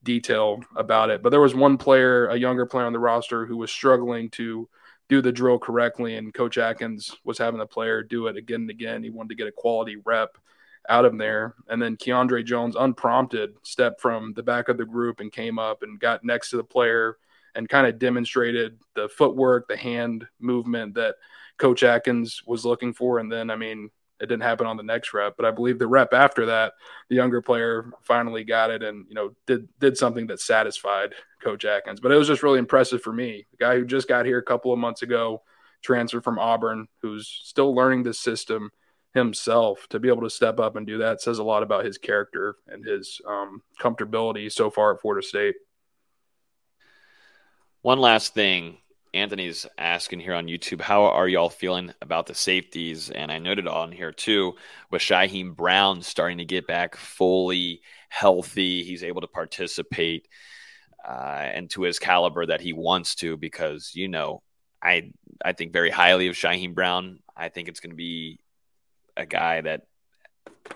[0.06, 3.58] detail about it, but there was one player, a younger player on the roster, who
[3.58, 4.66] was struggling to
[5.08, 6.16] do the drill correctly.
[6.16, 9.02] And Coach Atkins was having the player do it again and again.
[9.02, 10.38] He wanted to get a quality rep
[10.88, 11.54] out of there.
[11.68, 15.82] And then Keiondre Jones, unprompted, stepped from the back of the group and came up
[15.82, 17.18] and got next to the player
[17.54, 21.16] and kind of demonstrated the footwork, the hand movement that
[21.58, 23.18] Coach Atkins was looking for.
[23.18, 23.90] And then, I mean,
[24.20, 26.72] it didn't happen on the next rep, but I believe the rep after that,
[27.08, 31.64] the younger player finally got it and you know did did something that satisfied Coach
[31.64, 32.00] Atkins.
[32.00, 34.42] But it was just really impressive for me, the guy who just got here a
[34.42, 35.42] couple of months ago,
[35.82, 38.70] transferred from Auburn, who's still learning this system
[39.14, 41.96] himself to be able to step up and do that says a lot about his
[41.96, 45.54] character and his um, comfortability so far at Florida State.
[47.80, 48.78] One last thing.
[49.16, 53.10] Anthony's asking here on YouTube, how are y'all feeling about the safeties?
[53.10, 54.54] And I noted on here too,
[54.90, 57.80] with Shyheim Brown starting to get back fully
[58.10, 60.28] healthy, he's able to participate
[61.06, 64.42] uh, and to his caliber that he wants to, because you know,
[64.82, 65.12] I
[65.44, 67.20] I think very highly of Shyheim Brown.
[67.36, 68.40] I think it's going to be
[69.16, 69.82] a guy that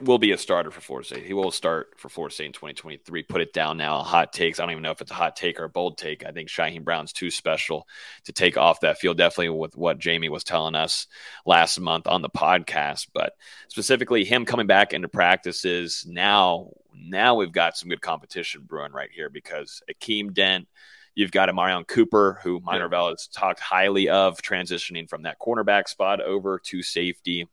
[0.00, 1.26] will be a starter for Florida State.
[1.26, 3.22] He will start for Florida State in 2023.
[3.24, 4.02] Put it down now.
[4.02, 4.58] Hot takes.
[4.58, 6.24] I don't even know if it's a hot take or a bold take.
[6.24, 7.86] I think Shyheim Brown's too special
[8.24, 9.16] to take off that field.
[9.16, 11.06] Definitely with what Jammie was telling us
[11.44, 13.32] last month on the podcast, but
[13.68, 16.72] specifically him coming back into practices now.
[16.94, 20.68] Now we've got some good competition brewing right here because Akeem Dent.
[21.16, 25.40] You've got a Marion Cooper, who Mike Norvell has talked highly of, transitioning from that
[25.40, 27.48] cornerback spot over to safety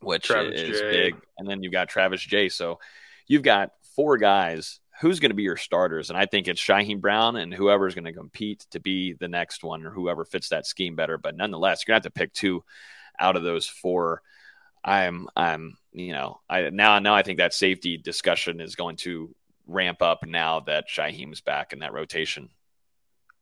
[0.00, 0.90] which Travis is J.
[0.90, 1.16] big.
[1.38, 2.48] And then you've got Travis Jay.
[2.48, 2.78] So
[3.26, 4.80] you've got four guys.
[5.00, 6.10] Who's going to be your starters?
[6.10, 9.64] And I think it's Shyheim Brown and whoever's going to compete to be the next
[9.64, 11.16] one or whoever fits that scheme better.
[11.16, 12.64] But nonetheless, you're going to have to pick two
[13.18, 14.20] out of those four.
[14.84, 19.34] I'm, I'm, you know, I now, now I think that safety discussion is going to
[19.66, 22.50] ramp up now that Shyheim's back in that rotation.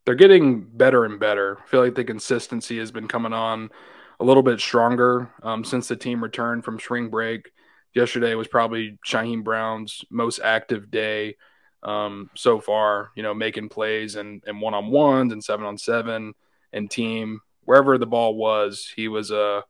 [0.05, 1.59] They're getting better and better.
[1.63, 3.71] I feel like the consistency has been coming on
[4.21, 7.51] a little bit stronger um, since the team returned from spring break.
[7.95, 11.37] Yesterday was probably Shyheim Brown's most active day
[11.83, 15.79] um, so far, you know, making plays and, and one on ones and seven on
[15.79, 16.35] seven
[16.73, 17.41] and team.
[17.65, 19.63] Wherever the ball was, he was uh,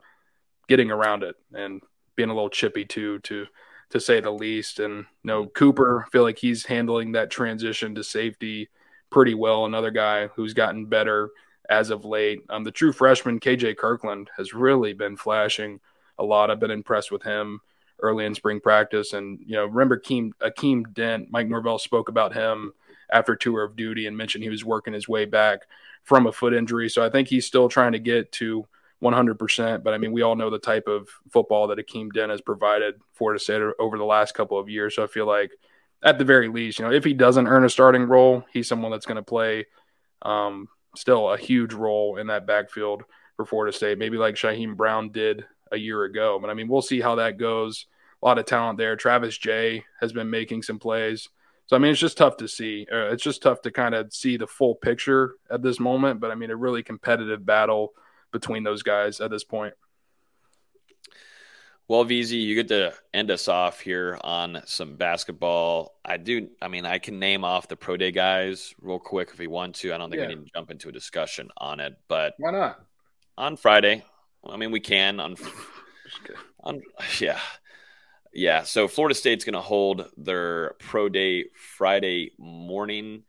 [0.68, 1.82] getting around it and
[2.16, 3.46] being a little chippy too, to
[3.90, 4.80] to say the least.
[4.80, 8.68] And you know, Cooper, I feel like he's handling that transition to safety
[9.10, 9.64] pretty well.
[9.64, 11.30] Another guy who's gotten better
[11.68, 12.40] as of late.
[12.48, 15.80] Um, the true freshman KJ Kirkland has really been flashing
[16.18, 16.50] a lot.
[16.50, 17.60] I've been impressed with him
[18.00, 21.28] early in spring practice, and you know, remember Akeem, Akeem Dent.
[21.30, 22.72] Mike Norvell spoke about him
[23.10, 25.60] after tour of duty and mentioned he was working his way back
[26.04, 26.88] from a foot injury.
[26.88, 28.66] So I think he's still trying to get to
[29.02, 29.82] 100%.
[29.82, 32.96] But I mean, we all know the type of football that Akeem Dent has provided
[33.14, 34.94] Florida State over the last couple of years.
[34.96, 35.52] So I feel like,
[36.02, 38.92] at the very least, you know, if he doesn't earn a starting role, he's someone
[38.92, 39.66] that's going to play
[40.22, 43.04] um, still a huge role in that backfield
[43.36, 46.38] for Florida State, maybe like Shyheim Brown did a year ago.
[46.40, 47.86] But I mean, we'll see how that goes.
[48.22, 48.96] a lot of talent there.
[48.96, 51.28] Travis Jay has been making some plays.
[51.66, 52.86] So I mean, it's just tough to see.
[52.90, 56.20] It's just tough to kind of see the full picture at this moment.
[56.20, 57.92] But I mean, a really competitive battle
[58.32, 59.74] between those guys at this point.
[61.88, 65.94] Well, VZ, you get to end us off here on some basketball.
[66.04, 66.50] I do.
[66.60, 69.76] I mean, I can name off the pro day guys real quick if we want
[69.76, 69.94] to.
[69.94, 70.28] I don't think yeah.
[70.28, 72.80] we need to jump into a discussion on it, but why not?
[73.38, 74.04] On Friday,
[74.46, 75.36] I mean, we can on.
[76.60, 76.82] on
[77.20, 77.40] yeah,
[78.34, 78.64] yeah.
[78.64, 83.22] So Florida State's going to hold their pro day Friday morning.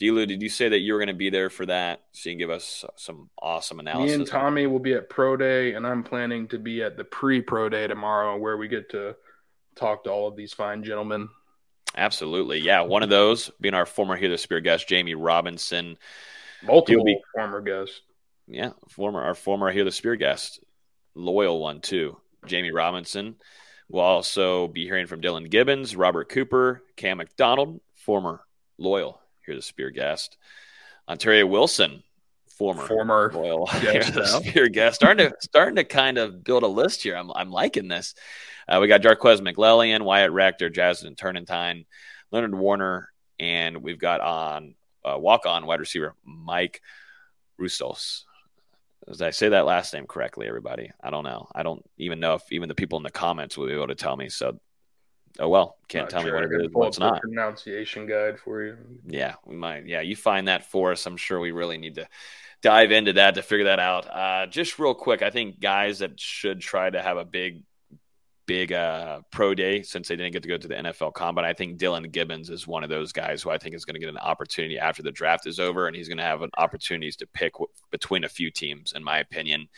[0.00, 2.02] Delu, did you say that you were going to be there for that?
[2.12, 4.10] So you can give us some awesome analysis.
[4.10, 7.04] Me and Tommy will be at Pro Day, and I'm planning to be at the
[7.04, 9.14] pre Pro Day tomorrow, where we get to
[9.76, 11.28] talk to all of these fine gentlemen.
[11.96, 12.80] Absolutely, yeah.
[12.80, 15.96] One of those being our former Hear the Spear guest, Jammie Robinson.
[16.64, 18.00] Multiple be, former guests.
[18.48, 20.60] Yeah, former our former Hear the Spear guest,
[21.14, 22.16] loyal one too,
[22.46, 23.36] Jammie Robinson.
[23.88, 28.40] We'll also be hearing from Dillan Gibbons, Robert Cooper, Cam McDonald, former
[28.76, 30.36] loyal Hear the Spear guest.
[31.08, 32.02] Ontaria Wilson,
[32.48, 33.66] former former Royal
[34.26, 37.16] Spear guest, starting to starting to kind of build a list here.
[37.16, 38.14] I'm I'm liking this.
[38.68, 41.84] Uh, we got Jarques McClellion, Wyatt Rector, Jasmine Turnentine,
[42.30, 46.80] Leonard Warner, and we've got on uh, walk on wide receiver Mike
[47.58, 48.24] Rustos.
[49.06, 50.90] Did I say that last name correctly, everybody?
[51.02, 51.46] I don't know.
[51.54, 53.94] I don't even know if even the people in the comments will be able to
[53.94, 54.30] tell me.
[54.30, 54.58] So
[55.40, 56.40] oh well, can't not tell sure.
[56.40, 56.70] me what it is.
[56.72, 58.76] What's not pronunciation guide for you.
[59.06, 59.86] Yeah, we might.
[59.86, 61.06] Yeah, you find that for us.
[61.06, 62.08] I'm sure we really need to
[62.64, 64.06] dive into that to figure that out.
[64.06, 67.62] Uh, just real quick, I think guys that should try to have a big,
[68.46, 71.44] big uh, pro day since they didn't get to go to the NFL Combine.
[71.44, 74.00] I think Dillan Gibbons is one of those guys who I think is going to
[74.00, 77.16] get an opportunity after the draft is over, and he's going to have an opportunities
[77.16, 79.68] to pick w- between a few teams, in my opinion.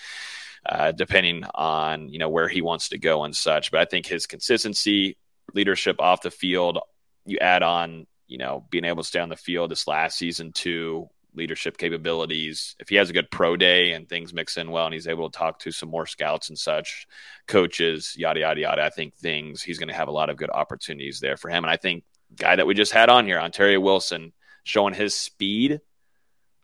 [0.65, 4.07] Uh, depending on you know where he wants to go and such, but I think
[4.07, 5.17] his consistency,
[5.55, 6.79] leadership off the field.
[7.25, 10.53] You add on, you know, being able to stay on the field this last season
[10.53, 12.75] too, leadership capabilities.
[12.79, 15.31] If he has a good pro day and things mix in well and he's able
[15.31, 17.07] to talk to some more scouts and such,
[17.47, 20.51] coaches, yada, yada, yada, I think things, he's going to have a lot of good
[20.51, 21.65] opportunities there for him.
[21.65, 22.05] And I think
[22.35, 24.33] guy that we just had on here, Ontaria Wilson,
[24.65, 25.81] showing his speed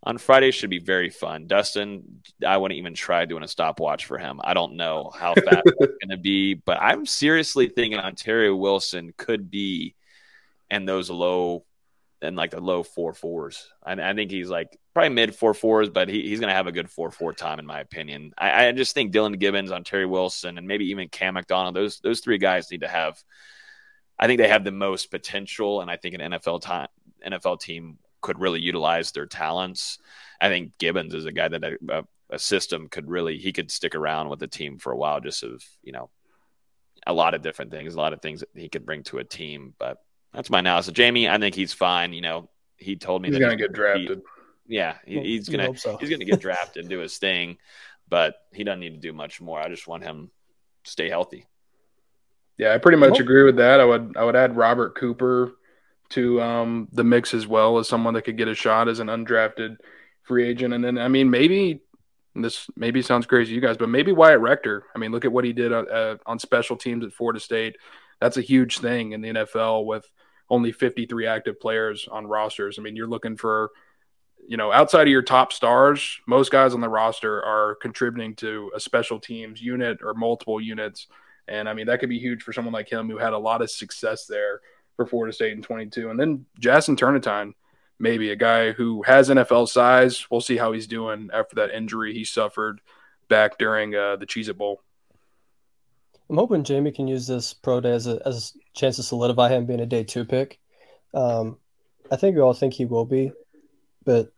[0.05, 1.47] on Friday should be very fun.
[1.47, 4.41] Dustin, I wouldn't even try doing a stopwatch for him.
[4.43, 9.15] I don't know how fast it's going to be, but I'm seriously thinking Ontaria Wilson
[9.17, 9.95] could be
[10.71, 11.65] in those low
[12.21, 13.69] and like the low four fours.
[13.83, 16.67] I, I, think he's like probably mid four fours, but he, he's going to have
[16.67, 18.33] a good four four time in my opinion.
[18.39, 21.75] I, I, just think Dillan Gibbons, Ontaria Wilson, and maybe even Cam McDonald.
[21.75, 23.23] Those those three guys need to have.
[24.19, 26.89] I think they have the most potential, and I think an NFL time
[27.27, 29.99] NFL team could really utilize their talents.
[30.41, 33.95] I think Gibbons is a guy that a, a, system could really he could stick
[33.95, 36.11] around with the team for a while, just of you know
[37.07, 39.25] a lot of different things, a lot of things that he could bring to a
[39.25, 39.75] team.
[39.79, 39.99] But
[40.33, 40.95] that's my analysis.
[40.95, 42.13] Jammie, I think he's fine.
[42.13, 44.23] You know, he told me he's going to get drafted.
[44.67, 45.97] He, yeah, he, he's gonna so.
[45.99, 47.59] he's gonna get drafted, do his thing,
[48.09, 49.61] but he doesn't need to do much more.
[49.61, 50.31] I just want him
[50.85, 51.47] to stay healthy.
[52.59, 53.81] Yeah, I pretty much agree with that.
[53.81, 55.53] I would I would add Robert Cooper
[56.13, 59.09] to um, the mix as well as someone that could get a shot as an
[59.09, 59.77] undrafted
[60.23, 60.75] free agent.
[60.75, 61.81] And then, I mean, maybe
[62.35, 64.85] this maybe sounds crazy to you guys, but maybe Wyatt Rector.
[64.95, 67.77] I mean, look at what he did uh, uh on special teams at Florida State.
[68.21, 70.11] That's a huge thing in the NFL with
[70.49, 72.79] only 53 active players on rosters.
[72.79, 73.71] I mean, you're looking for,
[74.47, 78.71] you know, outside of your top stars, most guys on the roster are contributing to
[78.75, 81.09] a special teams unit or multiple units.
[81.49, 83.63] And I mean, that could be huge for someone like him who had a lot
[83.63, 84.61] of success there
[84.97, 86.11] for Florida State in 22.
[86.11, 87.55] And then Jason Turnetine,
[87.99, 90.27] maybe a guy who has NFL size.
[90.31, 92.81] We'll see how he's doing after that injury he suffered
[93.29, 94.83] back during uh, the Cheez It Bowl.
[96.29, 99.51] I'm hoping Jammie can use this pro day as a, as a chance to solidify
[99.51, 100.59] him being a day two pick.
[101.13, 101.59] Um,
[102.11, 103.33] I think we all think he will be,
[104.05, 104.33] but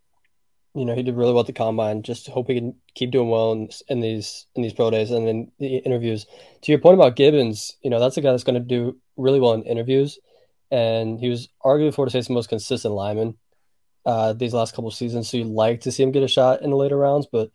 [0.74, 2.02] you know he did really well at the combine.
[2.02, 5.26] Just hope he can keep doing well in, in these in these pro days and
[5.26, 6.26] then the interviews.
[6.62, 9.38] To your point about Gibbons, you know that's a guy that's going to do really
[9.38, 10.18] well in interviews
[10.74, 13.36] and he was arguably Florida State's most consistent lineman
[14.04, 15.30] uh, these last couple seasons.
[15.30, 17.50] So you'd like to see him get a shot in the later rounds, but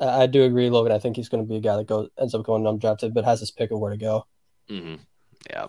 [0.00, 0.92] I, do agree, Logan.
[0.92, 3.24] I think he's going to be a guy that goes ends up going undrafted, but
[3.24, 4.26] has his pick of where to go.
[4.70, 5.02] Mm-hmm.
[5.50, 5.66] Yeah.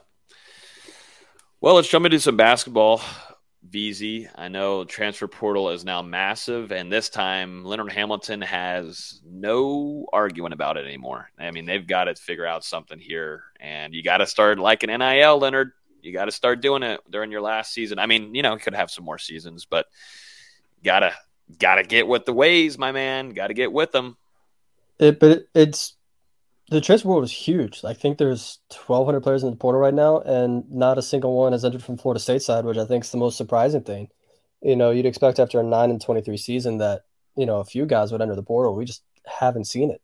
[1.60, 3.02] Well, let's jump into some basketball.
[3.68, 4.30] VZ.
[4.36, 10.54] I know transfer portal is now massive, and this time Leonard Hamilton has no arguing
[10.54, 11.32] about it anymore.
[11.40, 14.84] I mean, they've got to figure out something here, and you got to start like
[14.84, 15.72] an NIL, Leonard.
[16.06, 18.00] You got to start doing it during your last season.
[18.00, 19.88] I mean, you know, could have some more seasons, but
[20.84, 21.14] gotta
[21.60, 23.30] gotta get with the ways, my man.
[23.30, 24.18] Got to get with them.
[25.00, 25.96] It, but it, it's
[26.70, 27.84] the transfer world is huge.
[27.84, 31.52] I think there's 1,200 players in the portal right now, and not a single one
[31.52, 34.10] has entered from Florida State side, which I think is the most surprising thing.
[34.62, 37.02] You know, you'd expect after a nine and 23 season that
[37.36, 38.76] you know a few guys would enter the portal.
[38.76, 40.02] We just haven't seen it.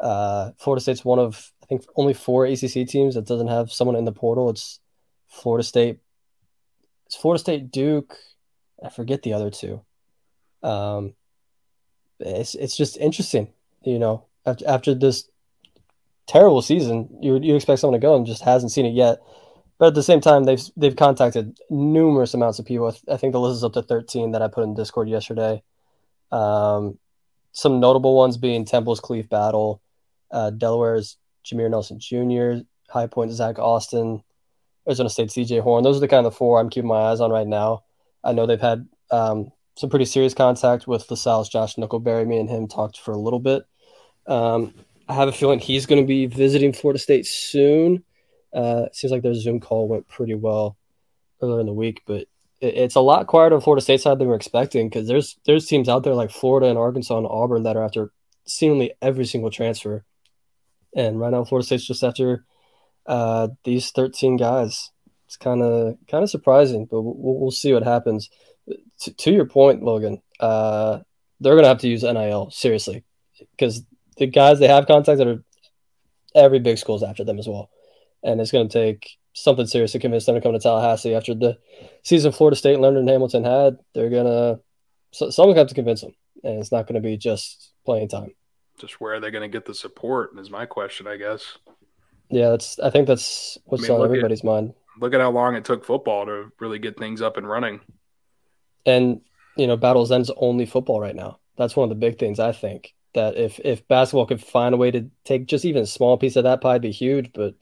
[0.00, 3.96] Uh, Florida State's one of I think only four ACC teams that doesn't have someone
[3.96, 4.50] in the portal.
[4.50, 4.79] It's
[5.30, 6.00] Florida State.
[7.06, 8.16] It's Florida State, Duke.
[8.84, 9.80] I forget the other two.
[10.62, 11.14] Um,
[12.18, 13.48] it's it's just interesting,
[13.82, 14.26] you know.
[14.44, 15.28] After, after this
[16.26, 19.20] terrible season, you you expect someone to go and just hasn't seen it yet.
[19.78, 22.94] But at the same time, they've they've contacted numerous amounts of people.
[23.08, 25.62] I think the list is up to thirteen that I put in Discord yesterday.
[26.30, 26.98] Um,
[27.52, 29.80] some notable ones being Temple's Khalif Battle,
[30.30, 34.22] uh, Delaware's Jameer Nelson Jr., High Point Zach Austin,
[34.86, 35.84] Arizona State DJ Horne.
[35.84, 37.84] Those are the kind of four I'm keeping my eyes on right now.
[38.24, 42.26] I know they've had um, some pretty serious contact with LaSalle's Josh Nickelberry.
[42.26, 43.64] Me and him talked for a little bit.
[44.26, 44.74] Um,
[45.08, 48.04] I have a feeling he's going to be visiting Florida State soon.
[48.54, 50.76] Uh, it seems like their Zoom call went pretty well
[51.42, 52.26] earlier in the week, but
[52.60, 55.38] it, it's a lot quieter on Florida State side than we are expecting because there's
[55.46, 58.12] there's teams out there like Florida and Arkansas and Auburn that are after
[58.46, 60.04] seemingly every single transfer,
[60.94, 62.44] and right now Florida State's just after
[63.06, 64.90] uh, these 13 guys.
[65.26, 68.30] It's kind of kind of surprising, but we'll, we'll see what happens.
[69.00, 71.00] To, to your point, Logan, uh,
[71.38, 73.04] they're going to have to use NIL seriously
[73.52, 73.82] because
[74.16, 75.44] the guys they have contacted are
[76.34, 77.70] every big school's after them as well,
[78.22, 81.34] and it's going to take something serious to convince them to come to Tallahassee after
[81.34, 81.58] the
[82.02, 83.78] season Florida State, Leonard and Hamilton had.
[83.94, 84.58] They're gonna
[85.12, 86.14] so, someone have to convince them,
[86.44, 88.34] and it's not going to be just playing time.
[88.78, 90.30] Just where are they going to get the support?
[90.38, 91.58] Is my question, I guess.
[92.30, 92.78] Yeah, that's.
[92.78, 94.74] I think that's what's I mean, on everybody's at, mind.
[95.00, 97.80] Look at how long it took football to really get things up and running.
[98.86, 99.20] And
[99.56, 101.38] you know, Battle's End's only football right now.
[101.58, 104.78] That's one of the big things I think that if if basketball could find a
[104.78, 107.32] way to take just even a small piece of that pie, would be huge.
[107.32, 107.56] But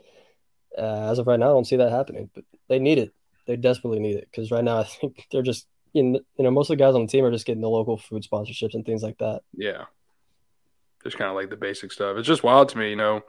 [0.76, 2.28] uh, as of right now, I don't see that happening.
[2.34, 3.14] But they need it.
[3.46, 6.68] They desperately need it because right now I think they're just know, you know most
[6.70, 9.02] of the guys on the team are just getting the local food sponsorships and things
[9.02, 9.40] like that.
[9.54, 9.84] Yeah,
[11.02, 12.18] just kind of like the basic stuff.
[12.18, 13.22] It's just wild to me, you know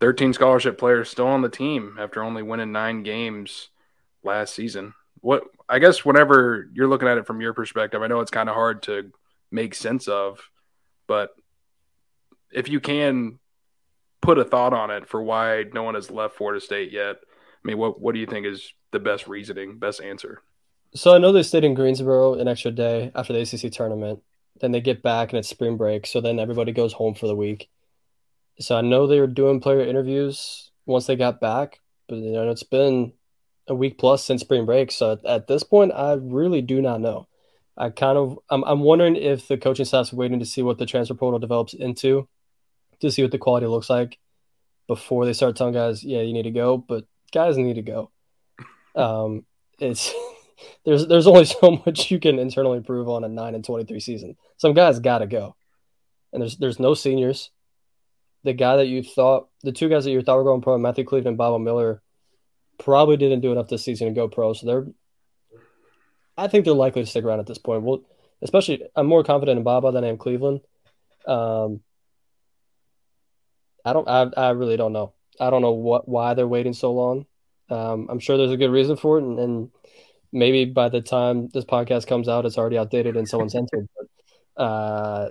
[0.00, 3.68] 13 scholarship players still on the team after only winning nine games
[4.22, 4.94] last season.
[5.20, 8.48] What I guess whenever you're looking at it from your perspective, I know it's kind
[8.48, 9.12] of hard to
[9.50, 10.40] make sense of,
[11.06, 11.30] but
[12.52, 13.38] if you can
[14.20, 17.68] put a thought on it for why no one has left Florida State yet, I
[17.68, 20.42] mean, what what do you think is the best reasoning, best answer?
[20.94, 24.20] So I know they stayed in Greensboro an extra day after the ACC tournament.
[24.60, 27.34] Then they get back and it's spring break, so then everybody goes home for the
[27.34, 27.68] week.
[28.60, 32.48] So I know they were doing player interviews once they got back, but you know
[32.50, 33.12] it's been
[33.66, 34.92] a week plus since spring break.
[34.92, 37.26] So at this point, I really do not know.
[37.76, 40.86] I kind of I'm, I'm wondering if the coaching staff's waiting to see what the
[40.86, 42.28] transfer portal develops into,
[43.00, 44.18] to see what the quality looks like
[44.86, 46.76] before they start telling guys, yeah, you need to go.
[46.76, 48.10] But guys need to go.
[48.94, 49.44] Um,
[49.80, 50.12] it's
[50.84, 54.00] there's there's only so much you can internally improve on a nine and twenty three
[54.00, 54.36] season.
[54.56, 55.56] Some guys got to go,
[56.32, 57.50] and there's there's no seniors
[58.44, 61.04] the guy that you thought, the two guys that you thought were going pro, Matthew
[61.04, 62.02] Cleveland and Baba Miller,
[62.78, 64.52] probably didn't do enough this season to go pro.
[64.52, 64.86] So they're,
[66.36, 67.82] I think they're likely to stick around at this point.
[67.82, 68.02] Well,
[68.42, 70.60] especially, I'm more confident in Baba than I am Cleveland.
[71.26, 71.80] Um,
[73.84, 75.14] I don't, I, I really don't know.
[75.40, 77.26] I don't know what why they're waiting so long.
[77.70, 79.70] Um, I'm sure there's a good reason for it, and, and,
[80.36, 83.88] maybe by the time this podcast comes out, it's already outdated and someone's entered.
[83.96, 85.30] But uh,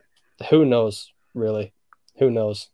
[0.49, 1.11] who knows?
[1.33, 1.73] Really,
[2.19, 2.69] who knows?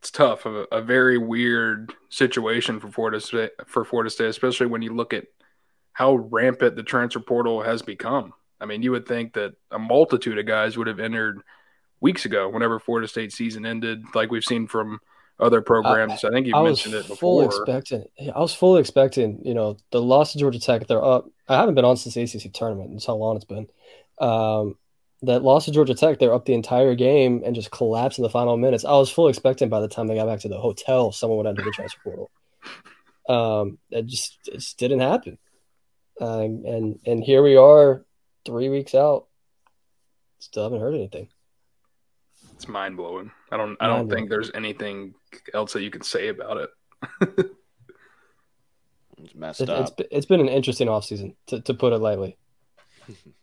[0.00, 0.46] It's tough.
[0.46, 5.12] A, a, very weird situation for Florida State, for Florida State, especially when you look
[5.12, 5.26] at
[5.92, 8.32] how rampant the transfer portal has become.
[8.60, 11.42] I mean, you would think that a multitude of guys would have entered
[12.00, 15.00] weeks ago, whenever Florida State season ended, like we've seen from
[15.38, 16.24] other programs.
[16.24, 17.44] I, I think you mentioned it before.
[17.44, 18.04] Expecting,
[18.34, 20.86] I was fully expecting, you know, the loss to Georgia Tech.
[20.86, 21.28] They're up.
[21.46, 22.92] I haven't been on since the ACC tournament.
[22.92, 23.66] That's how long it's been.
[24.18, 24.76] Um,
[25.22, 28.30] that loss to Georgia Tech, they're up the entire game and just collapsed in the
[28.30, 28.84] final minutes.
[28.84, 31.46] I was fully expecting by the time they got back to the hotel, someone would
[31.46, 32.30] enter the transfer portal.
[33.28, 35.38] Um, it just it just didn't happen.
[36.20, 38.04] Uh, and and here we are,
[38.44, 39.26] three weeks out,
[40.38, 41.28] still haven't heard anything.
[42.54, 43.30] It's mind blowing.
[43.50, 45.14] I don't I don't think there's anything
[45.54, 46.70] else that you can say about it.
[49.18, 49.98] it's messed it, up.
[49.98, 52.36] It's, it's been an interesting offseason, to to put it lightly.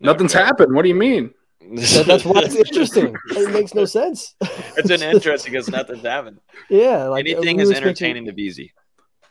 [0.00, 0.44] Nothing's okay.
[0.44, 0.74] happened.
[0.74, 1.34] What do you mean?
[1.60, 3.14] that, that's why it's interesting.
[3.30, 4.34] It makes no sense.
[4.40, 6.40] it's an interesting because nothing's happened.
[6.68, 8.72] Yeah, like anything we is entertaining to Beezy.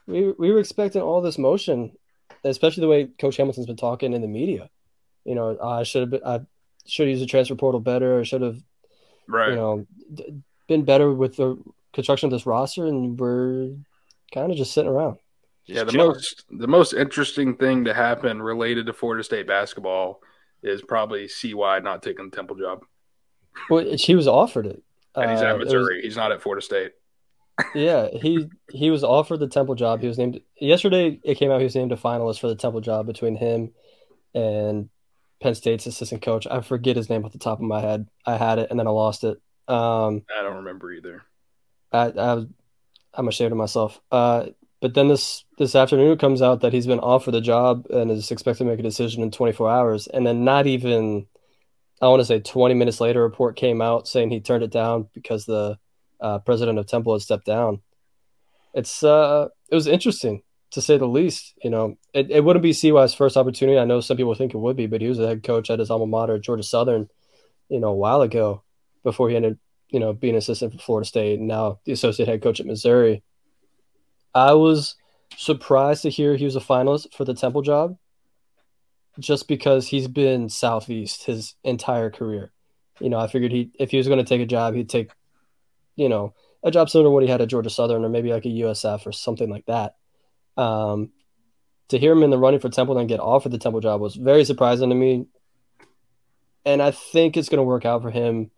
[0.07, 1.91] We we were expecting all this motion,
[2.43, 4.69] especially the way Coach Hamilton's been talking in the media.
[5.25, 6.39] You know, oh, I should have I
[6.85, 8.19] should have used the transfer portal better.
[8.19, 8.57] I should have,
[9.27, 9.49] right?
[9.49, 9.87] You know,
[10.67, 11.61] been better with the
[11.93, 13.71] construction of this roster, and we're
[14.33, 15.17] kind of just sitting around.
[15.65, 20.21] yeah, the most the most interesting thing to happen related to Florida State basketball
[20.63, 22.83] is probably CY not taking the Temple job.
[23.69, 24.83] Well, she was offered it.
[25.15, 26.01] And he's Uh, at was- Missouri.
[26.01, 26.91] he's not at Florida State.
[27.75, 29.99] yeah, he he was offered the Temple job.
[29.99, 31.19] He was named yesterday.
[31.23, 33.71] It came out he was named a finalist for the Temple job between him
[34.33, 34.89] and
[35.41, 36.47] Penn State's assistant coach.
[36.49, 38.07] I forget his name off the top of my head.
[38.25, 39.41] I had it and then I lost it.
[39.67, 41.23] Um, I don't remember either.
[41.91, 42.45] I, I
[43.15, 43.99] I'm ashamed of myself.
[44.11, 44.45] Uh,
[44.81, 48.31] but then this this afternoon comes out that he's been offered the job and is
[48.31, 50.07] expected to make a decision in 24 hours.
[50.07, 51.27] And then not even,
[52.01, 54.71] I want to say 20 minutes later, a report came out saying he turned it
[54.71, 55.77] down because the
[56.21, 57.81] uh, president of Temple had stepped down.
[58.73, 61.53] It's uh, it was interesting to say the least.
[61.61, 63.77] You know, it, it wouldn't be CY's first opportunity.
[63.77, 65.79] I know some people think it would be, but he was a head coach at
[65.79, 67.09] his alma mater, Georgia Southern,
[67.67, 68.63] you know, a while ago
[69.03, 69.57] before he ended,
[69.89, 73.23] you know, being assistant for Florida State and now the associate head coach at Missouri.
[74.33, 74.95] I was
[75.37, 77.97] surprised to hear he was a finalist for the Temple job
[79.19, 82.51] just because he's been Southeast his entire career.
[82.99, 85.11] You know, I figured he if he was going to take a job, he'd take,
[85.95, 86.33] you know,
[86.63, 89.05] a job similar to what he had at Georgia Southern or maybe like a USF
[89.05, 89.95] or something like that.
[90.57, 91.11] Um,
[91.89, 94.15] to hear him in the running for Temple and get offered the Temple job was
[94.15, 95.25] very surprising to me.
[96.65, 98.51] And I think it's going to work out for him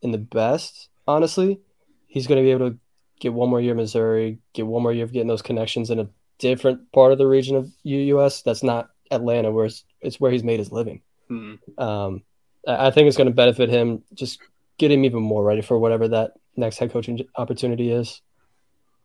[0.00, 1.60] in the best, honestly.
[2.06, 2.78] He's going to be able to
[3.20, 6.00] get one more year in Missouri, get one more year of getting those connections in
[6.00, 6.08] a
[6.38, 8.42] different part of the region of U.S.
[8.42, 11.02] that's not Atlanta, where it's, it's where he's made his living.
[11.28, 11.54] Hmm.
[11.78, 12.22] Um,
[12.66, 14.40] I I think it's going to benefit him, just
[14.78, 18.20] get him even more ready for whatever that next head coaching opportunity is.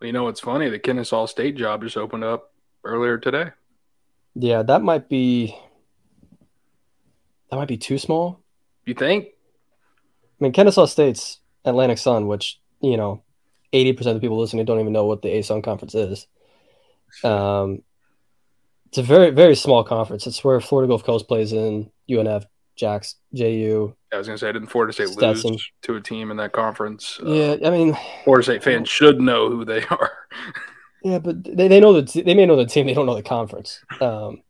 [0.02, 0.69] You know what's funny?
[0.69, 2.53] The Kennesaw State job just opened up
[2.84, 3.52] earlier today.
[4.36, 5.56] Yeah, that might be
[7.49, 8.41] that might be too small.
[8.86, 9.26] You think?
[9.26, 13.23] I mean, Kennesaw State's Atlantic Sun, which you know,
[13.73, 16.27] eighty percent of the people listening don't even know what the ASUN conference is.
[17.23, 17.83] Um,
[18.87, 20.27] it's a very very small conference.
[20.27, 23.95] It's where Florida Gulf Coast plays in UNF, Jacks, JU.
[24.11, 25.51] I was going to say, I didn't Florida State Stetson.
[25.51, 27.19] lose to a team in that conference?
[27.23, 30.11] Uh, Yeah, I mean, Florida State fans should know who they are.
[31.01, 33.23] Yeah, but they, they know the they may know the team, they don't know the
[33.23, 33.79] conference.
[34.01, 34.41] Um,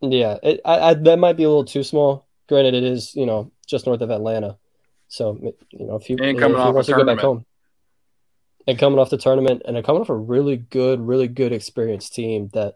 [0.00, 2.26] yeah, it, I, I that might be a little too small.
[2.48, 4.58] Granted, it is you know just north of Atlanta,
[5.06, 5.38] so
[5.70, 7.46] you know if you, And coming he off wants a to go back home,
[8.66, 12.48] and coming off the tournament, and coming off a really good, really good experienced team
[12.54, 12.74] that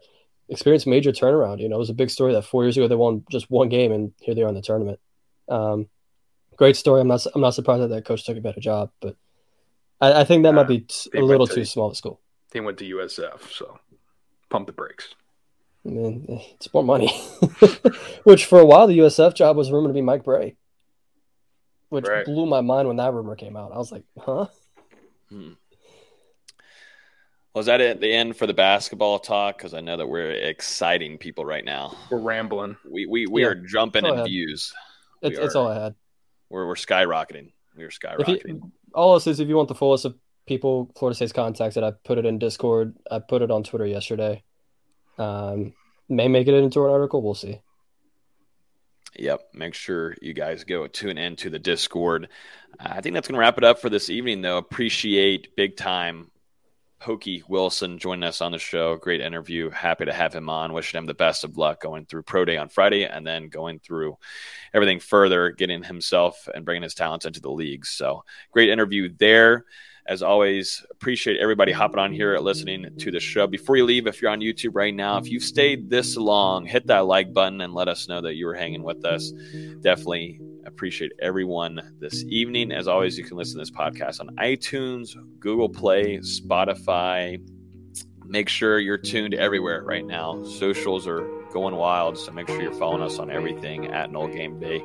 [0.49, 1.59] experienced major turnaround.
[1.59, 3.69] You know, it was a big story that four years ago they won just one
[3.69, 4.99] game, and here they are in the tournament.
[5.47, 5.87] Um,
[6.57, 7.01] great story.
[7.01, 9.15] I'm not I'm not surprised that that coach took a better job, but
[10.01, 12.19] I, I think that might be a little to- too small at school.
[12.53, 13.79] He went to USF, so
[14.49, 15.13] pump the brakes.
[15.85, 17.07] I mean, eh, it's more money.
[18.23, 20.55] which for a while the USF job was rumored to be Mike Brey,
[21.89, 22.25] which Right.
[22.25, 23.71] blew my mind when that rumor came out.
[23.71, 24.47] I was like, huh?
[25.29, 25.51] Hmm.
[27.53, 27.99] Was that it?
[27.99, 29.57] The end for the basketball talk?
[29.57, 31.97] Because I know that we're exciting people right now.
[32.11, 32.77] We're rambling.
[32.89, 34.73] We we, we Yeah, are jumping in views.
[35.21, 35.95] It's, We it's all I had.
[36.49, 37.51] We're we're skyrocketing.
[37.75, 38.47] We are skyrocketing.
[38.47, 40.15] you, all else is if you want the full list of
[40.45, 42.95] people Florida State's contacted, I put it in Discord.
[43.09, 44.43] I put it on Twitter yesterday.
[45.17, 45.73] Um,
[46.07, 47.21] may make it into an article.
[47.21, 47.61] We'll see.
[49.17, 49.41] Yep.
[49.53, 52.29] Make sure you guys go tune in to the Discord.
[52.79, 54.57] Uh, I think that's going to wrap it up for this evening, though.
[54.57, 56.31] Appreciate big time
[56.99, 58.97] Pokey Wilson joining us on the show.
[58.97, 59.69] Great interview.
[59.69, 60.73] Happy to have him on.
[60.73, 63.79] Wishing him the best of luck going through Pro Day on Friday and then going
[63.79, 64.17] through
[64.73, 67.85] everything further, getting himself and bringing his talents into the league.
[67.85, 69.65] So great interview there.
[70.09, 73.45] As always, appreciate everybody hopping on here listening to the show.
[73.45, 76.87] Before you leave, if you're on YouTube right now, if you've stayed this long, hit
[76.87, 79.31] that like button and let us know that you were hanging with us.
[79.81, 82.71] Definitely appreciate everyone this evening.
[82.71, 87.39] As always, you can listen to this podcast on iTunes, Google Play, Spotify.
[88.25, 90.43] Make sure you're tuned everywhere right now.
[90.43, 91.21] Socials are
[91.53, 94.83] going wild, so make sure you're following us on everything at Nole Game Day.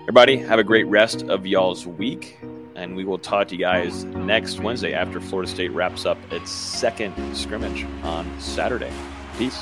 [0.00, 2.40] Everybody, have a great rest of y'all's week,
[2.74, 6.50] and we will talk to you guys next Wednesday after Florida State wraps up its
[6.50, 8.92] second scrimmage on Saturday.
[9.38, 9.58] Peace.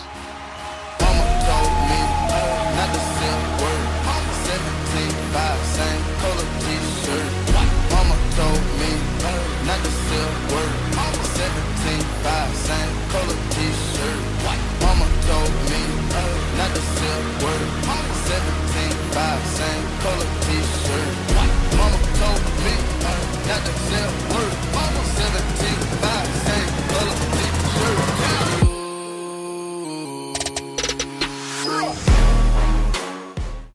[23.90, 24.29] T-shirt.